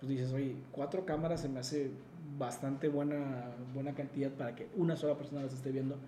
pues 0.00 0.08
dices, 0.08 0.32
oye, 0.32 0.56
cuatro 0.72 1.04
cámaras 1.04 1.42
se 1.42 1.48
me 1.50 1.60
hace 1.60 1.90
bastante 2.38 2.88
buena, 2.88 3.50
buena 3.74 3.94
cantidad 3.94 4.30
para 4.30 4.54
que 4.54 4.68
una 4.76 4.96
sola 4.96 5.16
persona 5.16 5.42
las 5.42 5.52
esté 5.52 5.70
viendo 5.70 5.98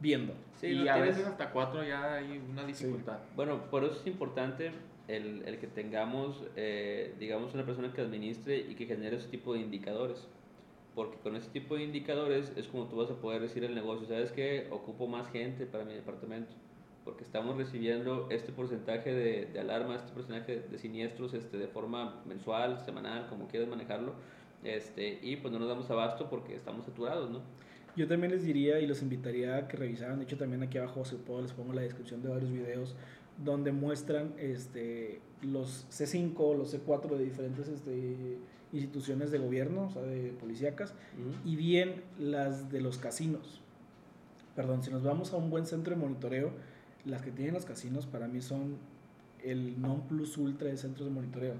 viendo. 0.00 0.34
Sí, 0.60 0.68
y 0.68 0.88
a 0.88 0.96
veces 0.96 1.26
hasta 1.26 1.50
cuatro 1.50 1.84
ya 1.84 2.14
hay 2.14 2.42
una 2.50 2.64
dificultad. 2.64 3.18
Bueno, 3.36 3.62
por 3.70 3.84
eso 3.84 3.94
es 3.94 4.06
importante 4.06 4.72
el, 5.06 5.42
el 5.46 5.58
que 5.58 5.66
tengamos, 5.66 6.42
eh, 6.56 7.14
digamos, 7.18 7.54
una 7.54 7.64
persona 7.64 7.92
que 7.92 8.00
administre 8.00 8.58
y 8.58 8.74
que 8.74 8.86
genere 8.86 9.16
ese 9.16 9.28
tipo 9.28 9.54
de 9.54 9.60
indicadores. 9.60 10.26
Porque 10.94 11.16
con 11.18 11.36
ese 11.36 11.48
tipo 11.50 11.76
de 11.76 11.84
indicadores 11.84 12.52
es 12.56 12.66
como 12.66 12.86
tú 12.86 12.96
vas 12.96 13.10
a 13.10 13.14
poder 13.14 13.40
decir 13.40 13.62
el 13.62 13.74
negocio, 13.74 14.06
¿sabes 14.08 14.32
qué? 14.32 14.66
Ocupo 14.70 15.06
más 15.06 15.30
gente 15.30 15.64
para 15.66 15.84
mi 15.84 15.94
departamento. 15.94 16.52
Porque 17.04 17.22
estamos 17.22 17.56
recibiendo 17.56 18.26
este 18.30 18.52
porcentaje 18.52 19.14
de, 19.14 19.46
de 19.46 19.60
alarmas, 19.60 20.02
este 20.02 20.12
porcentaje 20.12 20.60
de 20.60 20.78
siniestros 20.78 21.34
este, 21.34 21.56
de 21.56 21.68
forma 21.68 22.20
mensual, 22.26 22.80
semanal, 22.84 23.28
como 23.28 23.46
quieras 23.46 23.68
manejarlo. 23.68 24.14
Este, 24.64 25.20
y 25.22 25.36
pues 25.36 25.52
no 25.52 25.60
nos 25.60 25.68
damos 25.68 25.88
abasto 25.88 26.28
porque 26.28 26.56
estamos 26.56 26.84
saturados, 26.84 27.30
¿no? 27.30 27.42
Yo 27.98 28.06
también 28.06 28.30
les 28.30 28.44
diría 28.44 28.78
y 28.78 28.86
los 28.86 29.02
invitaría 29.02 29.56
a 29.56 29.66
que 29.66 29.76
revisaran, 29.76 30.18
de 30.18 30.24
hecho 30.24 30.36
también 30.36 30.62
aquí 30.62 30.78
abajo 30.78 31.04
si 31.04 31.16
puedo 31.16 31.42
les 31.42 31.52
pongo 31.52 31.72
la 31.72 31.82
descripción 31.82 32.22
de 32.22 32.28
varios 32.28 32.52
videos 32.52 32.94
donde 33.44 33.72
muestran 33.72 34.34
este, 34.38 35.20
los 35.42 35.84
C5, 35.90 36.56
los 36.56 36.72
C4 36.72 37.16
de 37.16 37.24
diferentes 37.24 37.66
este, 37.66 38.38
instituciones 38.72 39.32
de 39.32 39.38
gobierno, 39.38 39.86
o 39.86 39.90
sea, 39.90 40.02
de 40.02 40.30
policíacas, 40.30 40.94
y 41.44 41.56
bien 41.56 42.04
las 42.20 42.70
de 42.70 42.80
los 42.80 42.98
casinos. 42.98 43.60
Perdón, 44.54 44.84
si 44.84 44.92
nos 44.92 45.02
vamos 45.02 45.32
a 45.32 45.36
un 45.36 45.50
buen 45.50 45.66
centro 45.66 45.96
de 45.96 46.00
monitoreo, 46.00 46.52
las 47.04 47.22
que 47.22 47.32
tienen 47.32 47.54
los 47.54 47.64
casinos 47.64 48.06
para 48.06 48.28
mí 48.28 48.40
son 48.40 48.76
el 49.42 49.80
non 49.80 50.02
plus 50.02 50.38
ultra 50.38 50.68
de 50.68 50.76
centros 50.76 51.08
de 51.08 51.14
monitoreo 51.14 51.54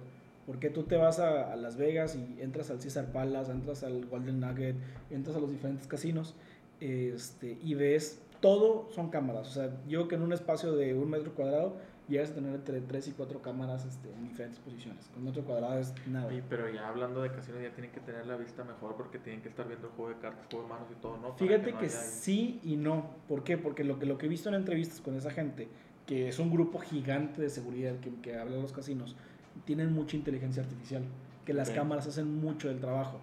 porque 0.48 0.70
tú 0.70 0.84
te 0.84 0.96
vas 0.96 1.18
a, 1.18 1.54
Las 1.56 1.76
Vegas 1.76 2.16
y 2.16 2.40
entras 2.40 2.70
al 2.70 2.78
Caesar 2.78 3.12
Palace, 3.12 3.52
entras 3.52 3.84
al 3.84 4.06
Golden 4.06 4.40
Nugget, 4.40 4.76
entras 5.10 5.36
a 5.36 5.40
los 5.40 5.50
diferentes 5.50 5.86
casinos 5.86 6.34
este, 6.80 7.58
y 7.62 7.74
ves 7.74 8.22
todo 8.40 8.88
son 8.90 9.10
cámaras. 9.10 9.46
O 9.46 9.50
sea, 9.50 9.70
yo 9.86 10.08
que 10.08 10.14
en 10.14 10.22
un 10.22 10.32
espacio 10.32 10.74
de 10.74 10.94
un 10.94 11.10
metro 11.10 11.34
cuadrado 11.34 11.76
llegas 12.08 12.30
a 12.30 12.34
tener 12.36 12.54
entre 12.54 12.80
3 12.80 13.08
y 13.08 13.10
4 13.10 13.42
cámaras 13.42 13.84
este, 13.84 14.10
en 14.10 14.26
diferentes 14.26 14.58
posiciones. 14.60 15.06
Con 15.12 15.22
metro 15.22 15.44
cuadrado 15.44 15.80
es 15.80 15.92
nada. 16.06 16.30
pero 16.48 16.70
ya 16.70 16.88
hablando 16.88 17.20
de 17.20 17.30
casinos 17.30 17.60
ya 17.60 17.74
tienen 17.74 17.92
que 17.92 18.00
tener 18.00 18.26
la 18.26 18.36
vista 18.36 18.64
mejor 18.64 18.96
porque 18.96 19.18
tienen 19.18 19.42
que 19.42 19.50
estar 19.50 19.68
viendo 19.68 19.88
el 19.88 19.92
juego 19.92 20.14
de 20.14 20.18
cartas, 20.18 20.46
juego 20.50 20.62
de 20.62 20.70
manos 20.70 20.88
y 20.90 20.94
todo, 21.02 21.18
¿no? 21.18 21.34
Fíjate 21.34 21.74
que, 21.74 21.90
sí 21.90 22.58
y 22.64 22.76
no. 22.76 23.10
¿Por 23.28 23.44
qué? 23.44 23.58
Porque 23.58 23.84
lo 23.84 23.98
que, 23.98 24.06
lo 24.06 24.16
que 24.16 24.24
he 24.24 24.30
visto 24.30 24.48
en 24.48 24.54
entrevistas 24.54 25.02
con 25.02 25.14
esa 25.14 25.30
gente, 25.30 25.68
que 26.06 26.28
es 26.28 26.38
un 26.38 26.50
grupo 26.50 26.78
gigante 26.78 27.42
de 27.42 27.50
seguridad 27.50 28.00
que, 28.00 28.14
que 28.22 28.38
habla 28.38 28.56
de 28.56 28.62
los 28.62 28.72
casinos, 28.72 29.14
tienen 29.64 29.92
mucha 29.92 30.16
inteligencia 30.16 30.62
artificial, 30.62 31.02
que 31.44 31.54
las 31.54 31.70
cámaras 31.70 32.06
hacen 32.06 32.40
mucho 32.40 32.68
del 32.68 32.80
trabajo. 32.80 33.20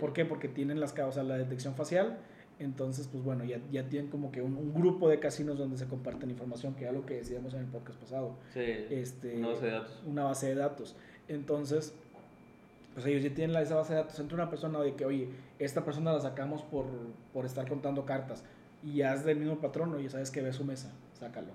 ¿Por 0.00 0.12
qué? 0.12 0.24
Porque 0.24 0.48
tienen 0.48 0.80
las 0.80 0.96
o 0.98 1.12
sea, 1.12 1.22
la 1.22 1.36
detección 1.36 1.74
facial, 1.74 2.18
entonces, 2.58 3.06
pues 3.06 3.22
bueno, 3.22 3.44
ya, 3.44 3.60
ya 3.70 3.88
tienen 3.88 4.10
como 4.10 4.32
que 4.32 4.42
un, 4.42 4.74
grupo 4.74 5.08
de 5.08 5.20
casinos 5.20 5.58
donde 5.58 5.76
se 5.76 5.86
comparten 5.86 6.30
información, 6.30 6.74
que 6.74 6.84
era 6.84 6.92
lo 6.92 7.06
que 7.06 7.14
decíamos 7.14 7.54
en 7.54 7.60
el 7.60 7.66
podcast 7.66 8.00
pasado. 8.00 8.34
Sí, 8.52 8.60
este, 8.60 9.36
una 9.36 9.48
base 9.48 9.66
de 9.66 9.70
datos. 9.70 10.02
Una 10.06 10.24
base 10.24 10.46
de 10.48 10.54
datos. 10.56 10.96
Entonces, 11.28 11.94
pues 12.94 13.06
ellos 13.06 13.22
ya 13.22 13.32
tienen 13.32 13.56
esa 13.56 13.76
base 13.76 13.92
de 13.94 14.00
datos 14.00 14.18
entre 14.18 14.34
una 14.34 14.50
persona 14.50 14.80
de 14.80 14.94
que, 14.94 15.04
oye, 15.04 15.28
esta 15.60 15.84
persona 15.84 16.12
la 16.12 16.20
sacamos 16.20 16.62
por, 16.62 16.86
por 17.32 17.46
estar 17.46 17.68
contando 17.68 18.04
cartas 18.04 18.42
y 18.82 19.02
haz 19.02 19.24
del 19.24 19.38
mismo 19.38 19.60
patrón, 19.60 19.94
oye, 19.94 20.08
sabes 20.08 20.30
que 20.30 20.42
ve 20.42 20.52
su 20.52 20.64
mesa 20.64 20.92
sácalo. 21.18 21.48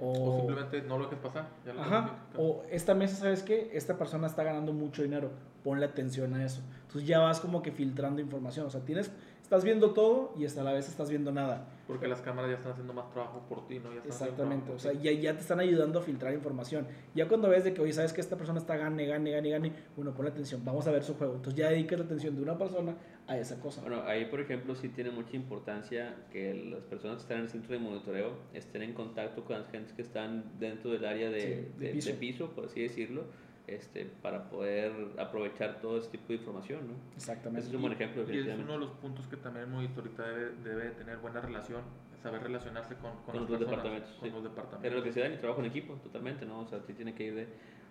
O, 0.00 0.36
simplemente 0.38 0.82
no 0.82 0.98
lo 0.98 1.04
dejes 1.04 1.18
pasar. 1.18 1.48
ajá. 1.78 2.10
O 2.36 2.62
esta 2.70 2.94
mesa, 2.94 3.16
¿sabes 3.16 3.42
qué? 3.42 3.70
Esta 3.72 3.96
persona 3.96 4.26
está 4.26 4.42
ganando 4.42 4.72
mucho 4.72 5.02
dinero. 5.02 5.30
Ponle 5.62 5.86
atención 5.86 6.34
a 6.34 6.44
eso. 6.44 6.62
Entonces 6.82 7.06
ya 7.08 7.20
vas 7.20 7.40
como 7.40 7.62
que 7.62 7.72
filtrando 7.72 8.20
información. 8.20 8.66
O 8.66 8.70
sea, 8.70 8.80
tienes 8.80 9.10
estás 9.50 9.64
viendo 9.64 9.90
todo 9.90 10.32
y 10.38 10.44
hasta 10.44 10.60
a 10.60 10.64
la 10.64 10.72
vez 10.72 10.86
estás 10.86 11.10
viendo 11.10 11.32
nada. 11.32 11.66
Porque 11.88 12.06
las 12.06 12.20
cámaras 12.20 12.52
ya 12.52 12.56
están 12.56 12.70
haciendo 12.70 12.92
más 12.92 13.10
trabajo 13.10 13.44
por 13.48 13.66
ti, 13.66 13.80
¿no? 13.80 13.92
Exactamente, 13.92 14.70
o 14.70 14.78
sea, 14.78 14.92
ya, 14.92 15.10
ya 15.10 15.34
te 15.34 15.40
están 15.40 15.58
ayudando 15.58 15.98
a 15.98 16.02
filtrar 16.02 16.32
información. 16.32 16.86
Ya 17.16 17.26
cuando 17.26 17.48
ves 17.48 17.64
de 17.64 17.74
que, 17.74 17.80
oye, 17.80 17.92
sabes 17.92 18.12
que 18.12 18.20
esta 18.20 18.36
persona 18.36 18.60
está 18.60 18.76
gane, 18.76 19.06
gane, 19.06 19.32
gane, 19.32 19.50
gane, 19.50 19.72
bueno, 19.96 20.14
pon 20.14 20.28
atención, 20.28 20.64
vamos 20.64 20.86
a 20.86 20.92
ver 20.92 21.02
su 21.02 21.14
juego. 21.14 21.34
Entonces 21.34 21.58
ya 21.58 21.68
dedicas 21.68 21.98
la 21.98 22.04
atención 22.04 22.36
de 22.36 22.42
una 22.42 22.56
persona 22.56 22.94
a 23.26 23.36
esa 23.36 23.58
cosa. 23.58 23.80
Bueno, 23.80 24.04
ahí, 24.06 24.26
por 24.26 24.40
ejemplo, 24.40 24.76
sí 24.76 24.88
tiene 24.88 25.10
mucha 25.10 25.34
importancia 25.34 26.14
que 26.30 26.54
las 26.54 26.84
personas 26.84 27.16
que 27.16 27.22
están 27.22 27.38
en 27.38 27.44
el 27.46 27.50
centro 27.50 27.72
de 27.72 27.80
monitoreo 27.80 28.34
estén 28.54 28.82
en 28.82 28.94
contacto 28.94 29.44
con 29.44 29.58
las 29.58 29.68
gentes 29.72 29.92
que 29.94 30.02
están 30.02 30.44
dentro 30.60 30.92
del 30.92 31.04
área 31.04 31.28
de, 31.28 31.72
de, 31.76 31.94
de 31.94 32.14
piso, 32.14 32.50
por 32.50 32.66
así 32.66 32.82
decirlo 32.82 33.24
este, 33.70 34.04
para 34.04 34.48
poder 34.50 34.92
aprovechar 35.18 35.80
todo 35.80 35.98
ese 35.98 36.10
tipo 36.10 36.28
de 36.28 36.34
información. 36.34 36.88
¿no? 36.88 36.94
Exactamente. 37.14 37.60
Ese 37.60 37.68
es 37.68 37.74
un 37.74 37.82
buen 37.82 37.92
ejemplo. 37.92 38.24
Y, 38.32 38.38
es 38.38 38.58
uno 38.58 38.72
de 38.72 38.78
los 38.78 38.90
puntos 38.92 39.26
que 39.26 39.36
también 39.36 39.66
el 39.66 39.70
monitorista 39.70 40.22
debe, 40.28 40.52
debe 40.62 40.90
tener 40.90 41.18
buena 41.18 41.40
relación, 41.40 41.82
saber 42.22 42.42
relacionarse 42.42 42.94
con, 42.96 43.12
con, 43.24 43.36
los 43.36 43.60
departamentos. 43.60 44.10
Con 44.20 44.30
los 44.32 44.42
departamentos. 44.42 44.80
Pero 44.82 44.96
lo 44.96 45.02
que 45.02 45.12
se 45.12 45.20
da 45.20 45.26
en 45.26 45.32
el 45.32 45.38
trabajo 45.38 45.60
en 45.60 45.66
equipo, 45.66 45.94
totalmente, 45.94 46.44
¿no? 46.46 46.60
O 46.60 46.66
sea, 46.66 46.80
sí 46.86 46.92
tiene 46.92 47.14
que 47.14 47.24
ir 47.24 47.34
de... 47.34 47.48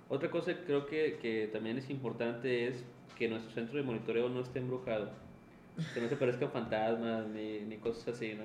Otra 0.09 0.29
cosa 0.31 0.53
creo 0.65 0.85
que, 0.87 1.17
que 1.21 1.49
también 1.53 1.77
es 1.77 1.89
importante 1.89 2.67
es 2.67 2.83
que 3.17 3.27
nuestro 3.27 3.51
centro 3.51 3.77
de 3.77 3.83
monitoreo 3.83 4.29
no 4.29 4.41
esté 4.41 4.59
embrujado. 4.59 5.11
Que 5.93 6.01
no 6.01 6.09
se 6.09 6.15
parezcan 6.17 6.51
fantasmas 6.51 7.27
ni, 7.27 7.59
ni 7.61 7.77
cosas 7.77 8.15
así, 8.15 8.33
¿no? 8.33 8.43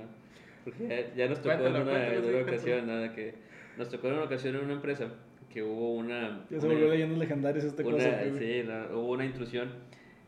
Porque 0.65 1.13
ya, 1.17 1.29
nos 1.29 1.43
tocó 1.43 1.67
en 1.67 1.77
una, 1.77 2.15
en 2.15 2.25
una 2.25 2.43
ocasión, 2.43 2.87
nada, 2.87 3.15
que 3.15 3.35
nos 3.77 3.89
tocó 3.89 4.09
en 4.09 4.15
una 4.15 4.25
ocasión 4.25 4.57
en 4.57 4.65
una 4.65 4.73
empresa 4.75 5.09
que 5.55 5.63
hubo 5.63 5.95
una... 5.95 6.45
Ya 6.51 6.61
se 6.61 6.67
volvió 6.67 6.91
leyendas 6.91 7.17
legendarias 7.17 7.65
esta 7.65 7.85
cosa. 7.85 8.25
Sí, 8.37 8.65
hubo 8.93 9.13
una 9.13 9.25
intrusión. 9.25 9.71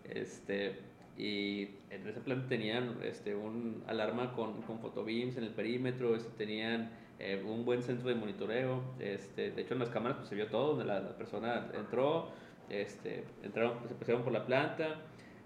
Este, 0.04 0.76
y 1.18 1.62
en 1.90 2.06
ese 2.06 2.20
plan 2.20 2.46
tenían 2.48 2.98
este, 3.02 3.34
un 3.34 3.82
alarma 3.88 4.32
con, 4.34 4.62
con 4.62 4.78
fotobeams 4.78 5.36
en 5.36 5.42
el 5.42 5.50
perímetro, 5.50 6.14
este, 6.14 6.30
tenían 6.38 6.90
eh, 7.18 7.42
un 7.44 7.64
buen 7.64 7.82
centro 7.82 8.08
de 8.08 8.14
monitoreo. 8.14 8.82
Este, 9.00 9.50
de 9.50 9.62
hecho, 9.62 9.74
en 9.74 9.80
las 9.80 9.90
cámaras 9.90 10.18
pues, 10.18 10.28
se 10.28 10.36
vio 10.36 10.46
todo, 10.46 10.76
donde 10.76 10.84
la, 10.84 11.16
persona 11.16 11.72
entró, 11.74 12.28
Este, 12.70 13.24
entraron, 13.42 13.80
se 13.88 13.94
pasaron 13.96 14.22
por 14.22 14.32
la 14.32 14.46
planta, 14.46 15.02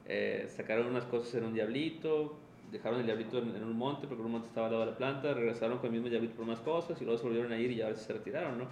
eh, 0.06 0.44
sacaron 0.48 0.88
unas 0.88 1.04
cosas 1.04 1.36
en 1.36 1.44
un 1.44 1.54
diablito, 1.54 2.38
dejaron 2.70 3.00
el 3.00 3.06
diablito 3.06 3.38
en, 3.38 3.56
en, 3.56 3.64
un 3.64 3.78
monte 3.78 4.06
porque 4.06 4.22
un 4.22 4.32
monte 4.32 4.48
estaba 4.48 4.66
al 4.66 4.72
lado 4.72 4.84
de 4.84 4.90
la 4.92 4.98
planta, 4.98 5.32
regresaron 5.32 5.78
con 5.78 5.86
el 5.86 5.92
mismo 5.92 6.10
diablito 6.10 6.36
por 6.36 6.44
unas 6.44 6.60
cosas 6.60 7.00
y 7.00 7.04
luego 7.04 7.18
se 7.18 7.24
volvieron 7.24 7.52
a 7.52 7.58
ir 7.58 7.70
y 7.70 7.76
ya 7.76 7.94
se 7.94 8.12
retiraron, 8.12 8.58
¿no? 8.58 8.68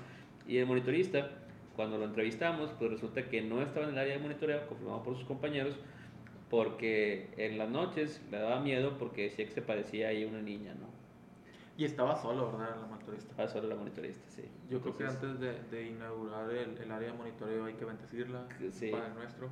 Y 0.49 0.57
el 0.57 0.67
monitorista, 0.67 1.29
cuando 1.77 1.99
lo 1.99 2.07
entrevistamos, 2.07 2.71
pues 2.79 2.91
resulta 2.91 3.29
que 3.29 3.43
no 3.43 3.61
estaba 3.61 3.87
en 3.87 3.93
el 3.93 3.99
área 3.99 4.15
de 4.15 4.23
monitoreo, 4.23 4.67
confirmado 4.67 5.03
por 5.03 5.15
sus 5.15 5.27
compañeros, 5.27 5.77
porque 6.49 7.29
en 7.37 7.59
las 7.59 7.69
noches 7.69 8.23
le 8.31 8.39
daba 8.39 8.59
miedo 8.59 8.97
porque 8.99 9.25
decía 9.25 9.45
que 9.45 9.53
se 9.53 9.61
parecía 9.61 10.09
ahí 10.09 10.25
a 10.25 10.27
una 10.27 10.41
niña, 10.41 10.75
¿no? 10.75 10.89
Y 11.77 11.85
estaba 11.85 12.17
solo, 12.17 12.51
¿verdad? 12.51 12.77
La 12.81 12.87
monitorista. 12.87 13.31
Estaba 13.31 13.49
solo 13.49 13.69
la 13.69 13.77
monitorista, 13.77 14.29
sí. 14.31 14.43
Yo 14.71 14.81
creo 14.81 14.97
que 14.97 15.05
antes 15.05 15.39
de, 15.39 15.63
de 15.71 15.89
inaugurar 15.89 16.51
el, 16.51 16.79
el, 16.79 16.91
área 16.91 17.13
de 17.13 17.17
monitoreo 17.17 17.67
hay 17.67 17.75
que 17.75 17.85
bendecirla 17.85 18.49
sí. 18.73 18.91
para 18.91 19.07
el 19.09 19.15
nuestro. 19.15 19.51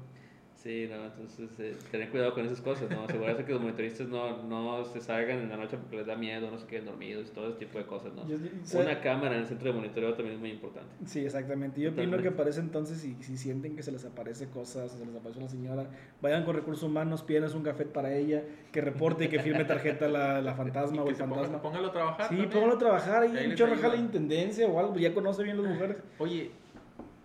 Sí, 0.57 0.89
no, 0.91 1.05
entonces 1.05 1.51
eh, 1.59 1.77
tener 1.91 2.11
cuidado 2.11 2.33
con 2.35 2.47
esas 2.47 2.61
cosas, 2.63 2.91
¿no? 2.91 3.05
Asegurarse 3.05 3.45
que 3.45 3.53
los 3.53 3.61
monitoristas 3.61 4.09
no, 4.09 4.43
no 4.43 4.85
se 4.85 5.01
salgan 5.01 5.39
en 5.41 5.51
la 5.51 5.57
noche 5.59 5.77
porque 5.77 5.99
les 5.99 6.07
da 6.07 6.17
miedo, 6.17 6.51
no 6.51 6.59
se 6.59 6.67
queden 6.67 6.87
dormidos, 6.87 7.31
todo 7.31 7.51
ese 7.51 7.59
tipo 7.59 7.79
de 7.79 7.85
cosas, 7.85 8.15
¿no? 8.15 8.27
Yo, 8.27 8.37
Una 8.81 9.01
cámara 9.01 9.35
en 9.35 9.43
el 9.43 9.47
centro 9.47 9.69
de 9.69 9.75
monitoreo 9.75 10.15
también 10.15 10.37
es 10.37 10.41
muy 10.41 10.51
importante. 10.51 10.89
Sí, 11.05 11.25
exactamente. 11.25 11.81
Yo 11.81 11.91
opino 11.91 12.17
que 12.19 12.31
para 12.31 12.49
ese 12.49 12.61
entonces, 12.61 12.99
si, 12.99 13.15
si 13.23 13.37
sienten 13.37 13.77
que 13.77 13.83
se 13.83 13.93
les 13.93 14.05
aparece 14.07 14.49
cosas, 14.49 14.93
se 14.93 15.05
les 15.05 15.15
aparece 15.15 15.39
una 15.39 15.49
señora, 15.49 15.87
vayan 16.23 16.45
con 16.45 16.57
recursos 16.57 16.83
humanos, 16.85 17.23
pídanles 17.23 17.55
un 17.55 17.63
café 17.63 17.85
para 17.85 18.15
ella, 18.15 18.43
que 18.73 18.81
reporte 18.81 19.27
y 19.27 19.29
que 19.29 19.41
firme 19.41 19.65
tarjeta 19.67 20.09
la, 20.09 20.41
la 20.41 20.55
fantasma 20.57 21.03
o 21.03 21.09
el 21.09 21.17
fantasma. 21.17 21.61
Ponga, 21.61 21.63
póngalo 21.63 21.89
a 21.89 21.93
trabajar. 21.93 22.29
Sí, 22.29 22.49
póngalo 22.51 22.73
a 22.75 22.79
trabajar 22.79 23.27
y 23.27 23.47
un 23.47 23.55
chorro 23.55 23.77
la 23.77 23.97
intendencia 23.97 24.67
o 24.67 24.81
algo, 24.81 24.97
ya 24.97 25.13
conoce 25.13 25.43
bien 25.43 25.63
las 25.63 25.71
mujeres. 25.71 25.99
Oye, 26.19 26.51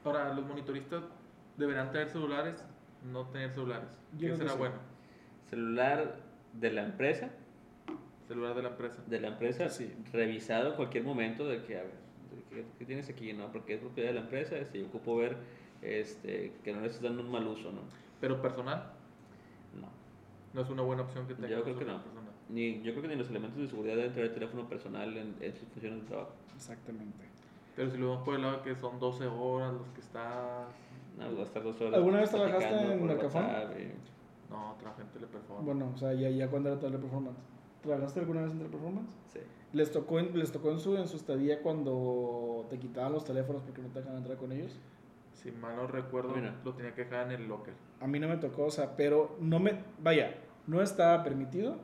ahora 0.03 0.33
los 0.33 0.45
monitoristas 0.45 1.03
deberán 1.57 1.91
tener 1.91 2.09
celulares 2.09 2.63
no 3.03 3.25
tener 3.27 3.51
celulares. 3.51 3.89
¿Qué 4.19 4.35
será 4.35 4.53
bueno? 4.53 4.75
Celular 5.49 6.17
de 6.53 6.71
la 6.71 6.83
empresa. 6.83 7.29
Celular 8.27 8.55
de 8.55 8.63
la 8.63 8.69
empresa. 8.69 9.03
De 9.07 9.19
la 9.19 9.27
empresa, 9.27 9.69
sí. 9.69 9.93
Revisado 10.13 10.69
en 10.69 10.75
cualquier 10.75 11.03
momento 11.03 11.47
de 11.47 11.63
que, 11.63 11.77
a 11.77 11.83
ver, 11.83 12.65
¿qué, 12.77 12.85
tienes 12.85 13.09
aquí? 13.09 13.33
No, 13.33 13.51
porque 13.51 13.73
es 13.75 13.79
propiedad 13.79 14.09
de 14.09 14.15
la 14.15 14.21
empresa, 14.21 14.55
si 14.55 14.61
este, 14.61 14.83
ocupo 14.83 15.17
ver 15.17 15.37
este, 15.81 16.53
que 16.63 16.73
no 16.73 16.81
le 16.81 16.87
estés 16.87 17.01
dando 17.01 17.23
un 17.23 17.31
mal 17.31 17.45
uso, 17.47 17.71
¿no? 17.71 17.81
¿Pero 18.19 18.41
personal? 18.41 18.93
No. 19.79 19.89
¿No 20.53 20.61
es 20.61 20.69
una 20.69 20.83
buena 20.83 21.03
opción 21.03 21.27
que 21.27 21.33
tengas? 21.33 21.51
Yo 21.51 21.63
creo 21.63 21.77
que 21.77 21.85
no. 21.85 22.01
Ni, 22.49 22.81
yo 22.81 22.91
creo 22.91 23.03
que 23.03 23.07
ni 23.07 23.15
los 23.15 23.29
elementos 23.29 23.59
de 23.59 23.67
seguridad 23.67 23.95
deben 23.95 24.13
tener 24.13 24.33
teléfono 24.33 24.67
personal 24.67 25.15
en, 25.17 25.35
en 25.39 25.53
sus 25.53 25.67
funciones 25.69 26.01
de 26.01 26.07
trabajo. 26.07 26.33
Exactamente. 26.55 27.25
Pero 27.75 27.89
si 27.89 27.97
lo 27.97 28.09
vemos 28.09 28.23
por 28.23 28.35
el 28.35 28.41
lado 28.41 28.61
que 28.61 28.75
son 28.75 28.99
12 28.99 29.25
horas 29.27 29.73
los 29.73 29.87
que 29.89 30.01
estás 30.01 30.67
no, 31.17 31.35
va 31.35 31.41
a 31.41 31.45
estar 31.45 31.63
dos 31.63 31.79
horas. 31.81 31.93
¿Alguna 31.93 32.19
vez 32.19 32.29
trabajaste 32.31 32.93
en 32.93 33.05
Mercafón? 33.05 33.43
No, 34.49 34.75
trabajé 34.79 35.01
en 35.03 35.07
Teleperformance. 35.09 35.65
Bueno, 35.65 35.91
o 35.93 35.97
sea, 35.97 36.13
ya, 36.13 36.29
ya 36.29 36.49
cuando 36.49 36.69
era 36.69 36.79
Teleperformance. 36.79 37.39
¿Trabajaste 37.81 38.19
alguna 38.19 38.41
vez 38.41 38.51
en 38.51 38.57
Teleperformance? 38.57 39.11
Sí. 39.33 39.39
¿Les 39.73 39.91
tocó, 39.91 40.19
en, 40.19 40.37
les 40.37 40.51
tocó 40.51 40.71
en, 40.71 40.79
su, 40.79 40.97
en 40.97 41.07
su 41.07 41.15
estadía 41.15 41.61
cuando 41.61 42.67
te 42.69 42.77
quitaban 42.77 43.13
los 43.13 43.23
teléfonos 43.23 43.63
porque 43.63 43.81
no 43.81 43.87
te 43.87 43.99
dejaban 43.99 44.17
entrar 44.17 44.37
con 44.37 44.51
ellos? 44.51 44.77
Si 45.33 45.51
mal 45.51 45.77
no 45.77 45.87
recuerdo, 45.87 46.35
lo 46.65 46.73
tenía 46.73 46.93
que 46.93 47.05
dejar 47.05 47.31
en 47.31 47.41
el 47.41 47.47
locker. 47.47 47.73
A 48.01 48.07
mí 48.07 48.19
no 48.19 48.27
me 48.27 48.37
tocó, 48.37 48.65
o 48.65 48.71
sea, 48.71 48.95
pero 48.97 49.37
no 49.39 49.59
me. 49.59 49.79
Vaya, 49.99 50.35
no 50.67 50.81
estaba 50.81 51.23
permitido, 51.23 51.77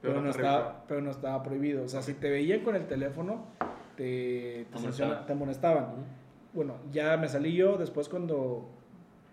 pero, 0.00 0.22
no, 0.22 0.30
estaba, 0.30 0.84
pero 0.86 1.00
no 1.00 1.10
estaba 1.10 1.42
prohibido. 1.42 1.84
O 1.84 1.88
sea, 1.88 2.02
si 2.02 2.14
te 2.14 2.30
veían 2.30 2.60
con 2.60 2.76
el 2.76 2.86
teléfono, 2.86 3.46
te, 3.96 4.66
te, 4.72 4.92
te 5.26 5.32
amonestaban 5.32 6.06
bueno, 6.54 6.76
ya 6.92 7.16
me 7.16 7.28
salí 7.28 7.54
yo, 7.54 7.76
después 7.76 8.08
cuando, 8.08 8.68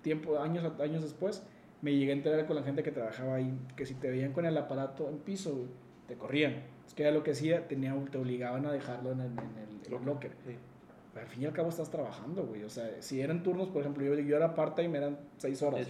tiempo, 0.01 0.39
años, 0.39 0.80
años 0.80 1.03
después, 1.03 1.43
me 1.82 1.95
llegué 1.95 2.11
a 2.11 2.15
enterar 2.15 2.47
con 2.47 2.55
la 2.55 2.63
gente 2.63 2.84
que 2.84 2.91
trabajaba 2.91 3.36
ahí, 3.36 3.53
que 3.76 3.86
si 3.86 3.93
te 3.93 4.09
veían 4.09 4.34
con 4.34 4.45
el 4.45 4.57
aparato 4.57 5.07
en 5.07 5.17
piso, 5.19 5.67
te 6.07 6.15
corrían. 6.15 6.63
Es 6.86 6.93
que 6.93 7.03
era 7.03 7.11
lo 7.11 7.24
que 7.24 7.32
hacía, 7.32 7.67
tenía, 7.67 7.95
te 8.11 8.17
obligaban 8.17 8.65
a 8.65 8.72
dejarlo 8.72 9.11
en 9.11 9.22
el, 9.22 9.32
en 9.32 9.95
el, 9.95 10.05
locker. 10.05 10.32
Pero 10.43 11.26
al 11.26 11.28
fin 11.28 11.43
y 11.43 11.45
al 11.45 11.53
cabo 11.53 11.69
estás 11.69 11.89
trabajando, 11.89 12.45
güey. 12.45 12.63
O 12.63 12.69
sea, 12.69 12.89
si 13.01 13.22
eran 13.22 13.43
turnos, 13.43 13.69
por 13.69 13.82
ejemplo, 13.82 14.03
yo, 14.03 14.13
yo 14.15 14.36
era 14.36 14.55
part-time, 14.55 14.97
eran 14.97 15.17
seis 15.38 15.61
horas. 15.61 15.88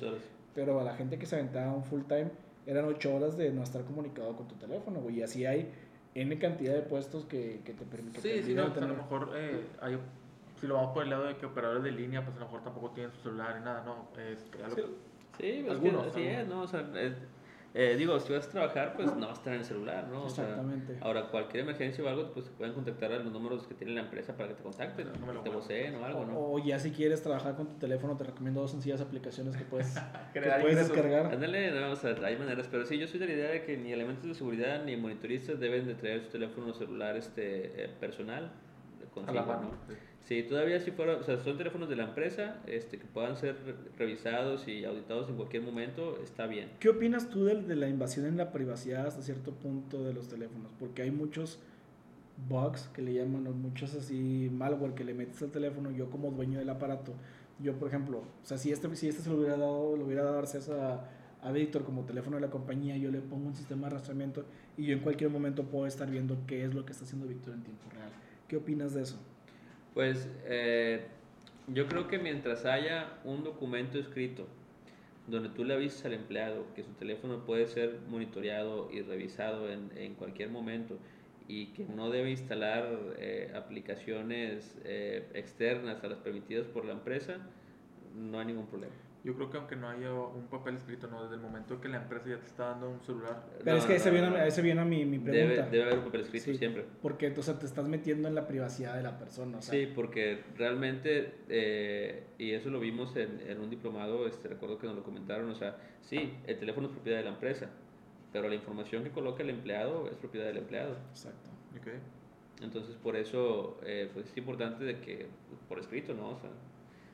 Pero 0.54 0.80
a 0.80 0.84
la 0.84 0.94
gente 0.96 1.18
que 1.18 1.26
se 1.26 1.36
aventaba 1.36 1.74
un 1.74 1.84
full-time, 1.84 2.30
eran 2.66 2.86
ocho 2.86 3.16
horas 3.16 3.38
de 3.38 3.52
no 3.52 3.64
estar 3.64 3.84
comunicado 3.84 4.36
con 4.36 4.48
tu 4.48 4.56
teléfono, 4.56 5.00
güey. 5.00 5.20
Y 5.20 5.24
así 5.24 5.46
hay 5.46 5.72
N 6.14 6.38
cantidad 6.40 6.74
de 6.74 6.82
puestos 6.82 7.26
que, 7.26 7.62
que 7.64 7.74
te 7.74 7.86
permiten. 7.86 8.22
Sí, 8.22 8.44
sí, 8.44 8.54
no, 8.54 8.66
a 8.66 8.80
lo 8.80 8.96
mejor 8.96 9.32
eh, 9.36 9.64
hay 9.80 9.98
si 10.62 10.68
lo 10.68 10.76
vamos 10.76 10.94
por 10.94 11.04
el 11.04 11.10
lado 11.10 11.24
de 11.24 11.36
que 11.36 11.48
operadores 11.48 11.84
de 11.84 11.92
línea, 11.92 12.24
pues 12.24 12.38
a 12.38 12.40
lo 12.40 12.46
mejor 12.46 12.64
tampoco 12.64 12.92
tienen 12.92 13.12
su 13.12 13.22
celular 13.22 13.58
ni 13.58 13.66
nada, 13.66 13.84
¿no? 13.84 14.08
Este, 14.22 14.64
algo, 14.64 14.76
sí, 15.38 15.64
pues 15.66 15.72
algunos, 15.72 16.14
sí 16.14 16.22
es, 16.22 16.48
¿no? 16.48 16.62
O 16.62 16.68
sea, 16.68 16.86
eh, 17.74 17.96
digo, 17.98 18.20
si 18.20 18.32
vas 18.32 18.46
a 18.48 18.52
trabajar, 18.52 18.94
pues 18.96 19.16
no 19.16 19.28
vas 19.28 19.30
a 19.30 19.34
estar 19.40 19.54
en 19.54 19.60
el 19.60 19.66
celular, 19.66 20.08
¿no? 20.08 20.26
Exactamente. 20.26 20.98
ahora, 21.02 21.30
cualquier 21.30 21.64
emergencia 21.64 22.04
o 22.04 22.10
algo, 22.10 22.32
pues 22.32 22.46
te 22.46 22.52
pueden 22.52 22.76
contactar 22.76 23.12
a 23.12 23.20
los 23.20 23.32
números 23.32 23.66
que 23.66 23.74
tiene 23.74 23.94
la 23.94 24.02
empresa 24.02 24.36
para 24.36 24.50
que 24.50 24.56
te 24.56 24.64
contacten, 24.64 25.08
no, 25.26 25.42
te 25.42 25.50
voceen 25.50 25.96
o 25.96 26.06
algo, 26.06 26.26
¿no? 26.26 26.38
O 26.38 26.60
ya 26.60 26.78
si 26.78 26.92
quieres 26.92 27.24
trabajar 27.24 27.56
con 27.56 27.68
tu 27.68 27.80
teléfono, 27.80 28.16
te 28.18 28.26
recomiendo 28.26 28.62
dos 28.62 28.72
sencillas 28.72 29.02
aplicaciones 29.02 29.56
que 29.56 29.64
puedes, 29.64 29.96
que 30.34 30.42
puedes 30.42 30.78
descargar. 30.78 31.34
Ándale, 31.34 31.72
no, 31.72 31.92
o 31.92 31.96
sea, 31.96 32.14
hay 32.24 32.38
maneras, 32.38 32.68
pero 32.70 32.86
sí, 32.86 33.00
yo 33.00 33.08
soy 33.08 33.20
de 33.20 33.26
la 33.26 33.34
idea 33.34 33.50
de 33.50 33.64
que 33.64 33.78
ni 33.78 33.94
elementos 33.94 34.28
de 34.28 34.36
seguridad 34.36 34.84
ni 34.84 34.96
monitoristas 34.98 35.60
deben 35.60 35.88
de 35.88 35.96
traer 35.96 36.22
su 36.22 36.30
teléfono 36.30 36.74
celular 36.74 37.16
este, 37.16 37.86
eh, 37.86 37.90
personal 38.00 38.52
consigo, 39.14 39.40
a 39.40 39.42
la 39.42 39.48
mano. 39.48 39.62
¿no? 39.70 39.78
Sí, 39.88 39.94
todavía 40.48 40.80
si 40.80 40.92
fuera, 40.92 41.18
o 41.18 41.24
sea, 41.24 41.40
son 41.40 41.58
teléfonos 41.58 41.90
de 41.90 41.96
la 41.96 42.06
empresa 42.06 42.62
este, 42.66 42.98
que 42.98 43.06
puedan 43.06 43.36
ser 43.36 43.56
revisados 43.98 44.68
y 44.68 44.86
auditados 44.86 45.30
en 45.30 45.36
cualquier 45.36 45.64
momento, 45.64 46.18
está 46.24 46.48
bien. 46.48 46.70
¿Qué 46.80 46.90
opinas 46.90 47.30
tú 47.30 47.46
de, 47.46 47.56
de, 47.62 47.76
la 47.76 47.90
invasión 47.90 48.26
en 48.26 48.38
la 48.38 48.52
privacidad 48.52 49.08
hasta 49.08 49.22
cierto 49.22 49.52
punto 49.52 50.04
de 50.04 50.14
los 50.14 50.28
teléfonos? 50.28 50.72
Porque 50.80 51.02
hay 51.02 51.12
muchos 51.12 51.60
bugs 52.50 52.90
que 52.94 53.02
le 53.02 53.14
llaman, 53.14 53.48
o 53.48 53.52
muchos 53.52 53.94
así 53.94 54.50
malware 54.52 54.94
que 54.94 55.04
le 55.04 55.14
metes 55.14 55.42
al 55.42 55.52
teléfono, 55.52 55.92
yo 55.92 56.10
como 56.10 56.32
dueño 56.32 56.60
del 56.60 56.70
aparato, 56.70 57.14
yo 57.60 57.74
por 57.74 57.90
ejemplo, 57.90 58.20
o 58.20 58.46
sea, 58.46 58.58
si 58.58 58.72
este, 58.72 58.96
si 58.96 59.08
este 59.08 59.22
se 59.22 59.30
lo 59.30 59.38
hubiera 59.38 59.58
dado, 59.58 59.96
lo 59.96 60.06
hubiera 60.06 60.24
dado 60.24 60.40
a, 60.40 61.10
a 61.42 61.52
Víctor 61.52 61.84
como 61.84 62.06
teléfono 62.06 62.38
de 62.38 62.42
la 62.42 62.50
compañía, 62.50 62.98
yo 62.98 63.12
le 63.12 63.20
pongo 63.20 63.48
un 63.48 63.56
sistema 63.56 63.88
de 63.88 63.96
arrastramiento 63.96 64.46
y 64.78 64.86
yo 64.86 64.94
en 64.94 65.00
cualquier 65.00 65.30
momento 65.30 65.64
puedo 65.64 65.86
estar 65.86 66.10
viendo 66.10 66.38
qué 66.48 66.64
es 66.64 66.74
lo 66.74 66.86
que 66.86 66.94
está 66.94 67.06
haciendo 67.06 67.28
Víctor 67.28 67.54
en 67.54 67.64
tiempo 67.64 67.90
real. 67.92 68.12
¿Qué 68.48 68.58
opinas 68.58 68.94
de 68.94 69.04
eso? 69.04 69.20
Pues 69.94 70.30
eh, 70.46 71.06
yo 71.68 71.88
creo 71.88 72.08
que 72.08 72.18
mientras 72.18 72.66
haya 72.66 73.20
un 73.24 73.44
documento 73.44 74.00
escrito 74.00 74.48
donde 75.28 75.50
tú 75.50 75.64
le 75.64 75.74
avisas 75.74 76.06
al 76.06 76.14
empleado 76.14 76.66
que 76.76 76.84
su 76.84 76.92
teléfono 76.94 77.46
puede 77.46 77.68
ser 77.68 78.00
monitoreado 78.10 78.90
y 78.92 79.02
revisado 79.02 79.72
en, 79.72 79.92
en 79.96 80.16
cualquier 80.16 80.50
momento 80.50 80.98
y 81.48 81.68
que 81.68 81.84
no 81.84 82.10
debe 82.10 82.32
instalar 82.32 82.88
eh, 83.18 83.52
aplicaciones 83.56 84.74
eh, 84.86 85.28
externas 85.34 86.04
a 86.04 86.08
las 86.08 86.20
permitidas 86.20 86.66
por 86.68 86.86
la 86.86 86.94
empresa, 86.94 87.38
no 88.16 88.40
hay 88.40 88.46
ningún 88.48 88.68
problema. 88.68 88.94
Yo 89.24 89.36
creo 89.36 89.52
que 89.52 89.58
aunque 89.58 89.76
no 89.76 89.88
haya 89.88 90.12
un 90.12 90.48
papel 90.48 90.78
escrito, 90.78 91.08
no, 91.08 91.22
desde 91.22 91.36
el 91.36 91.42
momento 91.42 91.80
que 91.80 91.88
la 91.88 91.98
empresa 91.98 92.30
ya 92.30 92.40
te 92.40 92.48
está 92.48 92.70
dando 92.70 92.90
un 92.90 93.02
celular. 93.02 93.46
Pero 93.64 93.78
es 93.78 93.86
que 93.86 93.96
ese, 93.96 94.10
viene, 94.10 94.48
ese 94.48 94.64
viene 94.64 94.82
a 94.82 94.86
mi, 94.86 95.06
mi 95.06 95.20
pregunta. 95.20 95.66
Debe, 95.66 95.70
debe, 95.70 95.84
haber 95.84 96.00
un 96.00 96.06
papel 96.06 96.22
escrito 96.22 96.54
siempre. 96.56 96.86
Porque 97.04 97.28
entonces 97.28 97.60
te 97.60 97.68
estás 97.68 97.88
metiendo 97.88 98.28
en 98.28 98.34
la 98.34 98.48
privacidad 98.48 98.96
de 98.96 99.04
la 99.04 99.20
persona. 99.20 99.60
O 99.60 99.62
sea. 99.62 99.72
Sí, 99.72 99.92
porque 99.94 100.44
realmente, 100.58 101.36
eh, 101.50 102.24
y 102.40 102.52
eso 102.52 102.72
lo 102.72 102.80
vimos 102.80 103.16
en, 103.16 103.42
en, 103.48 103.60
un 103.60 103.70
diplomado, 103.70 104.28
este, 104.28 104.48
recuerdo 104.48 104.80
que 104.80 104.88
nos 104.88 104.96
lo 104.96 105.04
comentaron, 105.04 105.50
o 105.52 105.56
sea, 105.56 105.78
sí, 106.02 106.34
el 106.48 106.58
teléfono 106.58 106.88
es 106.88 106.94
propiedad 106.94 107.20
de 107.20 107.26
la 107.26 107.32
empresa, 107.32 107.70
pero 108.34 108.50
la 108.50 108.56
información 108.56 109.04
que 109.04 109.12
coloca 109.12 109.44
el 109.44 109.52
empleado 109.52 110.10
es 110.10 110.16
propiedad 110.16 110.48
del 110.48 110.58
empleado. 110.58 110.98
Exacto. 111.12 111.50
Okay. 111.80 112.00
Entonces, 112.62 112.96
por 112.96 113.16
eso 113.16 113.80
eh, 113.84 114.10
pues 114.14 114.28
es 114.28 114.38
importante 114.38 114.84
de 114.84 115.00
que, 115.00 115.28
por 115.68 115.80
escrito, 115.80 116.14
¿no? 116.14 116.30
O 116.30 116.40
sea, 116.40 116.50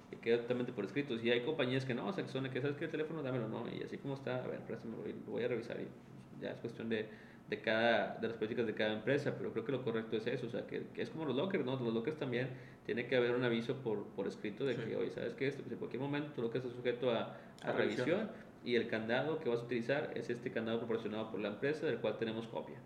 que 0.10 0.18
quede 0.18 0.38
totalmente 0.38 0.72
por 0.72 0.86
escrito. 0.86 1.18
Si 1.18 1.30
hay 1.30 1.42
compañías 1.42 1.86
que 1.86 1.94
no, 1.94 2.08
o 2.08 2.14
sea, 2.14 2.24
que 2.24 2.32
son 2.32 2.50
que 2.50 2.62
sabes 2.62 2.78
que 2.78 2.86
el 2.86 2.92
teléfono 2.92 3.22
dámelo, 3.22 3.48
no, 3.48 3.66
y 3.70 3.84
así 3.84 3.98
como 3.98 4.14
está, 4.14 4.44
a 4.44 4.48
ver, 4.48 4.60
préstame, 4.62 4.96
lo 4.96 5.32
voy 5.32 5.44
a 5.44 5.48
revisar 5.48 5.78
y 5.80 5.86
pues, 5.86 6.42
ya 6.42 6.52
es 6.52 6.60
cuestión 6.60 6.90
de, 6.90 7.08
de, 7.50 7.62
cada, 7.62 8.18
de 8.18 8.28
las 8.28 8.38
políticas 8.38 8.66
de 8.66 8.74
cada 8.74 8.94
empresa, 8.94 9.36
pero 9.38 9.52
creo 9.52 9.66
que 9.66 9.72
lo 9.72 9.84
correcto 9.84 10.18
es 10.18 10.28
eso, 10.28 10.48
o 10.48 10.50
sea, 10.50 10.66
que, 10.66 10.88
que 10.94 11.02
es 11.02 11.10
como 11.10 11.26
los 11.26 11.36
lockers, 11.36 11.66
¿no? 11.66 11.78
Los 11.78 11.94
lockers 11.94 12.18
también 12.18 12.50
tiene 12.86 13.08
que 13.08 13.16
haber 13.16 13.36
un 13.36 13.44
aviso 13.44 13.76
por, 13.78 14.06
por 14.08 14.28
escrito 14.28 14.66
de 14.66 14.76
que, 14.76 14.96
oye, 14.96 15.12
¿sabes 15.12 15.34
qué? 15.34 15.48
En 15.48 15.78
cualquier 15.78 16.02
momento 16.02 16.32
tu 16.32 16.42
locker 16.42 16.62
está 16.62 16.74
sujeto 16.74 17.12
a, 17.12 17.38
a, 17.64 17.72
revisión 17.74 18.30
y 18.64 18.76
el 18.76 18.88
candado 18.88 19.40
que 19.40 19.50
vas 19.50 19.60
a 19.60 19.64
utilizar 19.64 20.12
es 20.16 20.30
este 20.30 20.52
candado 20.52 20.80
proporcionado 20.80 21.32
por 21.32 21.40
la 21.40 21.50
empresa 21.50 21.86
del 21.86 21.98
cual 21.98 22.18
tenemos 22.18 22.48
copia. 22.48 22.78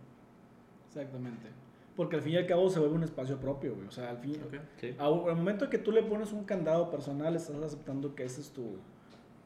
Exactamente. 0.87 1.47
Porque 2.01 2.15
al 2.15 2.23
fin 2.23 2.33
y 2.33 2.37
al 2.37 2.47
cabo 2.47 2.67
se 2.67 2.79
vuelve 2.79 2.95
un 2.95 3.03
espacio 3.03 3.39
propio, 3.39 3.75
güey. 3.75 3.87
O 3.87 3.91
sea, 3.91 4.09
al 4.09 4.17
fin. 4.17 4.35
Al 4.97 5.35
momento 5.35 5.69
que 5.69 5.77
tú 5.77 5.91
le 5.91 6.01
pones 6.01 6.33
un 6.33 6.45
candado 6.45 6.89
personal, 6.89 7.35
estás 7.35 7.55
aceptando 7.57 8.15
que 8.15 8.23
ese 8.23 8.41
es 8.41 8.49
tu, 8.49 8.77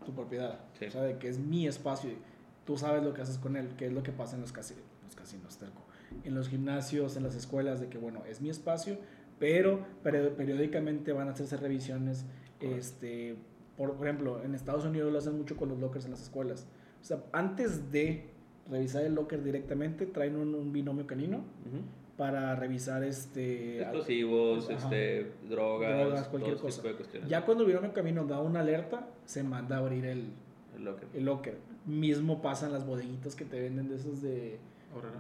tu 0.06 0.14
propiedad. 0.14 0.62
O 0.88 0.89
sea, 0.89 1.01
de 1.01 1.18
que 1.18 1.28
es 1.28 1.38
mi 1.38 1.68
espacio. 1.68 2.12
Y 2.12 2.18
tú 2.66 2.78
sabes 2.78 3.03
lo 3.03 3.14
que 3.14 3.22
haces 3.22 3.39
con 3.39 3.58
él, 3.58 3.76
que 3.76 3.88
es 3.88 3.91
lo 3.91 4.03
que 4.03 4.14
pasa 4.14 4.36
en 4.38 4.41
los, 4.41 4.53
casinos, 4.53 4.86
los 5.03 5.18
casinos, 5.18 5.58
terco. 5.58 5.82
En 6.24 6.34
los 6.34 6.47
gimnasios, 6.47 7.18
en 7.18 7.24
las 7.24 7.36
escuelas, 7.36 7.82
de 7.82 7.89
que, 7.89 7.97
bueno, 7.97 8.24
es 8.26 8.39
mi 8.39 8.49
espacio, 8.49 8.99
pero 9.38 9.86
periódicamente 10.01 11.12
van 11.12 11.28
a 11.28 11.32
hacerse 11.32 11.58
revisiones 11.58 12.24
este, 12.62 13.36
por, 13.76 13.95
por 13.95 14.08
ejemplo, 14.08 14.41
en 14.45 14.56
Estados 14.56 14.86
Unidos 14.86 15.12
lo 15.12 15.20
hacen 15.20 15.38
mucho 15.38 15.58
con 15.58 15.68
los 15.68 15.80
lockers 15.80 16.06
en 16.06 16.12
las 16.12 16.22
escuelas. 16.22 16.68
O 17.01 17.03
sea, 17.03 17.22
antes 17.34 17.91
de 17.91 18.30
revisar 18.70 19.03
el 19.03 19.14
locker 19.14 19.43
directamente, 19.43 20.06
traen 20.06 20.38
un, 20.38 20.56
un 20.56 20.72
binomio 20.72 21.06
canino 21.06 21.39
Ujú. 21.39 22.05
Para 22.18 22.55
revisar 22.55 23.03
este... 23.03 23.82
Explosivos, 23.82 24.70
Ajá. 24.70 24.78
este, 24.78 25.32
drogas, 25.49 25.97
Drogas, 25.99 26.28
cualquier 26.30 26.57
cosa. 26.57 26.78
tipo 26.78 26.88
de 26.89 26.95
cuestiones. 26.95 27.30
Ya 27.30 27.45
cuando 27.45 27.63
el 27.63 27.70
binomio 27.70 27.93
canino 27.93 28.24
da 28.26 28.39
una 28.39 28.61
alerta, 28.61 29.07
se 29.26 29.43
manda 29.43 29.76
a 29.76 29.80
abrir 29.80 30.05
el, 30.05 30.30
El 30.78 30.86
locker. 30.86 31.07
el 31.13 31.26
locker. 31.26 31.57
Mismo 31.86 32.41
pasa 32.41 32.68
en 32.68 32.74
las 32.74 32.86
bodeguitas 32.86 33.36
que 33.36 33.45
te 33.45 33.59
venden 33.59 33.89
de 33.89 33.95
esos 33.95 34.22
de... 34.22 34.59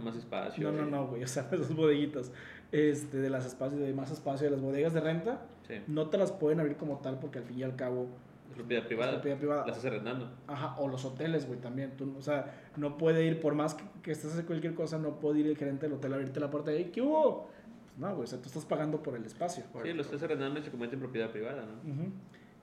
Más 0.01 0.15
espacio. 0.15 0.71
No, 0.71 0.83
no, 0.83 0.89
no, 0.89 1.07
güey, 1.07 1.23
o 1.23 1.27
sea, 1.27 1.49
esas 1.51 1.75
bodeguitas. 1.75 2.31
Este, 2.71 3.17
de 3.17 3.29
las 3.29 3.45
espacios, 3.45 3.81
de 3.81 3.93
más 3.93 4.09
espacio, 4.09 4.45
de 4.45 4.51
las 4.51 4.61
bodegas 4.61 4.93
de 4.93 5.01
renta, 5.01 5.41
Sí. 5.67 5.73
no 5.87 6.09
te 6.09 6.17
las 6.19 6.31
pueden 6.31 6.59
abrir 6.59 6.77
como 6.77 6.99
tal 6.99 7.19
porque 7.19 7.39
al 7.39 7.43
fin 7.45 7.57
y 7.59 7.63
al 7.63 7.75
cabo 7.75 8.07
propiedad 8.53 8.85
privada. 8.85 9.11
propiedad 9.13 9.37
privada. 9.37 9.65
La 9.65 9.71
estás 9.71 9.85
arrendando. 9.85 10.29
Ajá, 10.47 10.75
o 10.77 10.87
los 10.87 11.03
hoteles, 11.05 11.47
güey, 11.47 11.59
también. 11.59 11.97
Tú, 11.97 12.15
o 12.17 12.21
sea, 12.21 12.53
no 12.77 12.97
puede 12.97 13.25
ir, 13.25 13.39
por 13.39 13.55
más 13.55 13.73
que, 13.73 13.83
que 14.01 14.11
estés 14.11 14.31
haciendo 14.31 14.47
cualquier 14.47 14.75
cosa, 14.75 14.97
no 14.97 15.19
puede 15.19 15.39
ir 15.39 15.47
el 15.47 15.57
gerente 15.57 15.87
del 15.87 15.97
hotel 15.97 16.13
a 16.13 16.15
abrirte 16.15 16.39
la 16.39 16.49
puerta 16.49 16.73
y, 16.73 16.85
¿qué 16.85 17.01
hubo? 17.01 17.49
Pues 17.85 17.97
no, 17.97 18.09
güey, 18.15 18.23
o 18.23 18.27
sea, 18.27 18.39
tú 18.39 18.47
estás 18.47 18.65
pagando 18.65 19.01
por 19.01 19.15
el 19.15 19.25
espacio. 19.25 19.63
Sí, 19.83 19.93
lo 19.93 20.01
estás 20.01 20.21
arrendando 20.23 20.59
y 20.59 20.63
se 20.63 20.69
convierte 20.69 20.95
en 20.95 21.01
propiedad 21.01 21.29
privada, 21.31 21.65
¿no? 21.65 22.11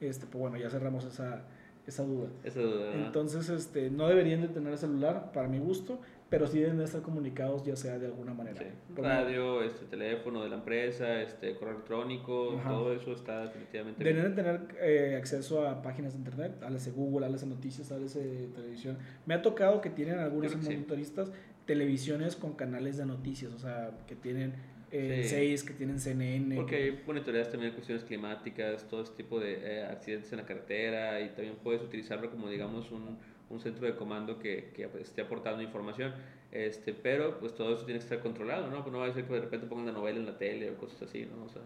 Este, 0.01 0.27
pues 0.27 0.41
bueno, 0.41 0.59
ya 0.59 0.69
cerramos 0.69 1.05
esa, 1.05 1.43
esa 1.87 2.03
duda. 2.05 2.29
Esa 2.45 2.61
duda. 2.61 2.95
Entonces, 2.95 3.49
este, 3.49 3.91
no 3.91 4.09
deberían 4.09 4.43
de 4.43 4.49
tener 4.49 4.77
celular, 4.77 5.33
para 5.33 5.49
mi 5.49 5.59
gusto, 5.59 6.01
pero 6.33 6.47
sí 6.47 6.61
deben 6.61 6.79
de 6.79 6.85
estar 6.85 7.03
comunicados, 7.03 7.63
ya 7.63 7.77
sea 7.77 7.99
de 7.99 8.07
alguna 8.07 8.33
manera. 8.33 8.57
Sí. 8.59 8.65
Radio, 8.97 9.63
este 9.63 9.85
teléfono 9.85 10.43
de 10.43 10.49
la 10.49 10.57
empresa, 10.57 11.21
este 11.21 11.55
correo 11.57 11.75
electrónico, 11.75 12.57
Ajá. 12.59 12.71
todo 12.71 12.95
eso 12.95 13.13
está 13.13 13.43
definitivamente 13.45 14.03
Deberían 14.03 14.35
de 14.35 14.43
tener 14.43 14.61
eh, 14.81 15.17
acceso 15.19 15.69
a 15.69 15.83
páginas 15.83 16.15
de 16.15 16.21
internet, 16.21 16.53
háblese 16.63 16.91
Google, 16.93 17.27
háblese 17.27 17.45
noticias, 17.45 17.93
háblese 17.93 18.49
televisión. 18.55 18.97
Me 19.27 19.35
ha 19.35 19.43
tocado 19.43 19.83
que 19.83 19.91
tienen 19.91 20.21
algunos 20.21 20.53
sí. 20.53 20.59
monitoristas 20.63 21.31
televisiones 21.67 22.35
con 22.35 22.55
canales 22.55 22.97
de 22.97 23.05
noticias, 23.05 23.53
o 23.53 23.59
sea, 23.59 23.91
que 24.07 24.17
tienen 24.17 24.55
eh, 24.91 25.21
Sí. 25.25 25.31
6, 25.37 25.65
que 25.65 25.75
tienen 25.75 25.99
CNN. 25.99 26.57
Porque 26.57 26.77
que- 26.77 26.83
hay 26.85 27.01
monitoreas 27.07 27.51
también 27.51 27.73
cuestiones 27.75 28.05
climáticas, 28.05 28.89
todo 28.89 29.03
este 29.03 29.23
tipo 29.23 29.39
de 29.39 29.59
eh, 29.81 29.85
accidentes 29.85 30.33
en 30.33 30.39
la 30.39 30.47
carretera 30.47 31.21
y 31.21 31.29
también 31.29 31.57
puedes 31.63 31.83
utilizarlo 31.83 32.31
como 32.31 32.49
digamos 32.49 32.91
un, 32.91 33.19
un 33.53 33.61
centro 33.61 33.87
de 33.87 33.95
comando 33.95 34.39
que, 34.39 34.73
que 34.75 34.85
esté 35.01 35.23
aportando 35.23 35.63
información. 35.63 36.13
Este, 36.51 36.93
pero 36.93 37.39
pues 37.39 37.55
todo 37.55 37.75
eso 37.75 37.85
tiene 37.85 37.99
que 38.01 38.05
estar 38.05 38.21
controlado, 38.21 38.69
¿no? 38.69 38.83
Pues 38.83 38.93
no 38.93 38.99
va 38.99 39.07
a 39.07 39.13
ser 39.13 39.25
que 39.27 39.33
de 39.35 39.41
repente 39.41 39.67
pongan 39.67 39.85
una 39.85 39.93
novela 39.93 40.19
en 40.19 40.27
la 40.27 40.37
tele 40.39 40.71
o 40.71 40.77
cosas 40.77 41.03
así, 41.03 41.25
¿no? 41.27 41.45
O 41.45 41.49
sea, 41.49 41.63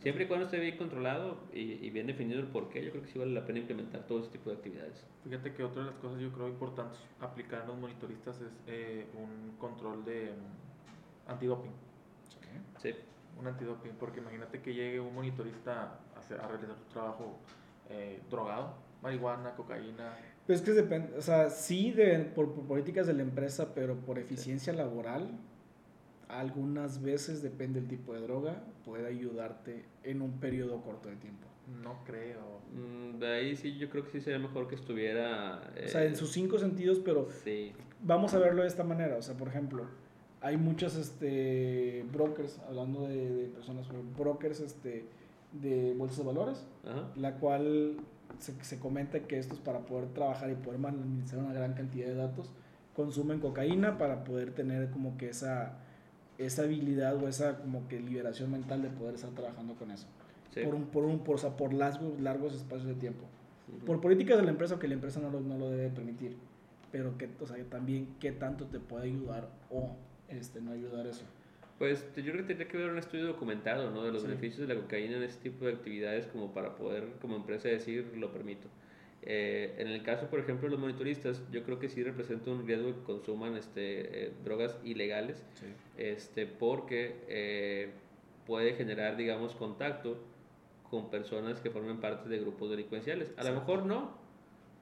siempre 0.00 0.24
y 0.24 0.26
cuando 0.26 0.46
esté 0.46 0.58
bien 0.58 0.76
controlado 0.76 1.38
y, 1.52 1.60
y 1.84 1.90
bien 1.90 2.06
definido 2.06 2.40
el 2.40 2.46
porqué, 2.48 2.82
yo 2.84 2.90
creo 2.90 3.02
que 3.04 3.10
sí 3.10 3.18
vale 3.18 3.32
la 3.32 3.44
pena 3.44 3.58
implementar 3.60 4.06
todo 4.06 4.20
ese 4.20 4.30
tipo 4.30 4.50
de 4.50 4.56
actividades. 4.56 5.04
Fíjate 5.24 5.52
que 5.54 5.62
otra 5.62 5.84
de 5.84 5.90
las 5.90 5.98
cosas 6.00 6.20
yo 6.20 6.32
creo 6.32 6.48
importantes 6.48 6.98
aplicar 7.20 7.62
en 7.62 7.68
los 7.68 7.78
monitoristas 7.78 8.40
es 8.40 8.50
eh, 8.66 9.06
un 9.14 9.56
control 9.58 10.04
de 10.04 10.32
mm, 10.32 11.30
antidoping. 11.30 11.72
Sí. 12.82 12.94
Un 13.38 13.46
antidoping, 13.46 13.92
porque 14.00 14.18
imagínate 14.20 14.60
que 14.62 14.74
llegue 14.74 14.98
un 14.98 15.14
monitorista 15.14 15.98
a, 16.16 16.18
hacer- 16.18 16.40
a 16.40 16.48
realizar 16.48 16.76
su 16.76 16.84
trabajo 16.92 17.38
eh, 17.90 18.20
drogado, 18.30 18.74
marihuana, 19.02 19.52
cocaína. 19.54 20.16
Pues 20.48 20.60
es 20.60 20.64
que 20.64 20.72
depende, 20.72 21.14
o 21.14 21.20
sea, 21.20 21.50
sí 21.50 21.90
de, 21.90 22.20
por, 22.20 22.54
por 22.54 22.64
políticas 22.64 23.06
de 23.06 23.12
la 23.12 23.20
empresa, 23.20 23.74
pero 23.74 23.96
por 23.96 24.18
eficiencia 24.18 24.72
laboral, 24.72 25.28
algunas 26.26 27.02
veces, 27.02 27.42
depende 27.42 27.80
del 27.80 27.88
tipo 27.90 28.14
de 28.14 28.22
droga, 28.22 28.64
puede 28.82 29.06
ayudarte 29.06 29.84
en 30.04 30.22
un 30.22 30.40
periodo 30.40 30.80
corto 30.80 31.10
de 31.10 31.16
tiempo. 31.16 31.46
No 31.82 32.02
creo. 32.06 32.62
Mm, 32.72 33.18
de 33.18 33.26
ahí 33.26 33.56
sí, 33.56 33.76
yo 33.76 33.90
creo 33.90 34.04
que 34.04 34.10
sí 34.10 34.20
sería 34.22 34.38
mejor 34.38 34.68
que 34.68 34.76
estuviera... 34.76 35.60
O 35.84 35.86
sea, 35.86 36.06
en 36.06 36.14
eh, 36.14 36.16
sus 36.16 36.32
cinco 36.32 36.58
sentidos, 36.58 36.98
pero 37.04 37.28
Sí, 37.44 37.72
vamos 38.02 38.32
a 38.32 38.38
verlo 38.38 38.62
de 38.62 38.68
esta 38.68 38.84
manera. 38.84 39.16
O 39.16 39.22
sea, 39.22 39.36
por 39.36 39.48
ejemplo, 39.48 39.84
hay 40.40 40.56
muchos 40.56 40.96
este, 40.96 42.06
brokers, 42.10 42.58
hablando 42.66 43.06
de, 43.06 43.34
de 43.34 43.48
personas, 43.48 43.86
brokers 44.16 44.60
este, 44.60 45.04
de 45.52 45.92
bolsas 45.92 46.16
de 46.16 46.24
valores, 46.24 46.66
ajá. 46.86 47.12
la 47.16 47.34
cual 47.34 47.98
se, 48.38 48.52
se 48.62 48.78
comenta 48.78 49.20
que 49.20 49.38
estos 49.38 49.58
para 49.58 49.80
poder 49.80 50.08
trabajar 50.08 50.50
y 50.50 50.54
poder 50.54 50.84
administrar 50.84 51.42
una 51.42 51.52
gran 51.52 51.74
cantidad 51.74 52.06
de 52.06 52.14
datos, 52.14 52.50
consumen 52.94 53.40
cocaína 53.40 53.98
para 53.98 54.24
poder 54.24 54.52
tener 54.52 54.90
como 54.90 55.16
que 55.16 55.28
esa, 55.28 55.76
esa 56.36 56.62
habilidad 56.62 57.16
o 57.22 57.28
esa 57.28 57.58
como 57.58 57.86
que 57.88 58.00
liberación 58.00 58.50
mental 58.50 58.82
de 58.82 58.90
poder 58.90 59.14
estar 59.14 59.30
trabajando 59.30 59.74
con 59.74 59.90
eso. 59.90 60.06
Sí. 60.52 60.62
Por, 60.62 60.74
un, 60.74 60.86
por, 60.86 61.04
un, 61.04 61.18
por, 61.20 61.36
o 61.36 61.38
sea, 61.38 61.56
por 61.56 61.72
largos, 61.72 62.20
largos 62.20 62.54
espacios 62.54 62.88
de 62.88 62.94
tiempo. 62.94 63.24
Por 63.84 64.00
políticas 64.00 64.38
de 64.38 64.44
la 64.44 64.50
empresa, 64.50 64.78
que 64.78 64.88
la 64.88 64.94
empresa 64.94 65.20
no 65.20 65.30
lo, 65.30 65.40
no 65.40 65.58
lo 65.58 65.70
debe 65.70 65.90
permitir. 65.90 66.36
Pero 66.90 67.18
que, 67.18 67.28
o 67.38 67.46
sea, 67.46 67.56
también 67.68 68.16
qué 68.18 68.32
tanto 68.32 68.64
te 68.64 68.80
puede 68.80 69.04
ayudar 69.04 69.48
o 69.70 69.90
este, 70.28 70.60
no 70.60 70.72
ayudar 70.72 71.06
eso. 71.06 71.24
Pues 71.78 72.04
yo 72.16 72.22
creo 72.32 72.38
que 72.38 72.42
tendría 72.42 72.68
que 72.68 72.76
haber 72.76 72.90
un 72.90 72.98
estudio 72.98 73.26
documentado, 73.26 73.90
¿no? 73.90 74.02
De 74.02 74.10
los 74.10 74.22
Sí. 74.22 74.28
beneficios 74.28 74.66
de 74.66 74.74
la 74.74 74.80
cocaína 74.80 75.16
en 75.16 75.22
este 75.22 75.48
tipo 75.50 75.64
de 75.64 75.72
actividades 75.72 76.26
como 76.26 76.52
para 76.52 76.74
poder 76.74 77.04
como 77.20 77.36
empresa 77.36 77.68
decir 77.68 78.12
lo 78.16 78.32
permito. 78.32 78.68
Eh, 79.22 79.74
en 79.78 79.88
el 79.88 80.02
caso, 80.02 80.28
por 80.28 80.40
ejemplo, 80.40 80.66
de 80.66 80.72
los 80.72 80.80
monitoristas, 80.80 81.42
yo 81.52 81.62
creo 81.62 81.78
que 81.78 81.88
sí 81.88 82.02
representa 82.02 82.50
un 82.50 82.66
riesgo 82.66 82.94
que 82.94 83.02
consuman 83.02 83.56
este, 83.56 84.26
eh, 84.26 84.32
drogas 84.44 84.78
ilegales, 84.84 85.44
este, 85.96 86.46
porque 86.46 87.16
eh, 87.28 87.90
puede 88.46 88.74
generar, 88.74 89.16
digamos, 89.16 89.54
contacto 89.54 90.18
con 90.90 91.10
personas 91.10 91.60
que 91.60 91.70
formen 91.70 92.00
parte 92.00 92.28
de 92.28 92.38
grupos 92.40 92.70
delincuenciales. 92.70 93.32
A 93.36 93.44
lo 93.44 93.52
mejor 93.54 93.84
no, 93.86 94.16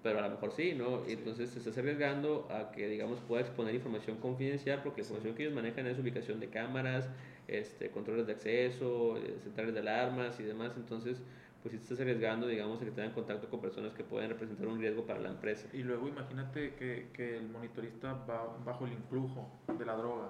pero 0.03 0.18
a 0.18 0.22
lo 0.22 0.30
mejor 0.30 0.53
sí, 0.53 0.74
¿no? 0.74 1.03
Y 1.05 1.09
Sí. 1.09 1.12
entonces 1.14 1.51
te 1.53 1.59
estás 1.59 1.76
arriesgando 1.78 2.47
a 2.51 2.70
que, 2.72 2.88
digamos, 2.88 3.20
pueda 3.20 3.42
exponer 3.42 3.74
información 3.74 4.18
confidencial, 4.18 4.82
porque 4.82 5.01
la 5.01 5.07
información 5.07 5.34
que 5.34 5.42
ellos 5.44 5.55
manejan 5.55 5.86
es 5.86 5.99
ubicación 5.99 6.38
de 6.40 6.49
cámaras, 6.49 7.09
este, 7.49 7.90
controles 7.90 8.26
de 8.26 8.32
acceso, 8.34 9.16
eh, 9.18 9.38
centrales 9.42 9.74
de 9.74 9.80
alarmas 9.80 10.38
y 10.40 10.44
demás. 10.44 10.72
Entonces, 10.76 11.20
pues 11.62 11.72
si 11.72 11.78
te 11.78 11.82
estás 11.84 12.01
arriesgando, 12.01 12.47
digamos, 12.47 12.80
a 12.80 12.84
que 12.84 12.90
tengan 12.92 13.12
contacto 13.12 13.49
con 13.49 13.61
personas 13.61 13.92
que 13.94 14.05
pueden 14.05 14.30
representar 14.30 14.68
un 14.68 14.78
riesgo 14.78 15.05
para 15.05 15.18
la 15.20 15.30
empresa. 15.30 15.66
Y 15.72 15.82
luego 15.82 16.07
imagínate 16.09 16.74
que, 16.74 17.09
que 17.12 17.36
el 17.38 17.49
monitorista 17.49 18.12
va 18.28 18.57
bajo 18.64 18.86
el 18.86 18.92
influjo 18.92 19.49
de 19.76 19.84
la 19.84 19.94
droga 19.97 20.28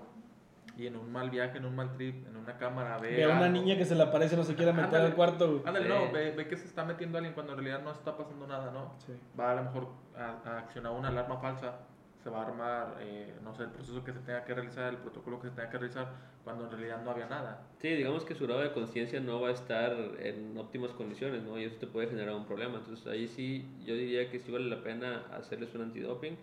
y 0.77 0.87
en 0.87 0.97
un 0.97 1.11
mal 1.11 1.31
viaje, 1.31 1.59
en 1.59 1.65
un 1.65 1.75
mal 1.75 1.93
trip, 1.93 2.27
en 2.29 2.37
una 2.37 2.57
cámara 2.59 2.99
ve, 2.99 3.11
Ve 3.17 3.25
a 3.25 3.29
una 3.29 3.47
algo. 3.47 3.53
niña 3.61 3.77
que 3.77 3.85
se 3.85 3.95
le 3.95 4.03
aparece, 4.03 4.37
no 4.37 4.45
se 4.45 4.55
quiere 4.55 4.73
meter 4.73 4.87
Ándale. 4.87 5.07
al 5.07 5.15
cuarto. 5.15 5.49
güey. 5.51 5.63
Ándale, 5.67 5.87
Sí. 5.87 5.93
no, 5.93 6.13
ve, 6.13 6.33
ve 6.33 6.49
que 6.49 6.57
se 6.57 6.67
está 6.67 6.85
metiendo 6.85 7.19
alguien 7.19 7.35
cuando 7.35 7.53
en 7.55 7.59
realidad 7.59 7.83
no 7.83 7.93
está 7.93 8.17
pasando 8.17 8.47
nada, 8.47 8.71
¿no? 8.73 8.93
Sí. 9.07 9.13
Va 9.39 9.53
a 9.53 9.55
lo 9.55 9.63
mejor 9.65 9.89
a, 10.17 10.49
a 10.49 10.59
accionar 10.59 10.93
una 10.93 11.09
alarma 11.09 11.39
falsa, 11.39 11.79
se 12.23 12.31
va 12.31 12.43
a 12.43 12.47
armar, 12.47 12.97
eh, 13.01 13.35
no 13.43 13.55
sé, 13.55 13.63
el 13.65 13.71
proceso 13.71 14.03
que 14.05 14.13
se 14.13 14.19
tenga 14.21 14.45
que 14.45 14.53
realizar, 14.53 14.89
el 14.93 14.99
protocolo 14.99 15.41
que 15.41 15.49
se 15.49 15.55
tenga 15.55 15.71
que 15.71 15.79
realizar, 15.79 16.09
cuando 16.45 16.65
en 16.65 16.71
realidad 16.73 17.03
no 17.05 17.11
había 17.13 17.27
nada. 17.27 17.63
Sí, 17.79 17.89
digamos 17.89 18.25
que 18.25 18.35
su 18.35 18.47
grado 18.47 18.61
de 18.63 18.73
conciencia 18.73 19.21
no 19.21 19.41
va 19.41 19.49
a 19.49 19.53
estar 19.53 19.93
en 20.19 20.57
óptimas 20.59 20.91
condiciones, 20.93 21.43
¿no? 21.45 21.59
Y 21.59 21.65
eso 21.65 21.77
te 21.77 21.87
puede 21.87 22.09
generar 22.09 22.35
un 22.35 22.45
problema. 22.45 22.79
Entonces 22.79 23.07
ahí 23.07 23.29
sí, 23.29 23.69
yo 23.85 23.95
diría 23.95 24.29
que 24.31 24.39
sí 24.41 24.51
vale 24.53 24.67
la 24.69 24.83
pena 24.83 25.23
hacerles 25.37 25.75
un 25.75 25.83
antidoping. 25.83 26.37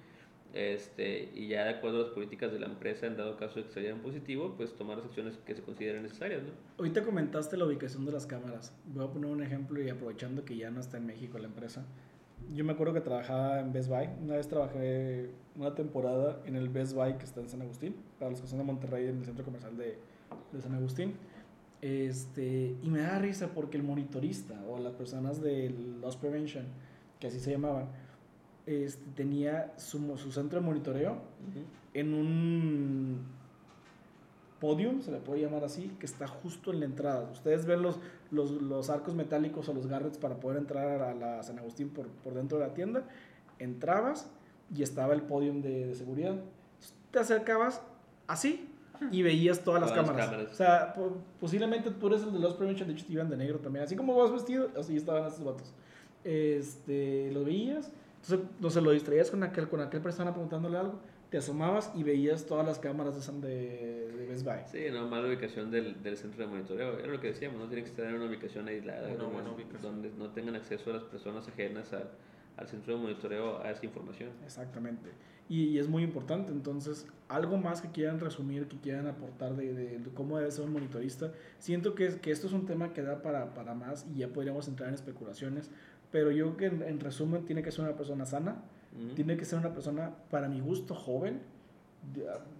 Este, 0.54 1.32
y 1.34 1.48
ya 1.48 1.64
de 1.64 1.72
acuerdo 1.72 1.98
a 1.98 2.04
las 2.04 2.12
políticas 2.12 2.52
de 2.52 2.60
la 2.60 2.68
empresa, 2.68 3.08
en 3.08 3.18
dado 3.18 3.38
caso 3.38 3.60
de 3.60 3.66
que 3.66 3.72
salieran 3.72 4.02
positivo, 4.02 4.54
pues 4.56 4.76
tomar 4.76 4.98
las 4.98 5.08
acciones 5.08 5.36
que 5.46 5.56
se 5.56 5.64
consideren 5.64 6.04
necesarias, 6.04 6.44
¿no? 6.44 6.52
Ahorita 6.78 7.04
comentaste 7.04 7.58
la 7.58 7.66
ubicación 7.66 8.06
de 8.06 8.12
las 8.12 8.28
cámaras. 8.28 8.72
Voy 8.94 9.04
a 9.04 9.08
poner 9.08 9.32
un 9.32 9.42
ejemplo 9.42 9.82
y 9.82 9.90
aprovechando 9.90 10.46
que 10.46 10.56
ya 10.56 10.70
no 10.70 10.80
está 10.80 10.98
en 10.98 11.08
México 11.08 11.40
la 11.40 11.48
empresa. 11.48 11.84
Yo 12.54 12.64
me 12.66 12.74
acuerdo 12.74 12.94
que 12.94 13.02
trabajaba 13.02 13.62
en 13.62 13.74
Best 13.74 13.90
Buy. 13.90 14.10
Una 14.22 14.36
vez 14.36 14.48
trabajé 14.48 15.32
una 15.56 15.74
temporada 15.74 16.40
en 16.46 16.56
el 16.56 16.70
Best 16.70 16.94
Buy 16.94 17.18
que 17.18 17.26
está 17.26 17.42
en 17.42 17.50
San 17.50 17.62
Agustín, 17.64 17.96
para 18.20 18.30
los 18.30 18.40
que 18.40 18.48
son 18.48 18.60
de 18.60 18.66
Monterrey, 18.66 19.08
en 19.08 19.18
el 19.18 19.26
centro 19.26 19.44
comercial 19.44 19.76
de, 19.76 19.98
de 20.52 20.62
San 20.62 20.76
Agustín. 20.76 21.14
Este, 21.82 22.76
y 22.82 22.90
me 22.90 23.00
da 23.00 23.18
risa 23.18 23.50
porque 23.56 23.78
el 23.78 23.84
monitorista 23.84 24.64
o 24.70 24.78
las 24.78 24.94
personas 24.94 25.42
de 25.42 25.70
Loss 26.00 26.16
Prevention, 26.18 26.66
que 27.20 27.28
así 27.28 27.40
se 27.40 27.52
llamaban, 27.52 27.88
este, 28.66 29.04
tenía 29.16 29.74
su, 29.78 30.18
su 30.18 30.32
centro 30.32 30.60
de 30.60 30.66
monitoreo 30.66 31.18
en 31.94 32.14
un 32.14 33.20
podium, 34.60 35.02
se 35.02 35.12
le 35.12 35.18
puede 35.18 35.42
llamar 35.42 35.64
así, 35.66 35.92
que 36.00 36.06
está 36.06 36.28
justo 36.28 36.72
en 36.72 36.80
la 36.80 36.86
entrada. 36.86 37.30
Ustedes 37.32 37.66
ven 37.66 37.82
los, 37.82 38.00
los, 38.32 38.52
los 38.52 38.90
arcos 38.90 39.14
metálicos 39.14 39.68
o 39.68 39.74
los 39.74 39.88
garrets 39.88 40.18
para 40.18 40.36
poder 40.40 40.58
entrar 40.58 41.02
a 41.02 41.14
la 41.14 41.44
San 41.44 41.60
Agustín 41.60 41.90
por, 41.90 42.08
por 42.08 42.34
dentro 42.34 42.58
de 42.60 42.68
la 42.68 42.74
tienda. 42.74 43.04
Entrabas 43.60 44.30
y 44.74 44.82
estaba 44.82 45.14
el 45.14 45.22
podium 45.24 45.62
de, 45.62 45.88
de 45.88 45.96
seguridad. 45.96 46.36
Te 47.12 47.20
acercabas 47.20 47.82
así 48.28 48.70
y 49.12 49.22
veías 49.22 49.60
todas 49.66 49.82
las 49.82 49.90
Todas 49.90 50.08
las 50.08 50.16
cámaras. 50.16 50.30
cámaras. 50.30 50.54
O 50.54 50.56
sea, 50.56 50.94
po- 50.94 51.18
posiblemente 51.42 51.92
tú 51.92 52.08
eres 52.08 52.24
el 52.24 52.32
de 52.32 52.40
los 52.40 52.54
Prevention, 52.54 52.88
de 52.88 52.94
hecho 52.94 53.06
te 53.06 53.12
iban 53.14 53.30
de 53.30 53.36
negro 53.36 53.60
también. 53.60 53.84
Así 53.84 53.98
como 53.98 54.16
vas 54.16 54.32
vestido, 54.32 54.70
así 54.80 54.96
estaban 54.96 55.26
estos 55.28 55.44
vatos. 55.44 55.74
Este, 56.24 57.30
lo 57.34 57.44
veías, 57.44 57.92
entonces 58.24 58.48
no 58.62 58.70
se 58.70 58.80
lo 58.80 58.92
distraías 58.92 59.30
con 59.30 59.44
aquel, 59.44 59.68
con 59.68 59.82
aquel 59.82 60.00
persona 60.00 60.32
preguntándole 60.32 60.78
algo, 60.78 61.00
te 61.30 61.40
asomabas 61.40 61.92
y 61.94 62.04
veías 62.04 62.46
todas 62.46 62.66
las 62.66 62.80
cámaras 62.80 63.16
de, 63.42 63.48
de, 63.50 64.12
de 64.12 64.26
Best 64.28 64.46
Buy. 64.46 64.60
Sí, 64.66 64.86
no, 64.94 65.08
mala 65.10 65.28
ubicación 65.28 65.70
del, 65.70 66.02
del, 66.02 66.16
centro 66.16 66.46
de 66.46 66.48
monitoreo. 66.50 67.00
Era 67.00 67.08
lo 67.08 67.20
que 67.20 67.28
decíamos, 67.28 67.60
no 67.60 67.68
tiene 67.68 67.84
que 67.84 67.90
estar 67.90 68.06
en 68.06 68.16
una 68.16 68.26
ubicación 68.26 68.68
aislada, 68.70 69.10
Una 69.10 69.18
donde, 69.18 69.34
buena 69.34 69.52
ubicación. 69.52 69.82
donde 69.82 70.12
no 70.18 70.30
tengan 70.30 70.56
acceso 70.56 70.92
a 70.92 70.94
las 70.94 71.04
personas 71.04 71.46
ajenas 71.50 71.92
al, 71.92 72.12
al 72.56 72.68
centro 72.68 72.96
de 72.96 73.02
monitoreo 73.02 73.62
a 73.62 73.72
esa 73.72 73.86
información. 73.86 74.30
Exactamente. 74.46 75.10
Y, 75.50 75.64
y, 75.64 75.80
es 75.80 75.90
muy 75.90 76.04
importante. 76.04 76.52
Entonces, 76.52 77.08
algo 77.28 77.58
más 77.58 77.82
que 77.82 77.90
quieran 77.92 78.20
resumir, 78.20 78.68
que 78.68 78.78
quieran 78.78 79.08
aportar 79.08 79.56
de, 79.56 79.74
de, 79.74 80.00
de 80.00 80.10
cómo 80.12 80.38
debe 80.38 80.50
ser 80.52 80.64
un 80.66 80.72
monitorista. 80.72 81.34
Siento 81.60 81.96
que, 81.96 82.08
que, 82.22 82.32
esto 82.32 82.48
es 82.48 82.54
un 82.54 82.66
tema 82.66 82.94
que 82.94 83.02
da 83.02 83.22
para, 83.22 83.54
para, 83.54 83.74
más 83.74 84.06
y 84.16 84.20
ya 84.20 84.30
podríamos 84.30 84.68
entrar 84.68 84.88
en 84.90 84.96
especulaciones. 84.96 85.70
Pero 86.14 86.30
yo 86.30 86.56
creo 86.56 86.58
que 86.58 86.76
en, 86.76 86.84
en 86.84 87.00
resumen 87.00 87.44
tiene 87.44 87.64
que 87.64 87.72
ser 87.72 87.84
una 87.84 87.96
persona 87.96 88.24
sana, 88.28 88.64
uh 88.96 89.00
-huh. 89.00 89.16
tiene 89.16 89.36
que 89.36 89.46
ser 89.46 89.58
una 89.58 89.74
persona, 89.74 90.14
para 90.30 90.48
mi 90.48 90.60
gusto, 90.62 90.94
joven, 90.94 91.42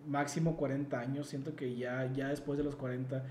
máximo 0.08 0.58
40 0.58 1.00
años. 1.00 1.28
Siento 1.28 1.56
que 1.56 1.76
ya, 1.76 2.12
ya 2.14 2.30
después 2.30 2.58
de 2.58 2.64
los 2.64 2.76
40 2.76 3.24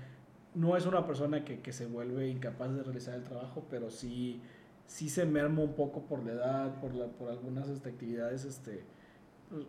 no 0.55 0.77
es 0.77 0.85
una 0.85 1.05
persona 1.05 1.43
que, 1.43 1.59
que 1.59 1.73
se 1.73 1.87
vuelve 1.87 2.29
incapaz 2.29 2.73
de 2.73 2.83
realizar 2.83 3.15
el 3.15 3.23
trabajo, 3.23 3.65
pero 3.69 3.89
sí, 3.89 4.39
sí 4.87 5.09
se 5.09 5.25
merma 5.25 5.61
un 5.61 5.73
poco 5.73 6.03
por 6.03 6.23
la 6.23 6.31
edad, 6.31 6.79
por, 6.79 6.93
la, 6.95 7.07
por 7.07 7.29
algunas 7.29 7.67
este, 7.67 7.89
actividades, 7.89 8.45
este, 8.45 8.85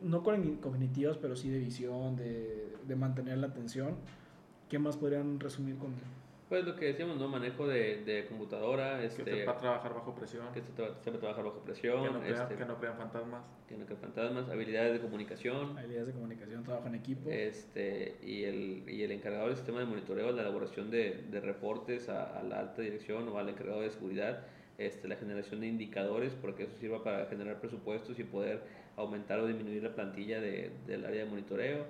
no 0.03 0.23
cognitivas, 0.23 1.17
pero 1.17 1.35
sí 1.35 1.51
de 1.51 1.59
visión, 1.59 2.15
de, 2.15 2.77
de 2.87 2.95
mantener 2.95 3.39
la 3.39 3.49
atención. 3.49 3.97
¿Qué 4.69 4.79
más 4.79 4.97
podrían 4.97 5.41
resumir 5.41 5.79
con 5.79 5.95
pues 6.55 6.67
lo 6.67 6.77
que 6.77 6.87
decíamos, 6.87 7.17
¿no? 7.17 7.27
Manejo 7.27 7.67
de, 7.67 8.05
de 8.05 8.27
computadora. 8.27 9.03
Este, 9.03 9.25
que 9.25 9.39
sepa 9.39 9.59
trabajar 9.59 9.93
bajo 9.93 10.15
presión. 10.15 10.47
Que 10.53 10.63
sepa 10.63 11.19
trabajar 11.19 11.45
bajo 11.45 11.59
presión. 11.59 12.05
Que 12.05 12.11
no, 12.11 12.21
crean, 12.21 12.43
este, 12.43 12.55
que 12.55 12.65
no 12.65 12.79
crean 12.79 12.97
fantasmas. 12.97 13.43
Que 13.69 13.77
no 13.77 13.85
crean 13.85 14.01
fantasmas. 14.01 14.49
Habilidades 14.49 14.93
de 14.93 15.01
comunicación. 15.01 15.77
Habilidades 15.77 16.07
de 16.07 16.13
comunicación, 16.13 16.63
trabajo 16.63 16.87
en 16.87 16.95
equipo. 16.95 17.29
Este, 17.29 18.19
y, 18.23 18.45
el, 18.45 18.89
y 18.89 19.03
el 19.03 19.11
encargado 19.11 19.49
del 19.49 19.57
sistema 19.57 19.81
de 19.81 19.87
monitoreo, 19.87 20.31
la 20.31 20.43
elaboración 20.43 20.93
de, 20.93 21.25
de 21.29 21.41
reportes 21.41 22.09
a, 22.09 22.39
a, 22.39 22.45
la 22.45 22.61
alta 22.61 22.83
dirección 22.83 23.29
o 23.29 23.37
al 23.37 23.49
encargado 23.49 23.81
de 23.81 23.91
seguridad. 23.91 24.45
Este, 24.79 25.09
la 25.09 25.17
generación 25.17 25.61
de 25.61 25.67
indicadores, 25.67 26.35
porque 26.41 26.65
eso 26.65 26.77
sirva 26.79 27.03
para 27.03 27.27
generar 27.27 27.61
presupuestos 27.61 28.17
y 28.21 28.25
poder 28.25 28.63
aumentar 28.97 29.41
o 29.41 29.49
disminuir 29.49 29.83
la 29.83 29.93
plantilla 29.93 30.41
de, 30.41 30.71
del 30.87 31.05
área 31.05 31.25
de 31.25 31.31
monitoreo 31.31 31.85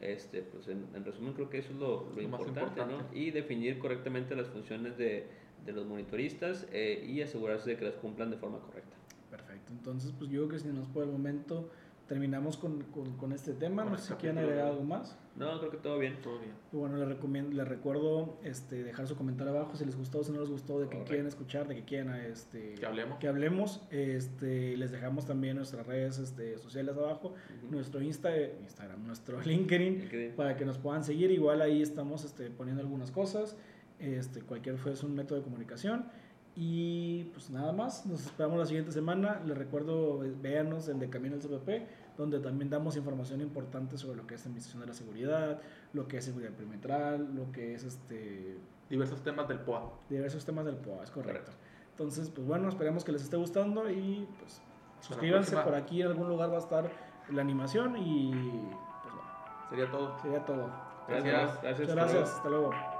este, 0.00 0.42
pues 0.42 0.68
en, 0.68 0.86
en, 0.94 1.04
resumen 1.04 1.34
creo 1.34 1.50
que 1.50 1.58
eso 1.58 1.72
es 1.72 1.78
lo, 1.78 2.08
lo, 2.08 2.16
lo 2.16 2.22
importante, 2.22 2.60
importante, 2.60 2.94
¿no? 2.94 3.18
Y 3.18 3.30
definir 3.30 3.78
correctamente 3.78 4.34
las 4.34 4.48
funciones 4.48 4.96
de, 4.96 5.26
de 5.64 5.72
los 5.72 5.86
monitoristas 5.86 6.66
eh, 6.72 7.04
y 7.06 7.20
asegurarse 7.22 7.70
de 7.70 7.76
que 7.76 7.84
las 7.84 7.94
cumplan 7.94 8.30
de 8.30 8.36
forma 8.36 8.58
correcta. 8.60 8.96
Perfecto, 9.30 9.72
entonces 9.72 10.12
pues 10.18 10.30
yo 10.30 10.46
creo 10.46 10.58
que 10.58 10.58
si 10.58 10.68
nos 10.68 10.88
por 10.88 11.04
el 11.04 11.10
momento 11.10 11.70
terminamos 12.08 12.56
con, 12.56 12.82
con, 12.84 13.16
con 13.16 13.32
este 13.32 13.52
tema, 13.52 13.84
no 13.84 13.96
sé 13.98 14.08
si 14.08 14.14
quieren 14.14 14.38
agregar 14.38 14.68
algo 14.68 14.82
más. 14.82 15.16
No, 15.36 15.58
creo 15.58 15.70
que 15.70 15.76
todo 15.78 15.98
bien. 15.98 16.20
Todo 16.22 16.38
bien. 16.38 16.52
Y 16.72 16.76
bueno, 16.76 16.96
les, 16.96 17.08
recomiendo, 17.08 17.56
les 17.56 17.66
recuerdo 17.66 18.38
este, 18.42 18.82
dejar 18.82 19.06
su 19.06 19.16
comentario 19.16 19.52
abajo 19.56 19.76
si 19.76 19.84
les 19.84 19.96
gustó, 19.96 20.22
si 20.22 20.32
no 20.32 20.40
les 20.40 20.50
gustó, 20.50 20.78
de 20.80 20.86
que 20.86 20.90
Correcto. 20.90 21.08
quieren 21.08 21.26
escuchar, 21.26 21.68
de 21.68 21.76
que 21.76 21.84
quieren 21.84 22.12
este, 22.14 22.74
Que 22.74 22.84
hablemos. 22.86 23.18
que 23.18 23.28
hablemos. 23.28 23.80
Este, 23.90 24.76
les 24.76 24.90
dejamos 24.90 25.26
también 25.26 25.56
nuestras 25.56 25.86
redes 25.86 26.18
este, 26.18 26.58
sociales 26.58 26.96
abajo, 26.96 27.34
nuestro 27.70 28.02
Insta, 28.02 28.30
Instagram, 28.36 29.06
nuestro 29.06 29.40
LinkedIn, 29.44 30.00
LinkedIn. 30.00 30.32
para 30.32 30.56
que 30.56 30.64
nos 30.64 30.78
puedan 30.78 31.04
seguir. 31.04 31.30
Igual 31.30 31.62
ahí 31.62 31.80
estamos 31.80 32.24
este, 32.24 32.50
poniendo 32.50 32.82
algunas 32.82 33.10
cosas. 33.10 33.56
Este, 33.98 34.40
cualquier 34.42 34.76
fue 34.78 34.92
es 34.92 35.02
un 35.02 35.14
método 35.14 35.38
de 35.38 35.44
comunicación. 35.44 36.06
Y 36.56 37.24
pues 37.32 37.48
nada 37.50 37.72
más, 37.72 38.04
nos 38.06 38.26
esperamos 38.26 38.58
la 38.58 38.66
siguiente 38.66 38.92
semana. 38.92 39.40
Les 39.46 39.56
recuerdo, 39.56 40.24
eh, 40.24 40.32
véanos 40.42 40.88
en 40.88 40.98
De 40.98 41.08
Camino 41.08 41.36
al 41.36 41.40
CPP, 41.40 41.86
donde 42.20 42.38
también 42.40 42.70
damos 42.70 42.96
información 42.96 43.40
importante 43.40 43.96
sobre 43.98 44.16
lo 44.16 44.26
que 44.26 44.34
es 44.34 44.42
administración 44.44 44.80
de 44.82 44.86
la 44.88 44.94
seguridad, 44.94 45.60
lo 45.92 46.06
que 46.06 46.18
es 46.18 46.24
seguridad 46.24 46.50
perimetral, 46.52 47.34
lo 47.34 47.50
que 47.52 47.74
es 47.74 47.84
este 47.84 48.58
Diversos 48.88 49.22
temas 49.22 49.46
del 49.48 49.60
POA. 49.60 49.92
diversos 50.08 50.44
temas 50.44 50.64
del 50.66 50.76
POA, 50.76 51.04
es 51.04 51.10
correcto. 51.10 51.42
Correcto. 51.42 51.52
Entonces, 51.92 52.30
pues 52.30 52.46
bueno, 52.46 52.68
esperemos 52.68 53.04
que 53.04 53.12
les 53.12 53.22
esté 53.22 53.36
gustando 53.36 53.88
y 53.90 54.26
pues 54.38 54.60
suscríbanse, 55.00 55.56
por 55.58 55.74
aquí 55.74 56.02
en 56.02 56.08
algún 56.08 56.28
lugar 56.28 56.50
va 56.50 56.56
a 56.56 56.60
estar 56.60 56.90
la 57.30 57.40
animación 57.42 57.96
y 57.96 58.30
pues 59.02 59.14
bueno, 59.14 59.30
Sería 59.70 59.90
todo. 59.90 60.18
sería 60.20 60.44
todo. 60.44 60.70
Gracias. 61.08 61.62
Gracias. 61.62 61.80
Muchas 61.80 61.90
hasta 61.90 61.94
luego. 61.94 61.94
gracias, 61.96 62.36
hasta 62.36 62.48
luego. 62.48 62.99